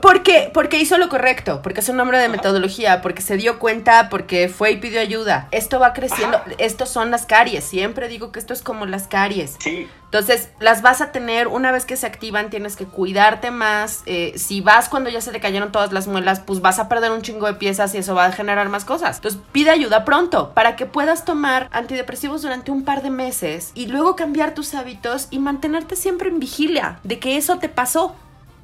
porque, 0.00 0.50
porque 0.52 0.78
hizo 0.78 0.98
lo 0.98 1.08
correcto, 1.08 1.60
porque 1.62 1.80
es 1.80 1.88
un 1.88 2.00
hombre 2.00 2.18
de 2.18 2.28
metodología, 2.28 3.00
porque 3.02 3.22
se 3.22 3.36
dio 3.36 3.58
cuenta, 3.58 4.08
porque 4.08 4.48
fue 4.48 4.72
y 4.72 4.76
pidió 4.76 5.00
ayuda. 5.00 5.48
Esto 5.50 5.78
va 5.78 5.92
creciendo, 5.92 6.40
estos 6.58 6.88
son 6.88 7.10
las 7.10 7.26
caries, 7.26 7.64
siempre 7.64 8.08
digo 8.08 8.32
que 8.32 8.38
esto 8.38 8.52
es 8.52 8.62
como 8.62 8.86
las 8.86 9.06
caries. 9.06 9.56
Sí. 9.58 9.88
Entonces, 10.12 10.50
las 10.60 10.82
vas 10.82 11.00
a 11.00 11.10
tener 11.10 11.48
una 11.48 11.72
vez 11.72 11.86
que 11.86 11.96
se 11.96 12.06
activan, 12.06 12.50
tienes 12.50 12.76
que 12.76 12.84
cuidarte 12.84 13.50
más. 13.50 14.02
Eh, 14.04 14.34
si 14.36 14.60
vas 14.60 14.90
cuando 14.90 15.08
ya 15.08 15.22
se 15.22 15.30
te 15.30 15.40
cayeron 15.40 15.72
todas 15.72 15.90
las 15.90 16.06
muelas, 16.06 16.40
pues 16.40 16.60
vas 16.60 16.78
a 16.78 16.90
perder 16.90 17.12
un 17.12 17.22
chingo 17.22 17.46
de 17.46 17.54
piezas 17.54 17.94
y 17.94 17.98
eso 17.98 18.14
va 18.14 18.26
a 18.26 18.32
generar 18.32 18.68
más 18.68 18.84
cosas. 18.84 19.16
Entonces, 19.16 19.40
pide 19.52 19.70
ayuda 19.70 20.04
pronto 20.04 20.52
para 20.52 20.76
que 20.76 20.84
puedas 20.84 21.24
tomar 21.24 21.70
antidepresivos 21.72 22.42
durante 22.42 22.70
un 22.70 22.84
par 22.84 23.02
de 23.02 23.08
meses 23.08 23.72
y 23.74 23.86
luego 23.86 24.14
cambiar 24.14 24.52
tus 24.52 24.74
hábitos 24.74 25.28
y 25.30 25.38
mantenerte 25.38 25.96
siempre 25.96 26.28
en 26.28 26.40
vigilia 26.40 26.98
de 27.04 27.18
que 27.18 27.38
eso 27.38 27.58
te 27.58 27.70
pasó, 27.70 28.14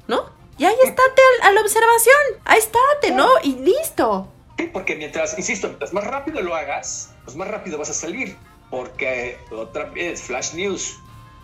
¿no? 0.07 0.38
Y 0.59 0.65
ahí 0.65 0.75
estate 0.83 1.21
a 1.41 1.51
la 1.51 1.61
observación. 1.61 2.17
Ahí 2.43 2.59
estate, 2.59 3.11
¿no? 3.11 3.29
Y 3.43 3.55
listo. 3.55 4.27
Sí, 4.57 4.69
porque 4.73 4.97
mientras, 4.97 5.37
insisto, 5.37 5.67
mientras 5.67 5.93
más 5.93 6.03
rápido 6.03 6.41
lo 6.41 6.53
hagas, 6.53 7.13
pues 7.23 7.37
más 7.37 7.47
rápido 7.47 7.77
vas 7.77 7.89
a 7.89 7.93
salir. 7.93 8.35
Porque 8.69 9.39
otra 9.51 9.85
vez, 9.85 10.21
Flash 10.21 10.53
News, 10.55 10.97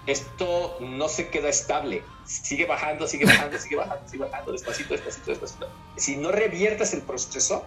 esto 0.05 0.77
no 0.81 1.07
se 1.07 1.29
queda 1.29 1.47
estable. 1.47 2.03
Sigue 2.25 2.65
bajando, 2.65 3.07
sigue 3.07 3.25
bajando, 3.25 3.57
sigue 3.57 3.77
bajando, 3.77 4.05
sigue 4.05 4.25
bajando, 4.25 4.51
despacito, 4.51 4.93
despacito, 4.93 5.31
despacito. 5.31 5.69
Si 5.95 6.17
no 6.17 6.33
reviertas 6.33 6.93
el 6.93 7.01
proceso, 7.01 7.65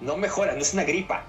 no 0.00 0.16
mejora, 0.16 0.54
no 0.54 0.62
es 0.62 0.74
una 0.74 0.82
gripa. 0.82 1.22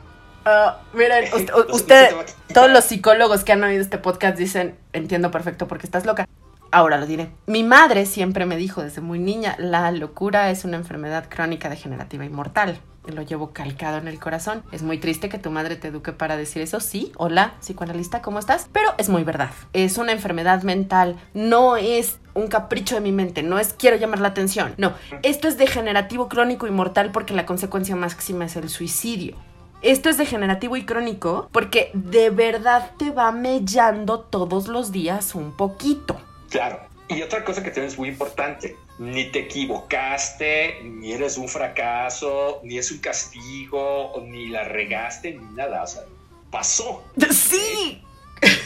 Uh, 0.47 0.97
miren, 0.97 1.31
usted, 1.69 2.11
todos 2.53 2.71
los 2.71 2.85
psicólogos 2.85 3.43
que 3.43 3.51
han 3.51 3.63
oído 3.63 3.83
este 3.83 3.99
podcast 3.99 4.35
dicen, 4.35 4.79
entiendo 4.93 5.29
perfecto 5.29 5.67
porque 5.67 5.85
estás 5.85 6.05
loca. 6.05 6.27
Ahora 6.73 6.97
lo 6.97 7.05
diré. 7.05 7.29
Mi 7.45 7.61
madre 7.61 8.07
siempre 8.07 8.47
me 8.47 8.57
dijo 8.57 8.81
desde 8.81 8.99
muy 8.99 9.19
niña, 9.19 9.55
la 9.59 9.91
locura 9.91 10.49
es 10.49 10.65
una 10.65 10.75
enfermedad 10.75 11.25
crónica 11.29 11.69
degenerativa 11.69 12.25
y 12.25 12.29
mortal. 12.29 12.79
Lo 13.05 13.21
llevo 13.21 13.53
calcado 13.53 13.99
en 13.99 14.07
el 14.07 14.19
corazón. 14.19 14.63
Es 14.71 14.81
muy 14.81 14.97
triste 14.97 15.29
que 15.29 15.37
tu 15.37 15.51
madre 15.51 15.75
te 15.75 15.89
eduque 15.89 16.13
para 16.13 16.35
decir 16.35 16.63
eso. 16.63 16.79
Sí, 16.79 17.11
hola, 17.15 17.53
psicoanalista, 17.59 18.23
¿cómo 18.23 18.39
estás? 18.39 18.69
Pero 18.73 18.95
es 18.97 19.07
muy 19.07 19.23
verdad. 19.23 19.51
Es 19.73 19.99
una 19.99 20.13
enfermedad 20.13 20.63
mental. 20.63 21.15
No 21.35 21.77
es 21.77 22.17
un 22.33 22.47
capricho 22.47 22.95
de 22.95 23.01
mi 23.01 23.11
mente. 23.11 23.43
No 23.43 23.59
es 23.59 23.73
quiero 23.73 23.97
llamar 23.97 24.21
la 24.21 24.29
atención. 24.29 24.73
No, 24.77 24.93
esto 25.21 25.47
es 25.47 25.59
degenerativo, 25.59 26.27
crónico 26.27 26.65
y 26.65 26.71
mortal 26.71 27.11
porque 27.11 27.35
la 27.35 27.45
consecuencia 27.45 27.95
máxima 27.95 28.45
es 28.45 28.55
el 28.55 28.69
suicidio. 28.69 29.35
Esto 29.83 30.09
es 30.09 30.17
degenerativo 30.17 30.75
y 30.75 30.85
crónico 30.85 31.49
porque 31.51 31.91
de 31.93 32.31
verdad 32.31 32.93
te 32.97 33.11
va 33.11 33.31
mellando 33.31 34.21
todos 34.21 34.69
los 34.69 34.91
días 34.91 35.35
un 35.35 35.51
poquito. 35.51 36.17
Claro. 36.53 36.79
Y 37.07 37.21
otra 37.23 37.43
cosa 37.43 37.63
que 37.63 37.69
también 37.71 37.87
es 37.87 37.97
muy 37.97 38.09
importante, 38.09 38.77
ni 38.99 39.25
te 39.25 39.39
equivocaste, 39.39 40.81
ni 40.83 41.11
eres 41.11 41.37
un 41.37 41.49
fracaso, 41.49 42.61
ni 42.63 42.77
es 42.77 42.91
un 42.91 42.99
castigo, 42.99 44.13
ni 44.23 44.49
la 44.49 44.63
regaste, 44.63 45.33
ni 45.33 45.43
nada. 45.55 45.81
O 45.81 45.87
sea, 45.87 46.03
pasó. 46.51 47.03
Sí. 47.31 48.01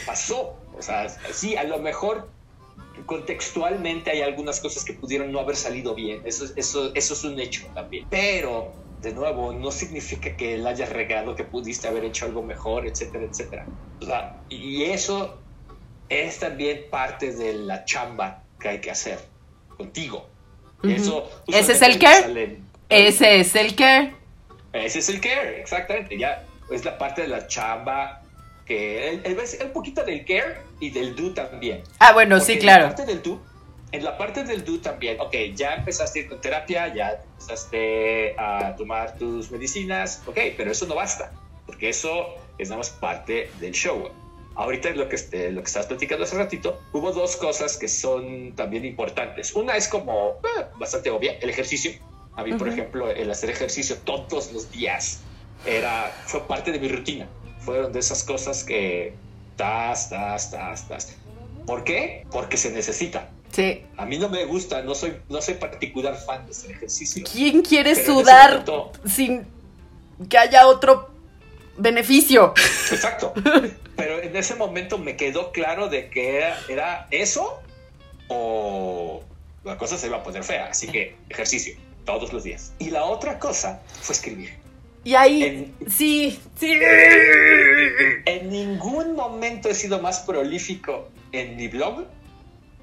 Pasó. 0.06 0.54
O 0.78 0.82
sea, 0.82 1.08
sí, 1.32 1.56
a 1.56 1.64
lo 1.64 1.78
mejor 1.78 2.28
contextualmente 3.06 4.10
hay 4.10 4.20
algunas 4.20 4.60
cosas 4.60 4.84
que 4.84 4.92
pudieron 4.92 5.32
no 5.32 5.40
haber 5.40 5.56
salido 5.56 5.94
bien. 5.94 6.20
Eso, 6.26 6.44
eso, 6.56 6.94
eso 6.94 7.14
es 7.14 7.24
un 7.24 7.40
hecho 7.40 7.66
también. 7.74 8.06
Pero, 8.10 8.72
de 9.00 9.14
nuevo, 9.14 9.54
no 9.54 9.70
significa 9.70 10.36
que 10.36 10.56
él 10.56 10.66
haya 10.66 10.84
regado, 10.84 11.34
que 11.34 11.44
pudiste 11.44 11.88
haber 11.88 12.04
hecho 12.04 12.26
algo 12.26 12.42
mejor, 12.42 12.86
etcétera, 12.86 13.24
etcétera. 13.24 13.66
O 14.02 14.04
sea, 14.04 14.42
y 14.50 14.84
eso 14.84 15.38
es 16.08 16.38
también 16.38 16.84
parte 16.90 17.32
de 17.32 17.54
la 17.54 17.84
chamba 17.84 18.42
que 18.60 18.68
hay 18.68 18.80
que 18.80 18.90
hacer 18.90 19.18
contigo. 19.76 20.26
Eso, 20.82 21.28
Ese 21.46 21.72
es 21.72 21.82
el 21.82 21.98
care. 21.98 22.58
Ese 22.88 23.40
es 23.40 23.54
el 23.54 23.74
care. 23.74 24.14
Ese 24.72 24.98
es 25.00 25.08
el 25.08 25.20
care, 25.20 25.60
exactamente. 25.60 26.16
Ya 26.18 26.44
es 26.70 26.84
la 26.84 26.96
parte 26.96 27.22
de 27.22 27.28
la 27.28 27.46
chamba 27.46 28.22
que 28.64 29.08
el, 29.08 29.38
un 29.64 29.72
poquito 29.72 30.04
del 30.04 30.24
care 30.24 30.58
y 30.78 30.90
del 30.90 31.16
do 31.16 31.32
también. 31.32 31.82
Ah, 31.98 32.12
bueno, 32.12 32.38
sí, 32.38 32.58
claro. 32.58 32.84
En 32.84 32.90
la 32.90 32.96
parte 32.96 33.12
del 33.12 33.22
do, 33.22 33.42
en 33.92 34.04
la 34.04 34.18
parte 34.18 34.44
del 34.44 34.64
do 34.64 34.78
también, 34.78 35.18
ok, 35.20 35.34
ya 35.54 35.74
empezaste 35.74 36.20
a 36.20 36.22
ir 36.22 36.28
con 36.28 36.40
terapia, 36.40 36.94
ya 36.94 37.12
empezaste 37.12 38.34
a 38.38 38.76
tomar 38.76 39.16
tus 39.16 39.50
medicinas, 39.50 40.22
ok, 40.26 40.38
pero 40.56 40.70
eso 40.70 40.86
no 40.86 40.94
basta, 40.94 41.32
porque 41.66 41.88
eso 41.88 42.34
es 42.58 42.68
nada 42.68 42.78
más 42.78 42.90
parte 42.90 43.50
del 43.58 43.72
show 43.72 44.10
ahorita 44.58 44.90
lo 44.90 45.08
que, 45.08 45.16
este, 45.16 45.50
lo 45.52 45.62
que 45.62 45.66
estabas 45.68 45.86
platicando 45.86 46.24
hace 46.24 46.36
ratito, 46.36 46.80
hubo 46.92 47.12
dos 47.12 47.36
cosas 47.36 47.76
que 47.76 47.88
son 47.88 48.52
también 48.54 48.84
importantes. 48.84 49.54
Una 49.54 49.76
es 49.76 49.88
como 49.88 50.32
eh, 50.58 50.64
bastante 50.78 51.10
obvia, 51.10 51.38
el 51.40 51.48
ejercicio. 51.48 51.92
A 52.36 52.44
mí, 52.44 52.52
por 52.52 52.68
ejemplo, 52.68 53.10
el 53.10 53.30
hacer 53.30 53.50
ejercicio 53.50 53.96
todos 54.04 54.52
los 54.52 54.70
días 54.70 55.20
era, 55.64 56.12
fue 56.26 56.46
parte 56.46 56.70
de 56.72 56.78
mi 56.78 56.88
rutina. 56.88 57.26
Fueron 57.60 57.92
de 57.92 57.98
esas 58.00 58.22
cosas 58.22 58.62
que 58.64 59.14
Tas, 59.56 60.08
tas, 60.08 60.52
tas, 60.52 60.86
tas. 60.86 61.16
¿Por 61.66 61.82
qué? 61.82 62.24
Porque 62.30 62.56
se 62.56 62.70
necesita. 62.70 63.28
Sí. 63.50 63.82
A 63.96 64.06
mí 64.06 64.16
no 64.18 64.28
me 64.28 64.44
gusta, 64.44 64.82
no 64.82 64.94
soy, 64.94 65.16
no 65.28 65.42
soy 65.42 65.54
particular 65.54 66.16
fan 66.16 66.46
de 66.46 66.52
este 66.52 66.70
ejercicio. 66.72 67.24
¿Quién 67.30 67.62
quiere 67.62 67.90
ese 67.90 68.06
sudar 68.06 68.50
momento- 68.50 68.92
sin 69.04 69.44
que 70.28 70.38
haya 70.38 70.68
otro 70.68 71.07
beneficio? 71.78 72.52
Exacto. 72.90 73.32
Pero 73.96 74.20
en 74.22 74.36
ese 74.36 74.54
momento 74.56 74.98
me 74.98 75.16
quedó 75.16 75.52
claro 75.52 75.88
de 75.88 76.08
que 76.10 76.36
era, 76.36 76.58
era 76.68 77.06
eso 77.10 77.62
o 78.28 79.22
la 79.64 79.76
cosa 79.78 79.96
se 79.98 80.06
iba 80.06 80.18
a 80.18 80.22
poner 80.22 80.44
fea. 80.44 80.66
Así 80.66 80.86
que 80.88 81.16
ejercicio 81.28 81.74
todos 82.04 82.32
los 82.32 82.44
días. 82.44 82.72
Y 82.78 82.90
la 82.90 83.04
otra 83.04 83.38
cosa 83.38 83.80
fue 84.00 84.14
escribir. 84.14 84.50
Y 85.04 85.14
ahí, 85.14 85.42
En- 85.42 85.90
sí, 85.90 86.38
sí. 86.58 86.78
En 88.26 88.50
ningún 88.50 89.14
momento 89.14 89.68
he 89.68 89.74
sido 89.74 90.00
más 90.00 90.20
prolífico 90.20 91.08
en 91.32 91.56
mi 91.56 91.68
blog 91.68 92.04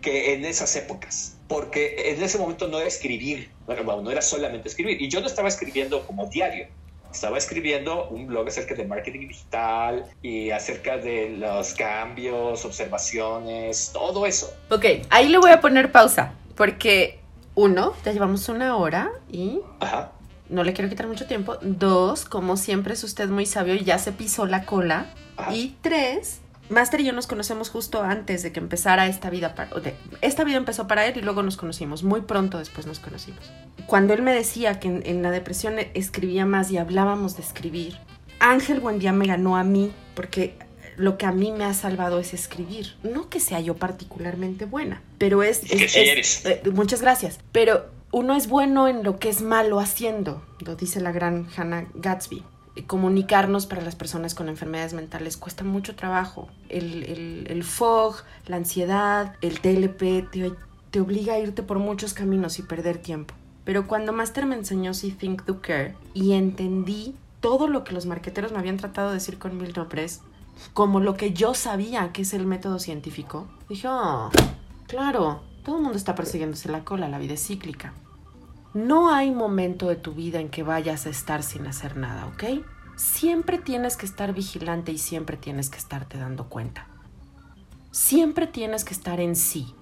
que 0.02 0.34
en 0.34 0.46
esas 0.46 0.76
épocas. 0.76 1.38
Porque 1.48 2.12
en 2.12 2.24
ese 2.24 2.38
momento 2.40 2.68
no 2.68 2.80
era 2.80 2.88
escribir, 2.88 3.50
bueno, 3.68 3.84
bueno, 3.84 4.02
no 4.02 4.12
era 4.12 4.22
solamente 4.22 4.68
escribir. 4.70 5.00
Y 5.02 5.10
yo 5.10 5.22
no 5.22 5.28
estaba 5.28 5.48
escribiendo 5.48 6.06
como 6.08 6.26
diario. 6.28 6.68
Estaba 7.16 7.38
escribiendo 7.38 8.10
un 8.10 8.28
blog 8.28 8.50
acerca 8.50 8.76
de 8.76 8.86
marketing 8.86 9.30
digital 9.30 10.06
y 10.22 10.52
acerca 10.52 10.98
de 10.98 11.30
los 11.30 11.74
cambios, 11.74 12.66
observaciones, 12.66 13.92
todo 13.94 14.26
eso. 14.26 14.54
Ok, 14.70 14.86
ahí 15.10 15.30
le 15.30 15.38
voy 15.38 15.52
a 15.52 15.62
poner 15.62 15.94
pausa. 15.94 16.34
Porque, 16.56 17.20
uno, 17.56 17.94
ya 18.04 18.12
llevamos 18.12 18.50
una 18.50 18.76
hora 18.76 19.12
y 19.32 19.62
Ajá. 19.80 20.12
no 20.50 20.66
le 20.66 20.74
quiero 20.74 20.90
quitar 20.90 21.08
mucho 21.08 21.26
tiempo. 21.26 21.56
Dos, 21.62 22.26
como 22.26 22.58
siempre 22.58 22.94
es 22.96 23.04
usted 23.06 23.30
muy 23.30 23.46
sabio 23.46 23.76
y 23.76 23.86
ya 23.86 23.98
se 23.98 24.12
pisó 24.12 24.46
la 24.46 24.66
cola. 24.66 25.06
Ajá. 25.38 25.56
Y 25.56 25.78
tres, 25.82 26.42
Master 26.70 27.02
y 27.02 27.06
yo 27.06 27.14
nos 27.14 27.28
conocemos 27.28 27.70
justo 27.70 28.02
antes 28.02 28.42
de 28.44 28.52
que 28.52 28.60
empezara 28.60 29.08
esta 29.08 29.30
vida. 29.30 29.54
Para, 29.56 29.80
de- 29.80 29.96
esta 30.22 30.44
vida 30.44 30.58
empezó 30.58 30.88
para 30.88 31.06
él 31.06 31.16
y 31.18 31.22
luego 31.22 31.44
nos 31.44 31.58
conocimos. 31.58 32.04
Muy 32.04 32.22
pronto 32.22 32.58
después 32.58 32.88
nos 32.88 33.00
conocimos. 33.00 33.52
Cuando 33.88 34.14
él 34.14 34.22
me 34.24 34.34
decía 34.34 34.80
que 34.80 34.88
en, 34.88 35.04
en 35.06 35.22
la 35.22 35.32
depresión 35.32 35.76
escribía 35.94 36.46
más 36.46 36.72
y 36.72 36.78
hablábamos 36.78 37.36
de 37.38 37.44
escribir, 37.44 37.98
Ángel 38.40 38.80
Buendía 38.80 39.12
me 39.14 39.28
ganó 39.28 39.58
a 39.58 39.64
mí 39.64 39.92
porque 40.16 40.56
lo 40.98 41.18
que 41.18 41.26
a 41.26 41.32
mí 41.32 41.52
me 41.52 41.66
ha 41.66 41.74
salvado 41.74 42.20
es 42.20 42.34
escribir. 42.34 42.96
No 43.04 43.30
que 43.30 43.40
sea 43.40 43.60
yo 43.60 43.76
particularmente 43.76 44.66
buena, 44.66 45.02
pero 45.18 45.44
es... 45.44 45.64
Y 45.64 45.78
que 45.78 45.86
es- 45.86 45.92
sí 45.92 46.00
es- 46.00 46.10
eres. 46.10 46.46
eh, 46.46 46.62
muchas 46.72 47.02
gracias. 47.02 47.40
Pero 47.52 47.86
uno 48.12 48.36
es 48.36 48.48
bueno 48.48 48.88
en 48.88 49.04
lo 49.04 49.20
que 49.20 49.30
es 49.30 49.42
malo 49.42 49.80
haciendo, 49.80 50.42
lo 50.60 50.76
dice 50.76 51.02
la 51.02 51.12
gran 51.12 51.48
Hannah 51.56 51.86
Gatsby. 51.96 52.44
Comunicarnos 52.88 53.66
para 53.66 53.82
las 53.82 53.96
personas 53.96 54.36
con 54.36 54.50
enfermedades 54.50 54.94
mentales 54.94 55.38
cuesta 55.38 55.64
mucho 55.64 55.96
trabajo. 55.96 56.50
El, 56.70 57.04
el, 57.04 57.48
el 57.50 57.64
fog, 57.64 58.18
la 58.48 58.58
ansiedad, 58.58 59.36
el 59.42 59.62
TLP 59.62 60.30
te, 60.30 60.54
te 60.92 61.00
obliga 61.00 61.34
a 61.34 61.40
irte 61.40 61.64
por 61.64 61.80
muchos 61.80 62.14
caminos 62.14 62.60
y 62.60 62.64
perder 62.64 62.98
tiempo. 62.98 63.34
Pero 63.64 63.88
cuando 63.88 64.14
Master 64.14 64.46
me 64.46 64.56
enseñó 64.56 64.94
See 64.94 65.12
Think 65.12 65.46
Do 65.46 65.62
Care 65.62 65.96
y 66.14 66.34
entendí 66.34 67.16
todo 67.40 67.68
lo 67.68 67.84
que 67.84 67.94
los 67.94 68.06
marqueteros 68.06 68.52
me 68.52 68.60
habían 68.60 68.78
tratado 68.78 69.10
de 69.10 69.16
decir 69.16 69.38
con 69.38 69.58
Milton 69.58 69.90
Press, 69.90 70.22
como 70.74 71.00
lo 71.00 71.16
que 71.16 71.34
yo 71.34 71.54
sabía 71.54 72.12
que 72.12 72.22
es 72.22 72.34
el 72.34 72.46
método 72.46 72.80
científico, 72.80 73.48
dije, 73.70 73.88
oh, 73.88 74.30
claro, 74.88 75.42
todo 75.64 75.78
el 75.78 75.84
mundo 75.84 75.98
está 75.98 76.16
persiguiéndose 76.16 76.70
la 76.70 76.84
cola, 76.84 77.08
la 77.08 77.20
vida 77.20 77.34
es 77.34 77.46
cíclica. 77.46 77.94
No 78.76 79.10
hay 79.10 79.32
momento 79.32 79.88
de 79.88 79.96
tu 79.96 80.12
vida 80.12 80.42
en 80.42 80.50
que 80.50 80.62
vayas 80.62 81.06
a 81.06 81.10
estar 81.10 81.44
sin 81.44 81.66
hacer 81.66 81.96
nada, 81.96 82.26
¿ok? 82.28 82.66
Siempre 82.98 83.58
tienes 83.58 83.96
que 83.96 84.06
estar 84.06 84.34
vigilante 84.34 84.92
y 84.92 84.98
siempre 84.98 85.38
tienes 85.38 85.70
que 85.70 85.78
estarte 85.78 86.18
dando 86.18 86.50
cuenta. 86.50 86.86
Siempre 87.92 88.48
tienes 88.48 88.84
que 88.84 88.94
estar 88.94 89.22
en 89.22 89.38
sí. 89.38 89.74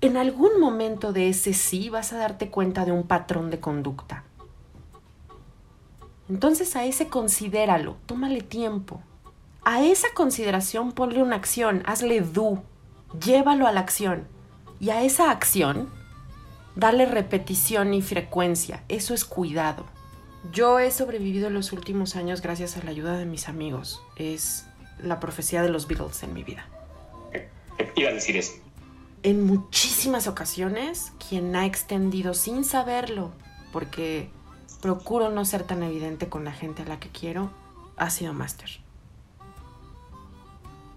En 0.00 0.16
algún 0.16 0.58
momento 0.58 1.12
de 1.12 1.28
ese 1.28 1.54
sí 1.54 1.88
vas 1.88 2.12
a 2.12 2.18
darte 2.18 2.50
cuenta 2.50 2.84
de 2.84 2.90
un 2.90 3.04
patrón 3.04 3.50
de 3.50 3.60
conducta. 3.60 4.24
Entonces 6.28 6.74
a 6.74 6.84
ese 6.84 7.06
considéralo, 7.06 7.96
tómale 8.06 8.40
tiempo. 8.40 9.02
A 9.64 9.84
esa 9.84 10.08
consideración 10.16 10.90
ponle 10.90 11.22
una 11.22 11.36
acción, 11.36 11.84
hazle 11.86 12.22
do, 12.22 12.64
llévalo 13.24 13.68
a 13.68 13.72
la 13.72 13.78
acción. 13.78 14.26
Y 14.80 14.90
a 14.90 15.04
esa 15.04 15.30
acción, 15.30 15.99
dale 16.76 17.06
repetición 17.06 17.94
y 17.94 18.02
frecuencia. 18.02 18.84
Eso 18.88 19.14
es 19.14 19.24
cuidado. 19.24 19.86
Yo 20.52 20.78
he 20.78 20.90
sobrevivido 20.90 21.50
los 21.50 21.72
últimos 21.72 22.16
años 22.16 22.40
gracias 22.40 22.76
a 22.76 22.82
la 22.82 22.90
ayuda 22.90 23.16
de 23.16 23.26
mis 23.26 23.48
amigos. 23.48 24.02
Es 24.16 24.66
la 25.02 25.20
profecía 25.20 25.62
de 25.62 25.68
los 25.68 25.86
Beatles 25.86 26.22
en 26.22 26.32
mi 26.32 26.42
vida. 26.42 26.66
Iba 27.96 28.10
a 28.10 28.14
decir 28.14 28.36
eso. 28.36 28.52
En 29.22 29.44
muchísimas 29.44 30.26
ocasiones, 30.26 31.12
quien 31.28 31.54
ha 31.54 31.66
extendido 31.66 32.32
sin 32.32 32.64
saberlo, 32.64 33.32
porque 33.70 34.30
procuro 34.80 35.28
no 35.28 35.44
ser 35.44 35.64
tan 35.64 35.82
evidente 35.82 36.28
con 36.28 36.44
la 36.44 36.52
gente 36.52 36.82
a 36.82 36.86
la 36.86 36.98
que 36.98 37.10
quiero, 37.10 37.50
ha 37.96 38.08
sido 38.08 38.32
Master. 38.32 38.79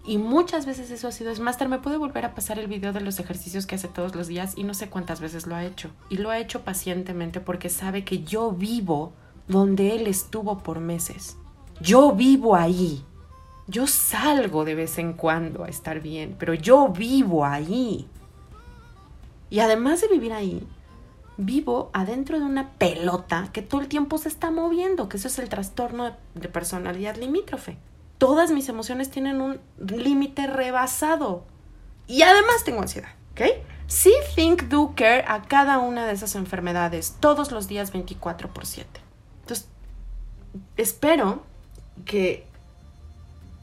Y 0.06 0.18
muchas 0.18 0.66
veces 0.66 0.91
eso 0.91 1.08
ha 1.08 1.12
sido, 1.12 1.32
es 1.32 1.39
Master, 1.39 1.70
¿me 1.70 1.80
puede 1.80 1.97
volver 1.97 2.26
a 2.26 2.36
pasar 2.36 2.60
el 2.60 2.68
video 2.68 2.91
de 2.91 2.99
los 2.99 3.20
ejercicios 3.20 3.66
que 3.66 3.76
hace 3.76 3.88
todos 3.88 4.16
los 4.16 4.28
días? 4.28 4.54
Y 4.58 4.66
no 4.66 4.74
sé 4.74 4.89
cuántas 4.89 5.22
veces 5.22 5.47
lo 5.47 5.56
ha 5.56 5.64
hecho. 5.64 5.91
Y 6.10 6.18
lo 6.18 6.30
ha 6.30 6.39
hecho 6.39 6.64
pacientemente 6.64 7.39
porque 7.39 7.70
sabe 7.70 8.04
que 8.04 8.24
yo 8.24 8.51
vivo 8.51 9.14
donde 9.47 9.95
él 9.95 10.08
estuvo 10.08 10.60
por 10.60 10.82
meses. 10.82 11.38
Yo 11.80 12.12
vivo 12.12 12.56
ahí. 12.56 13.06
Yo 13.68 13.88
salgo 13.88 14.66
de 14.66 14.76
vez 14.76 14.97
en 14.97 15.14
cuando 15.14 15.64
a 15.64 15.70
estar 15.70 16.01
bien, 16.01 16.36
pero 16.38 16.54
yo 16.54 16.89
vivo 16.89 17.45
ahí. 17.45 18.10
Y 19.49 19.60
además 19.60 20.01
de 20.01 20.10
vivir 20.10 20.34
ahí, 20.34 20.68
vivo 21.38 21.89
adentro 21.93 22.39
de 22.39 22.45
una 22.45 22.72
pelota 22.72 23.49
que 23.54 23.62
todo 23.62 23.80
el 23.80 23.88
tiempo 23.88 24.18
se 24.18 24.28
está 24.28 24.51
moviendo, 24.51 25.08
que 25.08 25.16
eso 25.16 25.30
es 25.30 25.39
el 25.39 25.47
trastorno 25.47 26.12
de 26.36 26.49
personalidad 26.49 27.16
limítrofe. 27.16 27.78
Todas 28.24 28.51
mis 28.51 28.69
emociones 28.69 29.11
tienen 29.11 29.41
un 29.41 29.59
límite 29.78 30.47
rebasado. 30.47 31.43
Y 32.07 32.21
además 32.21 32.63
tengo 32.63 32.80
ansiedad, 32.80 33.09
¿ok? 33.34 33.41
Sí, 33.88 34.13
think, 34.34 34.63
do, 34.69 34.93
care 34.95 35.26
a 35.28 35.41
cada 35.41 35.80
una 35.80 36.05
de 36.07 36.13
esas 36.13 36.36
enfermedades, 36.36 37.17
todos 37.19 37.51
los 37.51 37.67
días 37.67 37.91
24 37.91 38.53
por 38.53 38.65
7. 38.65 38.88
Entonces, 39.41 39.67
espero 40.78 41.43
que 42.05 42.47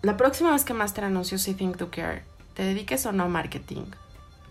la 0.03 0.19
próxima 0.19 0.53
vez 0.53 0.65
que 0.65 0.75
Master 0.75 1.05
anunció 1.05 1.39
See 1.39 1.55
Think 1.55 1.79
Do 1.79 1.91
Care, 1.91 2.25
te 2.53 2.63
dediques 2.63 3.07
o 3.07 3.13
no 3.13 3.23
a 3.23 3.29
marketing, 3.29 3.87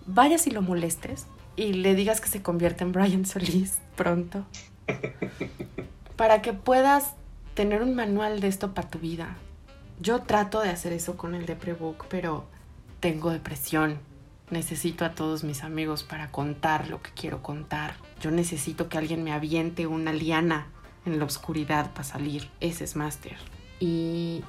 vayas 0.08 0.48
y 0.48 0.50
lo 0.50 0.64
molestes 0.64 1.28
y 1.56 1.74
le 1.74 1.94
digas 1.94 2.20
que 2.20 2.30
se 2.30 2.42
convierta 2.42 2.84
en 2.84 2.94
Brian 2.94 3.28
Solís 3.28 3.78
pronto. 3.96 4.44
para 6.16 6.42
que 6.42 6.54
puedas 6.54 7.14
tener 7.54 7.84
un 7.84 7.94
manual 7.94 8.40
de 8.40 8.48
esto 8.48 8.74
para 8.74 8.90
tu 8.90 8.98
vida. 8.98 9.38
Yo 10.02 10.22
trato 10.22 10.62
de 10.62 10.70
hacer 10.70 10.94
eso 10.94 11.18
con 11.18 11.36
el 11.36 11.46
Deprebook, 11.46 12.06
pero 12.08 12.46
tengo 13.02 13.32
depresión. 13.32 14.00
Necesito 14.50 15.04
a 15.04 15.12
todos 15.14 15.44
mis 15.44 15.64
amigos 15.64 16.04
para 16.04 16.32
contar 16.32 16.88
lo 16.88 17.02
que 17.02 17.12
quiero 17.12 17.44
contar. 17.44 17.96
Yo 18.22 18.32
necesito 18.32 18.88
que 18.88 18.98
alguien 18.98 19.26
me 19.26 19.34
aviente 19.34 19.88
una 19.88 20.14
liana 20.14 20.68
en 21.06 21.20
la 21.20 21.26
oscuridad 21.26 21.92
para 21.92 22.06
salir. 22.06 22.50
Ese 22.62 22.86
es 22.86 22.96
Master. 22.96 23.36
Y 23.82 24.44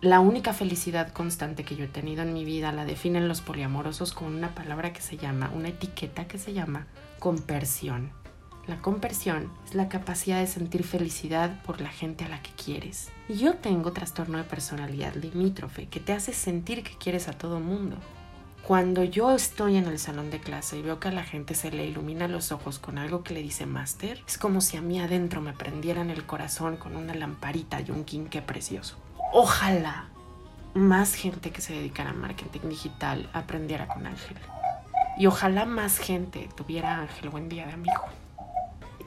la 0.00 0.18
única 0.18 0.52
felicidad 0.52 1.12
constante 1.12 1.64
que 1.64 1.76
yo 1.76 1.84
he 1.84 1.88
tenido 1.88 2.22
en 2.22 2.32
mi 2.32 2.44
vida 2.44 2.72
la 2.72 2.84
definen 2.84 3.28
los 3.28 3.40
poliamorosos 3.40 4.12
con 4.12 4.34
una 4.34 4.54
palabra 4.54 4.92
que 4.92 5.00
se 5.00 5.16
llama, 5.16 5.50
una 5.54 5.68
etiqueta 5.68 6.26
que 6.26 6.38
se 6.38 6.52
llama 6.52 6.88
compersión. 7.20 8.10
La 8.68 8.76
compersión 8.82 9.50
es 9.66 9.74
la 9.74 9.88
capacidad 9.88 10.40
de 10.40 10.46
sentir 10.46 10.84
felicidad 10.84 11.62
por 11.62 11.80
la 11.80 11.88
gente 11.88 12.26
a 12.26 12.28
la 12.28 12.42
que 12.42 12.50
quieres. 12.50 13.08
Y 13.26 13.38
yo 13.38 13.54
tengo 13.54 13.92
trastorno 13.92 14.36
de 14.36 14.44
personalidad 14.44 15.14
limítrofe 15.14 15.86
que 15.86 16.00
te 16.00 16.12
hace 16.12 16.34
sentir 16.34 16.82
que 16.82 16.94
quieres 16.98 17.28
a 17.28 17.32
todo 17.32 17.60
mundo. 17.60 17.96
Cuando 18.62 19.04
yo 19.04 19.34
estoy 19.34 19.78
en 19.78 19.86
el 19.86 19.98
salón 19.98 20.30
de 20.30 20.40
clase 20.40 20.76
y 20.76 20.82
veo 20.82 21.00
que 21.00 21.08
a 21.08 21.12
la 21.12 21.24
gente 21.24 21.54
se 21.54 21.70
le 21.70 21.86
ilumina 21.86 22.28
los 22.28 22.52
ojos 22.52 22.78
con 22.78 22.98
algo 22.98 23.22
que 23.22 23.32
le 23.32 23.40
dice 23.40 23.64
máster, 23.64 24.22
es 24.26 24.36
como 24.36 24.60
si 24.60 24.76
a 24.76 24.82
mí 24.82 25.00
adentro 25.00 25.40
me 25.40 25.54
prendieran 25.54 26.10
el 26.10 26.26
corazón 26.26 26.76
con 26.76 26.94
una 26.94 27.14
lamparita 27.14 27.80
y 27.80 27.90
un 27.90 28.04
quinqué 28.04 28.42
precioso. 28.42 28.98
Ojalá 29.32 30.10
más 30.74 31.14
gente 31.14 31.52
que 31.52 31.62
se 31.62 31.72
dedicara 31.72 32.10
a 32.10 32.12
marketing 32.12 32.68
digital 32.68 33.30
aprendiera 33.32 33.88
con 33.88 34.06
Ángel. 34.06 34.36
Y 35.18 35.26
ojalá 35.26 35.64
más 35.64 35.96
gente 35.96 36.50
tuviera 36.54 36.98
Ángel 37.00 37.30
buen 37.30 37.48
día 37.48 37.66
de 37.66 37.72
amigo. 37.72 38.02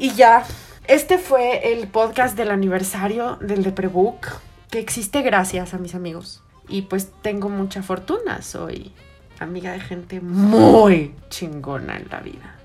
Y 0.01 0.15
ya, 0.15 0.43
este 0.87 1.19
fue 1.19 1.73
el 1.73 1.87
podcast 1.87 2.35
del 2.35 2.49
aniversario 2.49 3.35
del 3.35 3.61
Deprebook, 3.61 4.29
que 4.71 4.79
existe 4.79 5.21
gracias 5.21 5.75
a 5.75 5.77
mis 5.77 5.93
amigos. 5.93 6.41
Y 6.67 6.81
pues 6.81 7.11
tengo 7.21 7.49
mucha 7.49 7.83
fortuna, 7.83 8.41
soy 8.41 8.93
amiga 9.37 9.73
de 9.73 9.79
gente 9.79 10.19
muy 10.19 11.13
chingona 11.29 11.97
en 11.97 12.07
la 12.09 12.19
vida. 12.19 12.55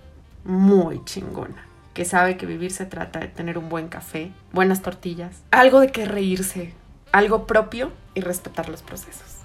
Muy 0.44 1.04
chingona. 1.04 1.66
Que 1.92 2.06
sabe 2.06 2.38
que 2.38 2.46
vivir 2.46 2.72
se 2.72 2.86
trata 2.86 3.18
de 3.18 3.28
tener 3.28 3.58
un 3.58 3.68
buen 3.68 3.88
café, 3.88 4.32
buenas 4.54 4.80
tortillas, 4.80 5.42
algo 5.50 5.80
de 5.80 5.92
que 5.92 6.06
reírse, 6.06 6.72
algo 7.12 7.46
propio 7.46 7.92
y 8.14 8.22
respetar 8.22 8.70
los 8.70 8.80
procesos. 8.80 9.40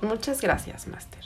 Muchas 0.00 0.40
gracias, 0.40 0.86
Master. 0.86 1.22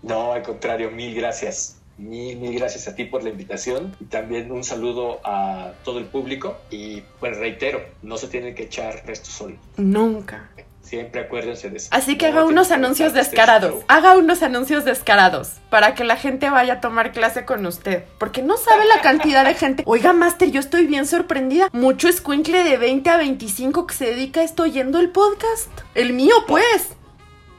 No, 0.00 0.32
al 0.32 0.42
contrario, 0.42 0.90
mil 0.90 1.14
gracias. 1.14 1.79
Mil, 2.00 2.38
mil 2.38 2.54
gracias 2.54 2.88
a 2.88 2.94
ti 2.94 3.04
por 3.04 3.22
la 3.22 3.28
invitación 3.28 3.94
y 4.00 4.06
también 4.06 4.50
un 4.50 4.64
saludo 4.64 5.20
a 5.22 5.72
todo 5.84 5.98
el 5.98 6.06
público. 6.06 6.56
Y 6.70 7.02
pues 7.20 7.36
reitero, 7.36 7.82
no 8.02 8.16
se 8.16 8.28
tienen 8.28 8.54
que 8.54 8.64
echar 8.64 9.02
resto 9.06 9.30
solo. 9.30 9.56
Nunca. 9.76 10.50
Siempre 10.80 11.20
acuérdense 11.20 11.68
de 11.68 11.76
eso. 11.76 11.88
Así 11.92 12.16
que 12.16 12.32
No 12.32 12.38
haga 12.38 12.46
unos 12.46 12.70
anuncios 12.70 13.08
este 13.08 13.20
descarados. 13.20 13.84
Haga 13.86 14.16
unos 14.16 14.42
anuncios 14.42 14.84
descarados 14.84 15.52
para 15.68 15.94
que 15.94 16.04
la 16.04 16.16
gente 16.16 16.48
vaya 16.48 16.74
a 16.74 16.80
tomar 16.80 17.12
clase 17.12 17.44
con 17.44 17.66
usted. 17.66 18.04
Porque 18.18 18.42
no 18.42 18.56
sabe 18.56 18.86
la 18.86 19.02
cantidad 19.02 19.44
de 19.44 19.54
gente. 19.54 19.82
Oiga, 19.86 20.14
Master, 20.14 20.50
yo 20.50 20.58
estoy 20.58 20.86
bien 20.86 21.06
sorprendida. 21.06 21.68
Mucho 21.72 22.08
escuincle 22.08 22.64
de 22.64 22.78
20 22.78 23.10
a 23.10 23.18
25 23.18 23.86
que 23.86 23.94
se 23.94 24.06
dedica 24.06 24.40
a 24.40 24.44
esto 24.44 24.62
oyendo 24.62 24.98
el 24.98 25.10
podcast. 25.10 25.68
El 25.94 26.14
mío, 26.14 26.34
pues. 26.48 26.88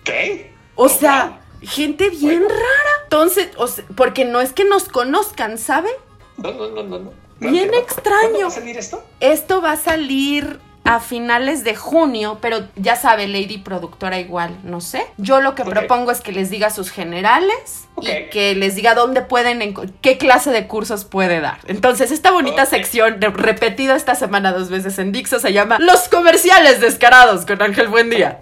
¿Qué? 0.04 0.52
O 0.76 0.90
sea, 0.90 1.41
gente 1.62 2.10
bien 2.10 2.44
rara. 2.44 2.92
Entonces, 3.04 3.50
o 3.58 3.68
sea, 3.68 3.84
porque 3.96 4.26
no 4.26 4.42
es 4.42 4.54
que 4.54 4.66
nos 4.66 4.86
conozcan, 4.86 5.58
¿sabe? 5.58 5.90
No, 6.38 6.52
no, 6.52 6.70
no, 6.70 6.84
no. 6.84 7.00
no. 7.00 7.12
Bien 7.40 7.74
extraño. 7.74 8.20
¿Cuándo 8.20 8.40
va 8.42 8.48
a 8.48 8.52
salir 8.52 8.78
esto? 8.78 9.04
Esto 9.20 9.62
va 9.62 9.72
a 9.72 9.78
salir 9.78 10.60
a 10.84 11.00
finales 11.00 11.64
de 11.64 11.76
junio, 11.76 12.40
pero 12.42 12.68
ya 12.76 12.96
sabe, 12.96 13.28
Lady 13.28 13.60
Productora 13.60 14.20
igual, 14.20 14.58
no 14.64 14.82
sé. 14.82 15.06
Yo 15.18 15.40
lo 15.40 15.54
que 15.54 15.64
propongo 15.64 16.12
es 16.12 16.22
que 16.22 16.32
les 16.32 16.50
diga 16.50 16.70
sus 16.70 16.90
generales 16.90 17.88
y 18.02 18.30
que 18.30 18.56
les 18.56 18.76
diga 18.76 18.96
dónde 18.96 19.22
pueden, 19.22 19.76
qué 20.02 20.18
clase 20.18 20.52
de 20.52 20.68
cursos 20.68 21.06
puede 21.06 21.40
dar. 21.40 21.60
Entonces, 21.68 22.12
esta 22.12 22.32
bonita 22.32 22.66
sección, 22.66 23.22
repetida 23.22 23.96
esta 23.96 24.16
semana 24.16 24.52
dos 24.52 24.70
veces 24.70 24.98
en 24.98 25.12
Dixo, 25.12 25.40
se 25.40 25.54
llama 25.54 25.78
Los 25.80 26.10
comerciales 26.10 26.82
descarados 26.82 27.46
con 27.46 27.62
Ángel 27.62 27.88
Buendía. 27.88 28.42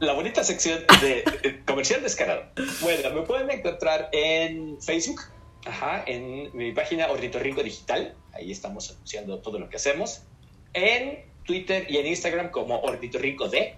La 0.00 0.12
bonita 0.12 0.44
sección 0.44 0.84
de 1.00 1.24
eh, 1.42 1.62
comercial 1.66 2.02
descarado. 2.02 2.44
Bueno, 2.80 3.10
me 3.10 3.22
pueden 3.22 3.50
encontrar 3.50 4.08
en 4.12 4.80
Facebook, 4.80 5.22
en 6.06 6.56
mi 6.56 6.72
página 6.72 7.08
Ornitorrinco 7.08 7.62
Digital. 7.62 8.14
Ahí 8.32 8.52
estamos 8.52 8.90
anunciando 8.90 9.40
todo 9.40 9.58
lo 9.58 9.68
que 9.68 9.76
hacemos. 9.76 10.22
En 10.72 11.24
Twitter 11.44 11.86
y 11.88 11.96
en 11.96 12.06
Instagram 12.06 12.50
como 12.50 12.78
Ornitorrinco 12.80 13.48
D. 13.48 13.74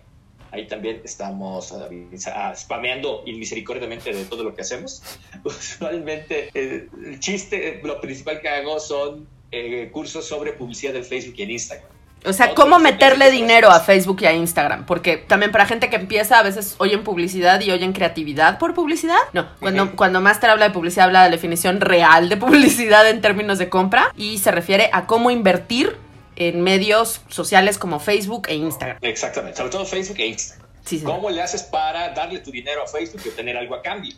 Ahí 0.52 0.66
también 0.66 1.00
estamos 1.04 1.72
ah, 1.72 2.54
spameando 2.56 3.22
inmisericordiamente 3.24 4.12
de 4.12 4.24
todo 4.24 4.42
lo 4.42 4.54
que 4.54 4.62
hacemos. 4.62 5.02
Usualmente 5.44 6.50
eh, 6.52 6.88
el 7.06 7.20
chiste, 7.20 7.68
eh, 7.68 7.80
lo 7.84 8.00
principal 8.00 8.40
que 8.40 8.48
hago 8.48 8.80
son 8.80 9.28
eh, 9.52 9.88
cursos 9.92 10.26
sobre 10.26 10.52
publicidad 10.52 10.96
en 10.96 11.04
Facebook 11.04 11.34
y 11.38 11.42
en 11.42 11.50
Instagram. 11.52 11.99
O 12.26 12.32
sea, 12.32 12.54
cómo 12.54 12.78
meterle 12.78 13.30
dinero 13.30 13.70
a. 13.70 13.80
Facebook 13.80 14.18
y 14.20 14.26
a 14.26 14.32
Instagram. 14.32 14.84
Porque 14.84 15.16
también 15.16 15.52
para 15.52 15.66
gente 15.66 15.88
que 15.88 15.96
empieza, 15.96 16.38
a 16.38 16.42
veces 16.42 16.74
oyen 16.78 17.02
publicidad 17.02 17.60
y 17.60 17.70
oyen 17.70 17.92
creatividad 17.92 18.58
por 18.58 18.74
publicidad. 18.74 19.16
No, 19.32 19.48
cuando, 19.58 19.84
Ujú. 19.84 19.96
cuando 19.96 20.20
Master 20.20 20.50
habla 20.50 20.68
de 20.68 20.74
publicidad, 20.74 21.06
habla 21.06 21.22
de 21.22 21.30
la 21.30 21.36
definición 21.36 21.80
real 21.80 22.28
de 22.28 22.36
publicidad 22.36 23.08
en 23.08 23.20
términos 23.20 23.58
de 23.58 23.68
compra 23.68 24.12
y 24.16 24.38
se 24.38 24.50
refiere 24.50 24.90
a 24.92 25.06
cómo 25.06 25.30
invertir 25.30 25.96
en 26.36 26.60
medios 26.60 27.22
sociales 27.28 27.78
como 27.78 28.00
Facebook 28.00 28.48
e 28.48 28.54
Instagram. 28.54 28.98
Exactamente, 29.02 29.56
sobre 29.56 29.70
todo 29.70 29.84
Facebook 29.86 30.18
e 30.20 30.26
Instagram. 30.26 30.66
Sí, 30.84 30.98
sí. 30.98 31.04
¿Cómo 31.04 31.30
le 31.30 31.42
haces 31.42 31.62
para 31.62 32.10
darle 32.10 32.40
tu 32.40 32.50
dinero 32.50 32.82
a 32.82 32.86
Facebook 32.86 33.20
y 33.24 33.28
obtener 33.28 33.56
algo 33.56 33.74
a 33.74 33.82
cambio? 33.82 34.14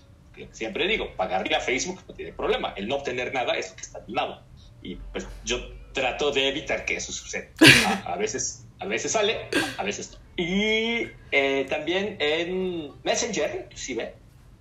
Siempre 0.52 0.86
digo, 0.88 1.08
pagarle 1.16 1.54
a 1.54 1.60
Facebook 1.60 2.00
no 2.08 2.14
tiene 2.14 2.32
problema. 2.32 2.72
El 2.76 2.88
no 2.88 2.96
obtener 2.96 3.34
nada 3.34 3.54
es 3.54 3.70
lo 3.70 3.76
que 3.76 3.82
está 3.82 3.98
al 3.98 4.04
lado. 4.14 4.42
Y 4.82 4.96
pues 4.96 5.26
yo 5.44 5.58
trato 5.92 6.30
de 6.30 6.48
evitar 6.48 6.84
que 6.84 6.96
eso 6.96 7.12
suceda. 7.12 7.46
A, 8.06 8.12
a 8.12 8.16
veces, 8.16 8.64
a 8.78 8.86
veces 8.86 9.12
sale, 9.12 9.48
a 9.78 9.82
veces 9.82 10.12
no. 10.12 10.18
Y 10.36 11.08
eh, 11.30 11.66
también 11.68 12.16
en 12.18 12.90
Messenger, 13.04 13.68
si 13.74 13.94
ve, 13.94 14.14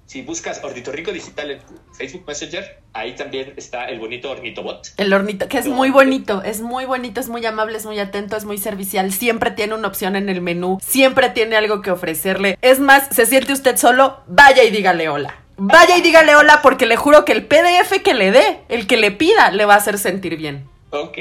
si 0.06 0.22
buscas 0.24 0.62
Ornitorrinco 0.62 1.14
Digital 1.14 1.52
en 1.52 1.60
Facebook 1.94 2.26
Messenger, 2.28 2.82
ahí 2.92 3.16
también 3.16 3.54
está 3.56 3.86
el 3.86 3.98
bonito 3.98 4.30
Ornitobot. 4.30 4.90
El 4.98 5.14
hornito, 5.14 5.48
que 5.48 5.58
es 5.58 5.68
muy 5.68 5.90
bonito, 5.90 6.44
es 6.44 6.60
muy 6.60 6.84
bonito, 6.84 7.22
es 7.22 7.30
muy 7.30 7.46
amable, 7.46 7.78
es 7.78 7.86
muy 7.86 7.98
atento, 7.98 8.36
es 8.36 8.44
muy 8.44 8.58
servicial, 8.58 9.14
siempre 9.14 9.52
tiene 9.52 9.74
una 9.74 9.88
opción 9.88 10.18
en 10.18 10.28
el 10.28 10.42
menú, 10.42 10.80
siempre 10.86 11.30
tiene 11.30 11.56
algo 11.56 11.82
que 11.82 11.92
ofrecerle. 11.92 12.58
Es 12.62 12.80
más, 12.80 13.08
se 13.12 13.26
siente 13.26 13.54
usted 13.54 13.78
solo, 13.78 14.20
vaya 14.28 14.66
y 14.66 14.72
dígale 14.72 15.08
hola. 15.08 15.38
Vaya 15.56 15.98
y 15.98 16.02
dígale 16.02 16.36
hola 16.36 16.60
porque 16.62 16.88
le 16.88 16.98
juro 16.98 17.24
que 17.24 17.32
el 17.32 17.46
PDF 17.46 18.02
que 18.04 18.14
le 18.14 18.32
dé, 18.32 18.60
el 18.68 18.88
que 18.88 18.98
le 18.98 19.12
pida, 19.12 19.52
le 19.52 19.64
va 19.64 19.76
a 19.76 19.78
hacer 19.78 19.98
sentir 19.98 20.36
bien. 20.36 20.68
Ok. 20.92 21.18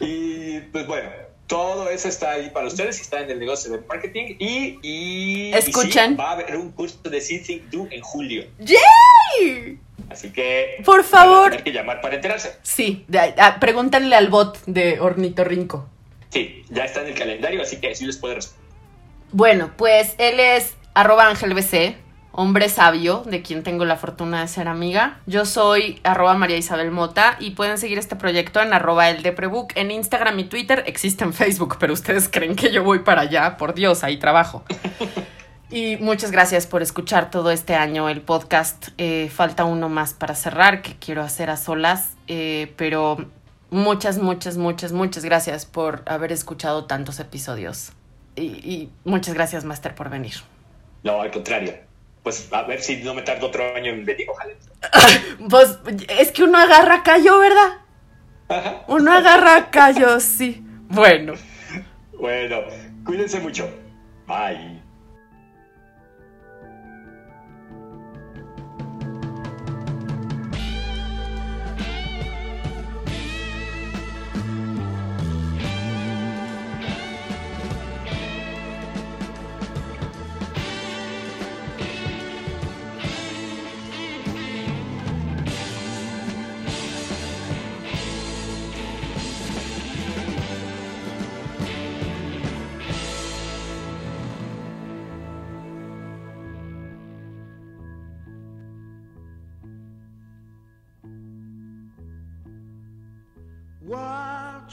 Y 0.00 0.60
pues 0.72 0.86
bueno, 0.86 1.10
todo 1.46 1.90
eso 1.90 2.08
está 2.08 2.32
ahí 2.32 2.50
para 2.50 2.66
ustedes 2.66 2.96
si 2.96 3.02
están 3.02 3.24
en 3.24 3.30
el 3.32 3.38
negocio 3.38 3.70
de 3.72 3.78
marketing. 3.86 4.36
Y, 4.38 4.78
y, 4.82 5.52
sí, 5.60 5.72
va 6.18 6.30
a 6.30 6.32
haber 6.32 6.56
un 6.56 6.72
curso 6.72 6.98
de 7.04 7.20
Think 7.20 7.64
Do 7.70 7.86
en 7.90 8.00
julio. 8.00 8.44
¡Yay! 8.58 9.78
Así 10.10 10.30
que. 10.30 10.82
Por 10.84 11.04
favor. 11.04 11.50
tener 11.50 11.64
que 11.64 11.72
llamar 11.72 12.00
para 12.00 12.16
enterarse. 12.16 12.56
Sí, 12.62 13.06
ah, 13.38 13.58
pregúntenle 13.60 14.16
al 14.16 14.28
bot 14.28 14.64
de 14.66 15.00
Ornitorrinco. 15.00 15.88
Sí, 16.30 16.64
ya 16.70 16.84
está 16.84 17.02
en 17.02 17.08
el 17.08 17.14
calendario, 17.14 17.62
así 17.62 17.76
que 17.76 17.94
sí 17.94 18.04
les 18.04 18.16
puede 18.16 18.36
responder. 18.36 18.64
Bueno, 19.32 19.72
pues 19.76 20.14
él 20.18 20.40
es 20.40 20.74
arroba 20.94 21.28
Ángel 21.28 21.54
BC, 21.54 21.96
hombre 22.36 22.68
sabio, 22.68 23.22
de 23.26 23.42
quien 23.42 23.62
tengo 23.62 23.84
la 23.84 23.96
fortuna 23.96 24.40
de 24.40 24.48
ser 24.48 24.66
amiga. 24.66 25.20
Yo 25.26 25.44
soy 25.46 26.00
arroba 26.02 26.34
María 26.34 26.56
Isabel 26.56 26.90
Mota 26.90 27.36
y 27.38 27.50
pueden 27.50 27.78
seguir 27.78 27.98
este 27.98 28.16
proyecto 28.16 28.60
en 28.60 28.72
arroba 28.72 29.08
el 29.08 29.24
en 29.74 29.90
Instagram 29.90 30.38
y 30.40 30.44
Twitter. 30.44 30.82
Existe 30.86 31.24
en 31.24 31.32
Facebook, 31.32 31.76
pero 31.78 31.92
ustedes 31.92 32.28
creen 32.28 32.56
que 32.56 32.72
yo 32.72 32.82
voy 32.82 33.00
para 33.00 33.22
allá. 33.22 33.56
Por 33.56 33.74
Dios, 33.74 34.02
ahí 34.02 34.16
trabajo. 34.18 34.64
Y 35.70 35.96
muchas 35.96 36.30
gracias 36.30 36.66
por 36.66 36.82
escuchar 36.82 37.30
todo 37.30 37.50
este 37.50 37.74
año 37.74 38.08
el 38.08 38.20
podcast. 38.20 38.88
Eh, 38.98 39.30
falta 39.32 39.64
uno 39.64 39.88
más 39.88 40.12
para 40.12 40.34
cerrar 40.34 40.82
que 40.82 40.96
quiero 40.96 41.22
hacer 41.22 41.50
a 41.50 41.56
solas, 41.56 42.16
eh, 42.28 42.72
pero 42.76 43.16
muchas, 43.70 44.18
muchas, 44.18 44.56
muchas, 44.56 44.92
muchas 44.92 45.24
gracias 45.24 45.66
por 45.66 46.02
haber 46.06 46.32
escuchado 46.32 46.84
tantos 46.84 47.18
episodios. 47.18 47.92
Y 48.36 48.90
muchas 49.04 49.34
gracias, 49.34 49.64
Master, 49.64 49.94
por 49.94 50.10
venir. 50.10 50.34
No, 51.04 51.20
al 51.20 51.30
contrario. 51.30 51.83
Pues 52.24 52.48
a 52.52 52.62
ver 52.62 52.80
si 52.80 52.96
no 52.96 53.14
me 53.14 53.22
tardo 53.22 53.46
otro 53.46 53.76
año 53.76 53.92
en 53.92 54.04
venir, 54.04 54.26
ojalá. 54.28 54.54
Pues 55.50 55.78
es 56.08 56.32
que 56.32 56.42
uno 56.42 56.58
agarra 56.58 57.02
callo, 57.02 57.38
¿verdad? 57.38 57.78
Ajá. 58.48 58.82
Uno 58.88 59.12
agarra 59.12 59.70
callo, 59.70 60.18
sí. 60.20 60.64
Bueno, 60.88 61.34
Bueno, 62.18 62.62
cuídense 63.04 63.38
mucho. 63.40 63.68
Bye. 64.26 64.82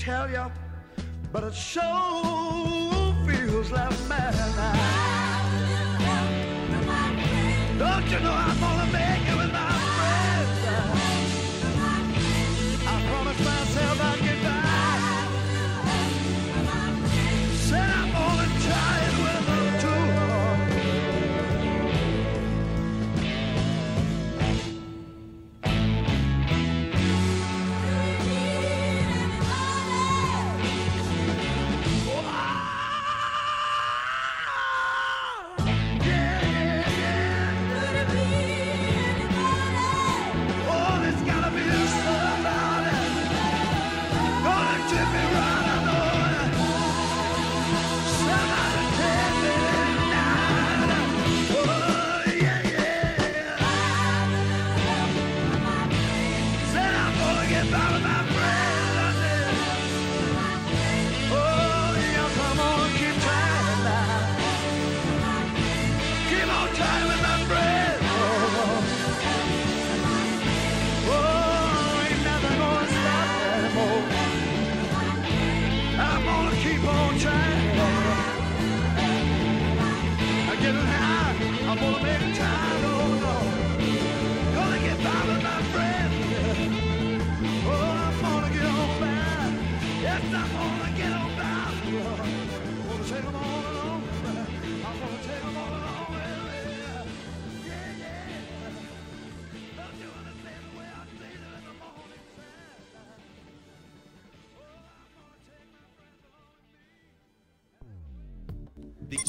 tell 0.00 0.30
you, 0.30 0.50
but 1.30 1.44
it 1.44 1.52
so 1.52 1.82
feels 3.26 3.70
like 3.70 3.92
madness. 4.08 4.79